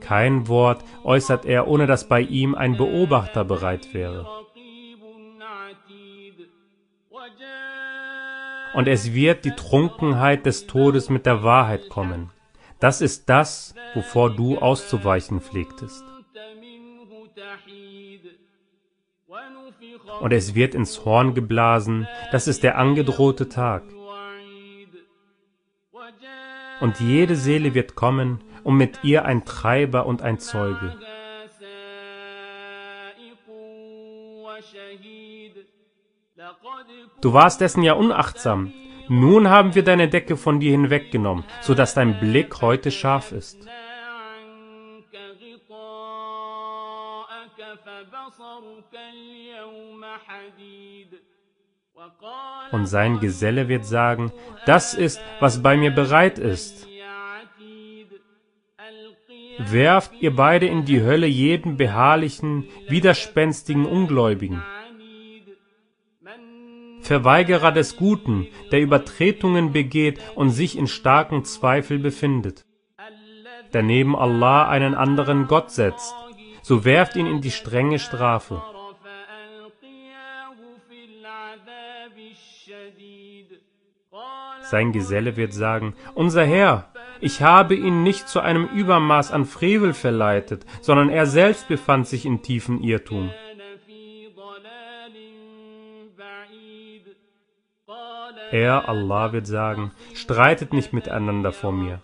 Kein 0.00 0.48
Wort 0.48 0.84
äußert 1.04 1.44
er, 1.44 1.68
ohne 1.68 1.86
dass 1.86 2.08
bei 2.08 2.20
ihm 2.20 2.54
ein 2.54 2.76
Beobachter 2.76 3.44
bereit 3.44 3.94
wäre. 3.94 4.26
Und 8.74 8.88
es 8.88 9.12
wird 9.12 9.44
die 9.44 9.50
Trunkenheit 9.52 10.46
des 10.46 10.66
Todes 10.66 11.10
mit 11.10 11.26
der 11.26 11.42
Wahrheit 11.42 11.88
kommen. 11.88 12.30
Das 12.80 13.00
ist 13.00 13.28
das, 13.28 13.74
wovor 13.94 14.34
du 14.34 14.58
auszuweichen 14.58 15.40
pflegtest. 15.40 16.04
und 20.20 20.32
es 20.32 20.54
wird 20.54 20.74
ins 20.74 21.04
Horn 21.04 21.34
geblasen, 21.34 22.06
das 22.30 22.48
ist 22.48 22.62
der 22.62 22.78
angedrohte 22.78 23.48
Tag. 23.48 23.82
Und 26.80 27.00
jede 27.00 27.36
Seele 27.36 27.74
wird 27.74 27.94
kommen, 27.94 28.42
und 28.64 28.76
mit 28.76 29.02
ihr 29.02 29.24
ein 29.24 29.44
Treiber 29.44 30.06
und 30.06 30.22
ein 30.22 30.38
Zeuge. 30.38 30.96
Du 37.20 37.32
warst 37.32 37.60
dessen 37.60 37.82
ja 37.82 37.94
unachtsam. 37.94 38.72
Nun 39.08 39.48
haben 39.48 39.74
wir 39.74 39.84
deine 39.84 40.08
Decke 40.08 40.36
von 40.36 40.60
dir 40.60 40.70
hinweggenommen, 40.70 41.44
so 41.60 41.74
dass 41.74 41.94
dein 41.94 42.18
Blick 42.18 42.62
heute 42.62 42.90
scharf 42.90 43.32
ist. 43.32 43.58
Und 52.72 52.86
sein 52.86 53.20
Geselle 53.20 53.68
wird 53.68 53.84
sagen, 53.84 54.32
das 54.66 54.94
ist, 54.94 55.20
was 55.40 55.62
bei 55.62 55.76
mir 55.76 55.90
bereit 55.90 56.38
ist. 56.38 56.88
Werft 59.58 60.12
ihr 60.20 60.34
beide 60.34 60.66
in 60.66 60.84
die 60.84 61.02
Hölle 61.02 61.26
jeden 61.26 61.76
beharrlichen, 61.76 62.68
widerspenstigen 62.88 63.84
Ungläubigen. 63.84 64.62
Verweigerer 67.02 67.72
des 67.72 67.96
Guten, 67.96 68.46
der 68.70 68.80
Übertretungen 68.80 69.72
begeht 69.72 70.20
und 70.34 70.50
sich 70.50 70.78
in 70.78 70.86
starken 70.86 71.44
Zweifel 71.44 71.98
befindet, 71.98 72.64
der 73.72 73.82
neben 73.82 74.16
Allah 74.16 74.68
einen 74.68 74.94
anderen 74.94 75.48
Gott 75.48 75.70
setzt, 75.70 76.14
so 76.62 76.84
werft 76.84 77.16
ihn 77.16 77.26
in 77.26 77.40
die 77.40 77.50
strenge 77.50 77.98
Strafe. 77.98 78.62
Sein 84.62 84.92
Geselle 84.92 85.36
wird 85.36 85.52
sagen, 85.52 85.94
Unser 86.14 86.44
Herr, 86.44 86.92
ich 87.20 87.42
habe 87.42 87.74
ihn 87.74 88.02
nicht 88.02 88.28
zu 88.28 88.40
einem 88.40 88.66
Übermaß 88.66 89.32
an 89.32 89.44
Frevel 89.44 89.92
verleitet, 89.92 90.64
sondern 90.80 91.08
er 91.08 91.26
selbst 91.26 91.68
befand 91.68 92.06
sich 92.06 92.24
in 92.24 92.42
tiefem 92.42 92.80
Irrtum. 92.80 93.30
Er, 98.52 98.88
Allah, 98.88 99.32
wird 99.32 99.46
sagen, 99.46 99.90
streitet 100.14 100.72
nicht 100.72 100.92
miteinander 100.92 101.52
vor 101.52 101.72
mir, 101.72 102.00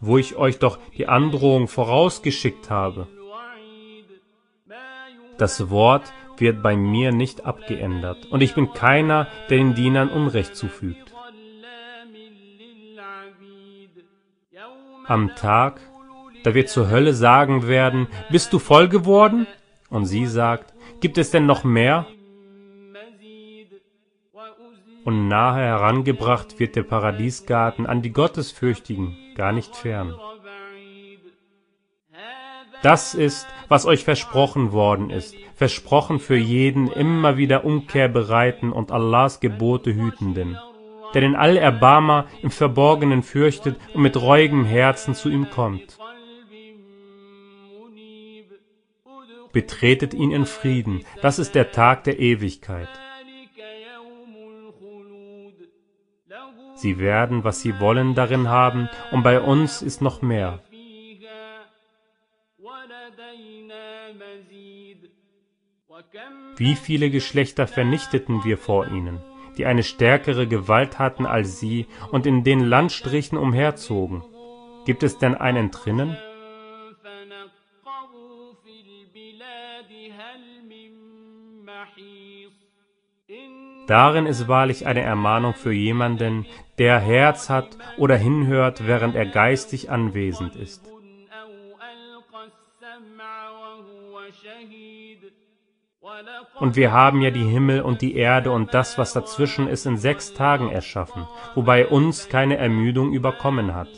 wo 0.00 0.16
ich 0.16 0.36
euch 0.36 0.58
doch 0.58 0.78
die 0.96 1.08
Androhung 1.08 1.68
vorausgeschickt 1.68 2.70
habe. 2.70 3.06
Das 5.36 5.68
Wort 5.68 6.12
wird 6.38 6.62
bei 6.62 6.76
mir 6.76 7.12
nicht 7.12 7.44
abgeändert, 7.44 8.26
und 8.30 8.40
ich 8.40 8.54
bin 8.54 8.72
keiner, 8.72 9.26
der 9.50 9.58
den 9.58 9.74
Dienern 9.74 10.08
Unrecht 10.08 10.56
zufügt. 10.56 11.08
am 15.08 15.34
Tag, 15.34 15.80
da 16.44 16.54
wir 16.54 16.66
zur 16.66 16.90
Hölle 16.90 17.14
sagen 17.14 17.66
werden, 17.66 18.08
bist 18.30 18.52
du 18.52 18.58
voll 18.58 18.88
geworden? 18.88 19.46
Und 19.88 20.04
sie 20.04 20.26
sagt, 20.26 20.74
gibt 21.00 21.16
es 21.16 21.30
denn 21.30 21.46
noch 21.46 21.64
mehr? 21.64 22.06
Und 25.08 25.26
nahe 25.26 25.62
herangebracht 25.62 26.60
wird 26.60 26.76
der 26.76 26.82
Paradiesgarten 26.82 27.86
an 27.86 28.02
die 28.02 28.12
Gottesfürchtigen, 28.12 29.16
gar 29.36 29.52
nicht 29.52 29.74
fern. 29.74 30.14
Das 32.82 33.14
ist, 33.14 33.46
was 33.68 33.86
euch 33.86 34.04
versprochen 34.04 34.72
worden 34.72 35.08
ist, 35.08 35.34
versprochen 35.54 36.18
für 36.18 36.36
jeden 36.36 36.88
immer 36.88 37.38
wieder 37.38 37.64
umkehrbereiten 37.64 38.70
und 38.70 38.92
Allahs 38.92 39.40
Gebote 39.40 39.94
hütenden, 39.94 40.58
der 41.14 41.22
den 41.22 41.36
Allerbarmer 41.36 42.26
im 42.42 42.50
Verborgenen 42.50 43.22
fürchtet 43.22 43.80
und 43.94 44.02
mit 44.02 44.20
reuigem 44.20 44.66
Herzen 44.66 45.14
zu 45.14 45.30
ihm 45.30 45.48
kommt. 45.48 45.96
Betretet 49.54 50.12
ihn 50.12 50.32
in 50.32 50.44
Frieden, 50.44 51.02
das 51.22 51.38
ist 51.38 51.54
der 51.54 51.72
Tag 51.72 52.04
der 52.04 52.18
Ewigkeit. 52.18 52.90
Sie 56.80 56.98
werden, 56.98 57.42
was 57.42 57.60
sie 57.60 57.80
wollen, 57.80 58.14
darin 58.14 58.48
haben, 58.48 58.88
und 59.10 59.24
bei 59.24 59.40
uns 59.40 59.82
ist 59.82 60.00
noch 60.00 60.22
mehr. 60.22 60.60
Wie 66.56 66.76
viele 66.76 67.10
Geschlechter 67.10 67.66
vernichteten 67.66 68.44
wir 68.44 68.58
vor 68.58 68.86
ihnen, 68.86 69.20
die 69.56 69.66
eine 69.66 69.82
stärkere 69.82 70.46
Gewalt 70.46 71.00
hatten 71.00 71.26
als 71.26 71.58
sie 71.58 71.86
und 72.12 72.26
in 72.26 72.44
den 72.44 72.60
Landstrichen 72.60 73.36
umherzogen? 73.36 74.22
Gibt 74.84 75.02
es 75.02 75.18
denn 75.18 75.34
ein 75.34 75.56
Entrinnen? 75.56 76.16
Darin 83.88 84.26
ist 84.26 84.48
wahrlich 84.48 84.86
eine 84.86 85.00
Ermahnung 85.00 85.54
für 85.54 85.72
jemanden, 85.72 86.46
der 86.78 87.00
Herz 87.00 87.50
hat 87.50 87.76
oder 87.96 88.16
hinhört, 88.16 88.86
während 88.86 89.14
er 89.14 89.26
geistig 89.26 89.90
anwesend 89.90 90.56
ist. 90.56 90.88
Und 96.58 96.76
wir 96.76 96.92
haben 96.92 97.20
ja 97.20 97.30
die 97.30 97.44
Himmel 97.44 97.82
und 97.82 98.00
die 98.02 98.16
Erde 98.16 98.50
und 98.50 98.74
das, 98.74 98.98
was 98.98 99.12
dazwischen 99.12 99.68
ist, 99.68 99.86
in 99.86 99.96
sechs 99.96 100.32
Tagen 100.34 100.70
erschaffen, 100.70 101.26
wobei 101.54 101.86
uns 101.86 102.28
keine 102.28 102.56
Ermüdung 102.56 103.12
überkommen 103.12 103.74
hat. 103.74 103.88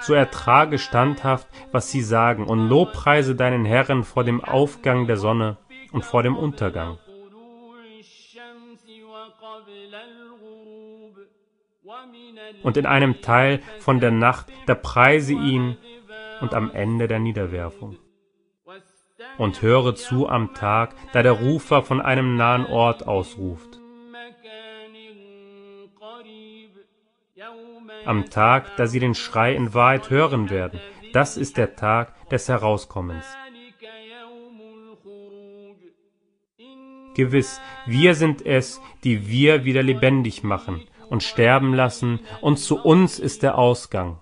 So 0.00 0.14
ertrage 0.14 0.78
standhaft, 0.78 1.46
was 1.72 1.90
sie 1.90 2.02
sagen, 2.02 2.46
und 2.46 2.68
lobpreise 2.68 3.36
deinen 3.36 3.64
Herrn 3.64 4.02
vor 4.04 4.24
dem 4.24 4.42
Aufgang 4.42 5.06
der 5.06 5.16
Sonne 5.16 5.58
und 5.92 6.04
vor 6.04 6.22
dem 6.22 6.36
Untergang. 6.36 6.98
Und 12.62 12.76
in 12.76 12.86
einem 12.86 13.20
Teil 13.20 13.60
von 13.78 14.00
der 14.00 14.10
Nacht, 14.10 14.46
da 14.66 14.74
preise 14.74 15.34
ihn 15.34 15.76
und 16.40 16.54
am 16.54 16.70
Ende 16.70 17.08
der 17.08 17.18
Niederwerfung. 17.18 17.96
Und 19.38 19.60
höre 19.62 19.94
zu 19.94 20.28
am 20.28 20.54
Tag, 20.54 20.94
da 21.12 21.22
der 21.22 21.32
Rufer 21.32 21.82
von 21.82 22.00
einem 22.00 22.36
nahen 22.36 22.66
Ort 22.66 23.06
ausruft. 23.06 23.79
Am 28.10 28.28
Tag, 28.28 28.76
da 28.76 28.88
sie 28.88 28.98
den 28.98 29.14
Schrei 29.14 29.54
in 29.54 29.72
Wahrheit 29.72 30.10
hören 30.10 30.50
werden. 30.50 30.80
Das 31.12 31.36
ist 31.36 31.56
der 31.56 31.76
Tag 31.76 32.28
des 32.28 32.48
Herauskommens. 32.48 33.24
Gewiss, 37.14 37.60
wir 37.86 38.16
sind 38.16 38.44
es, 38.44 38.80
die 39.04 39.28
wir 39.28 39.64
wieder 39.64 39.84
lebendig 39.84 40.42
machen 40.42 40.82
und 41.08 41.22
sterben 41.22 41.72
lassen, 41.72 42.18
und 42.40 42.58
zu 42.58 42.80
uns 42.82 43.20
ist 43.20 43.44
der 43.44 43.56
Ausgang. 43.56 44.18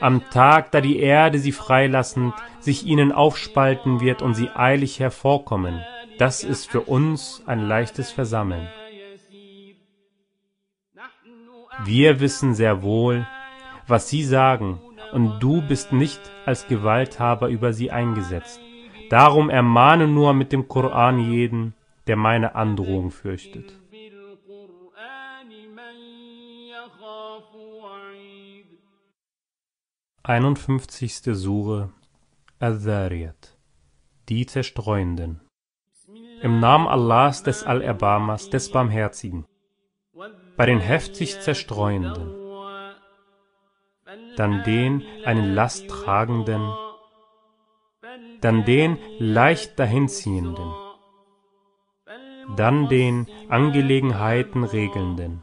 Am 0.00 0.30
Tag, 0.30 0.72
da 0.72 0.80
die 0.80 0.98
Erde 0.98 1.38
sie 1.38 1.52
freilassend 1.52 2.32
sich 2.60 2.86
ihnen 2.86 3.12
aufspalten 3.12 4.00
wird 4.00 4.22
und 4.22 4.32
sie 4.34 4.48
eilig 4.48 5.00
hervorkommen, 5.00 5.82
das 6.16 6.44
ist 6.44 6.70
für 6.70 6.80
uns 6.80 7.42
ein 7.44 7.60
leichtes 7.60 8.10
Versammeln. 8.10 8.68
Wir 11.84 12.20
wissen 12.20 12.54
sehr 12.54 12.82
wohl, 12.82 13.26
was 13.86 14.08
sie 14.08 14.24
sagen, 14.24 14.80
und 15.12 15.40
du 15.40 15.62
bist 15.62 15.92
nicht 15.92 16.20
als 16.44 16.66
Gewalthaber 16.66 17.48
über 17.48 17.72
sie 17.72 17.90
eingesetzt. 17.90 18.60
Darum 19.10 19.50
ermahne 19.50 20.08
nur 20.08 20.32
mit 20.32 20.52
dem 20.52 20.68
Koran 20.68 21.18
jeden, 21.18 21.74
der 22.06 22.16
meine 22.16 22.54
Androhung 22.54 23.10
fürchtet. 23.10 23.78
Einundfünfzigste 30.22 31.36
Sure 31.36 31.92
Al-Dhariyat 32.58 33.56
Die 34.28 34.44
Zerstreuenden 34.46 35.40
Im 36.42 36.58
Namen 36.58 36.88
Allahs 36.88 37.44
des 37.44 37.62
Allerbarmers, 37.62 38.50
des 38.50 38.72
Barmherzigen 38.72 39.46
bei 40.56 40.66
den 40.66 40.80
heftig 40.80 41.40
Zerstreuenden, 41.40 42.34
dann 44.36 44.62
den 44.64 45.04
einen 45.24 45.54
Last 45.54 45.88
tragenden, 45.88 46.72
dann 48.40 48.64
den 48.64 48.98
leicht 49.18 49.78
dahinziehenden, 49.78 50.72
dann 52.56 52.88
den 52.88 53.26
Angelegenheiten 53.48 54.64
regelnden. 54.64 55.42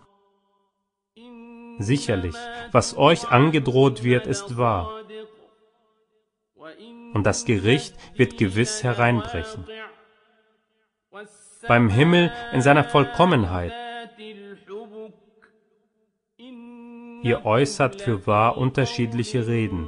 Sicherlich, 1.80 2.36
was 2.72 2.98
euch 2.98 3.30
angedroht 3.30 4.04
wird, 4.04 4.28
ist 4.28 4.58
wahr. 4.58 5.04
Und 7.14 7.24
das 7.26 7.46
Gericht 7.46 7.96
wird 8.18 8.38
gewiss 8.38 8.84
hereinbrechen. 8.84 9.68
Beim 11.68 11.90
Himmel 11.90 12.32
in 12.52 12.62
seiner 12.62 12.84
Vollkommenheit, 12.84 13.74
Ihr 17.24 17.46
äußert 17.46 18.02
für 18.02 18.28
wahr 18.28 18.58
unterschiedliche 18.58 19.48
Reden. 19.48 19.88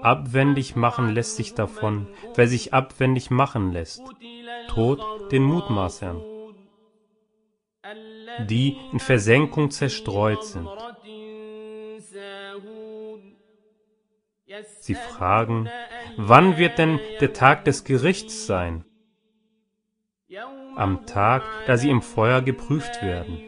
Abwendig 0.00 0.76
machen 0.76 1.14
lässt 1.14 1.36
sich 1.36 1.54
davon, 1.54 2.08
wer 2.34 2.48
sich 2.48 2.72
abwendig 2.72 3.30
machen 3.30 3.72
lässt. 3.72 4.02
Tod 4.68 5.00
den 5.32 5.42
Mutmaßern, 5.42 6.22
die 8.48 8.76
in 8.92 9.00
Versenkung 9.00 9.70
zerstreut 9.70 10.44
sind. 10.44 10.68
Sie 14.80 14.94
fragen, 14.94 15.68
wann 16.16 16.56
wird 16.56 16.78
denn 16.78 17.00
der 17.20 17.32
Tag 17.32 17.64
des 17.64 17.84
Gerichts 17.84 18.46
sein? 18.46 18.84
Am 20.76 21.06
Tag, 21.06 21.42
da 21.66 21.76
sie 21.76 21.90
im 21.90 22.02
Feuer 22.02 22.40
geprüft 22.40 23.02
werden. 23.02 23.47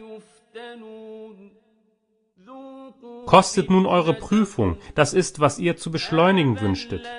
Kostet 3.31 3.69
nun 3.69 3.85
eure 3.85 4.13
Prüfung, 4.13 4.75
das 4.93 5.13
ist, 5.13 5.39
was 5.39 5.57
ihr 5.57 5.77
zu 5.77 5.89
beschleunigen 5.89 6.59
wünschtet. 6.59 7.09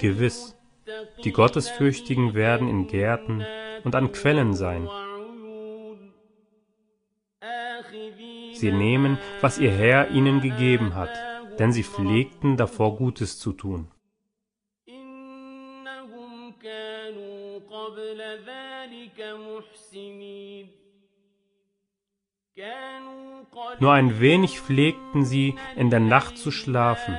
Gewiss, 0.00 0.56
die 1.22 1.30
Gottesfürchtigen 1.30 2.34
werden 2.34 2.66
in 2.66 2.88
Gärten 2.88 3.44
und 3.84 3.94
an 3.94 4.10
Quellen 4.10 4.54
sein. 4.54 4.88
Sie 8.54 8.72
nehmen, 8.72 9.18
was 9.40 9.60
ihr 9.60 9.70
Herr 9.70 10.10
ihnen 10.10 10.40
gegeben 10.40 10.96
hat, 10.96 11.16
denn 11.60 11.70
sie 11.70 11.84
pflegten 11.84 12.56
davor 12.56 12.96
Gutes 12.96 13.38
zu 13.38 13.52
tun. 13.52 13.86
Nur 23.80 23.92
ein 23.92 24.20
wenig 24.20 24.60
pflegten 24.60 25.24
sie, 25.24 25.54
in 25.76 25.90
der 25.90 26.00
Nacht 26.00 26.38
zu 26.38 26.50
schlafen. 26.50 27.18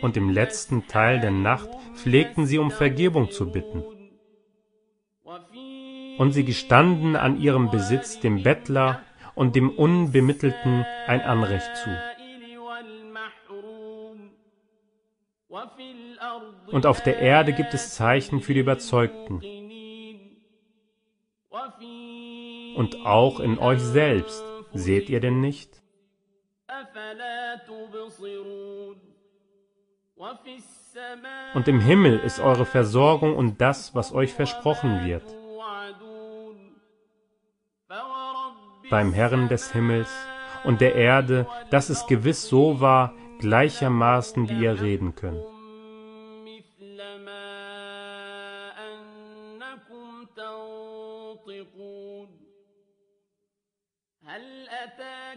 Und 0.00 0.16
im 0.16 0.30
letzten 0.30 0.86
Teil 0.86 1.20
der 1.20 1.30
Nacht 1.30 1.68
pflegten 1.94 2.46
sie 2.46 2.58
um 2.58 2.70
Vergebung 2.70 3.30
zu 3.30 3.50
bitten. 3.50 3.84
Und 6.18 6.32
sie 6.32 6.44
gestanden 6.44 7.16
an 7.16 7.40
ihrem 7.40 7.70
Besitz 7.70 8.20
dem 8.20 8.42
Bettler 8.42 9.02
und 9.34 9.56
dem 9.56 9.70
Unbemittelten 9.70 10.84
ein 11.06 11.20
Anrecht 11.20 11.76
zu 11.76 11.90
und 16.66 16.86
auf 16.86 17.02
der 17.02 17.18
Erde 17.18 17.52
gibt 17.52 17.74
es 17.74 17.94
Zeichen 17.94 18.40
für 18.40 18.54
die 18.54 18.60
Überzeugten 18.60 19.40
und 22.76 23.06
auch 23.06 23.40
in 23.40 23.58
euch 23.58 23.80
selbst. 23.80 24.42
Seht 24.72 25.08
ihr 25.08 25.20
denn 25.20 25.40
nicht? 25.40 25.80
Und 31.54 31.68
im 31.68 31.80
Himmel 31.80 32.18
ist 32.18 32.40
eure 32.40 32.64
Versorgung 32.64 33.36
und 33.36 33.60
das, 33.60 33.94
was 33.94 34.12
euch 34.12 34.32
versprochen 34.32 35.04
wird. 35.04 35.24
Beim 38.90 39.12
Herrn 39.12 39.48
des 39.48 39.72
Himmels 39.72 40.10
und 40.64 40.80
der 40.80 40.94
Erde, 40.94 41.46
dass 41.70 41.88
es 41.88 42.06
gewiss 42.06 42.48
so 42.48 42.80
war, 42.80 43.12
gleichermaßen 43.38 44.48
wie 44.48 44.62
ihr 44.64 44.80
reden 44.80 45.14
könnt. 45.14 45.53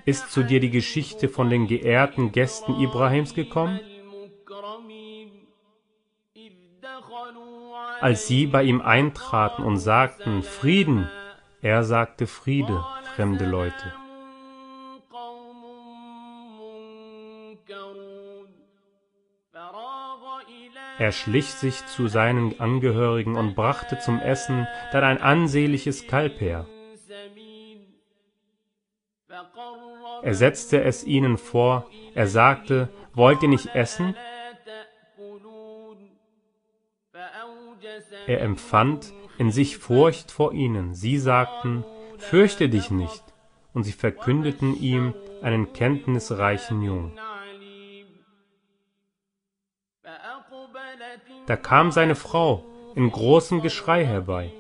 Ist 0.07 0.31
zu 0.31 0.43
dir 0.43 0.61
die 0.61 0.69
Geschichte 0.69 1.27
von 1.27 1.49
den 1.49 1.67
geehrten 1.67 2.31
Gästen 2.31 2.79
Ibrahims 2.79 3.33
gekommen? 3.33 3.81
Als 7.99 8.25
sie 8.25 8.47
bei 8.47 8.63
ihm 8.63 8.79
eintraten 8.79 9.63
und 9.63 9.79
sagten, 9.79 10.43
Frieden, 10.43 11.09
er 11.61 11.83
sagte 11.83 12.25
Friede, 12.25 12.85
fremde 13.15 13.45
Leute. 13.45 13.93
Er 20.99 21.11
schlich 21.11 21.47
sich 21.47 21.85
zu 21.85 22.07
seinen 22.07 22.61
Angehörigen 22.61 23.35
und 23.35 23.55
brachte 23.55 23.99
zum 23.99 24.19
Essen 24.19 24.67
dann 24.93 25.03
ein 25.03 25.21
ansehnliches 25.21 26.07
Kalb 26.07 26.39
her. 26.39 26.65
Er 30.23 30.33
setzte 30.33 30.83
es 30.83 31.03
ihnen 31.03 31.37
vor, 31.37 31.89
er 32.13 32.27
sagte, 32.27 32.89
wollt 33.13 33.41
ihr 33.43 33.49
nicht 33.49 33.75
essen? 33.75 34.15
Er 38.25 38.41
empfand 38.41 39.13
in 39.37 39.51
sich 39.51 39.77
Furcht 39.77 40.31
vor 40.31 40.53
ihnen. 40.53 40.93
Sie 40.93 41.17
sagten, 41.17 41.83
fürchte 42.17 42.69
dich 42.69 42.91
nicht. 42.91 43.23
Und 43.73 43.83
sie 43.83 43.91
verkündeten 43.91 44.75
ihm 44.79 45.13
einen 45.41 45.71
kenntnisreichen 45.73 46.81
Jungen. 46.81 47.19
Da 51.45 51.55
kam 51.55 51.91
seine 51.91 52.15
Frau 52.15 52.65
in 52.95 53.11
großem 53.11 53.61
Geschrei 53.61 54.05
herbei. 54.05 54.51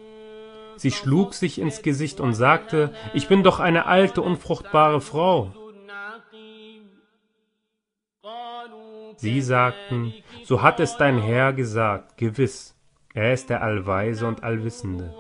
Sie 0.77 0.91
schlug 0.91 1.33
sich 1.33 1.59
ins 1.59 1.81
Gesicht 1.81 2.19
und 2.19 2.33
sagte, 2.33 2.93
ich 3.13 3.27
bin 3.27 3.43
doch 3.43 3.59
eine 3.59 3.85
alte, 3.85 4.21
unfruchtbare 4.21 5.01
Frau. 5.01 5.53
Sie 9.17 9.41
sagten, 9.41 10.13
so 10.43 10.61
hat 10.61 10.79
es 10.79 10.95
dein 10.97 11.19
Herr 11.19 11.53
gesagt, 11.53 12.17
gewiss, 12.17 12.75
er 13.13 13.33
ist 13.33 13.49
der 13.49 13.63
Allweise 13.63 14.27
und 14.27 14.43
Allwissende. 14.43 15.13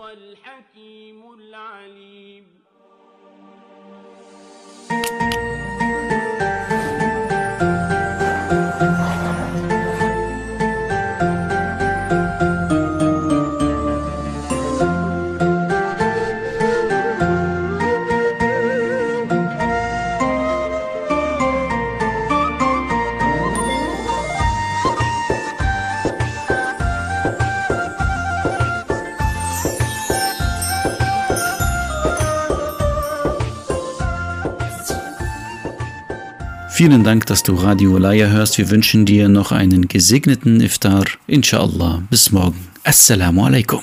Vielen 36.77 37.03
Dank, 37.03 37.25
dass 37.25 37.41
du 37.41 37.55
Radio 37.55 37.93
Ulaya 37.95 38.27
hörst. 38.27 38.59
Wir 38.59 38.69
wünschen 38.69 39.07
dir 39.07 39.29
noch 39.29 39.51
einen 39.51 39.87
gesegneten 39.87 40.61
Iftar. 40.61 41.05
Inshallah. 41.25 42.03
Bis 42.11 42.31
morgen. 42.31 42.67
Assalamu 42.83 43.45
alaikum. 43.45 43.81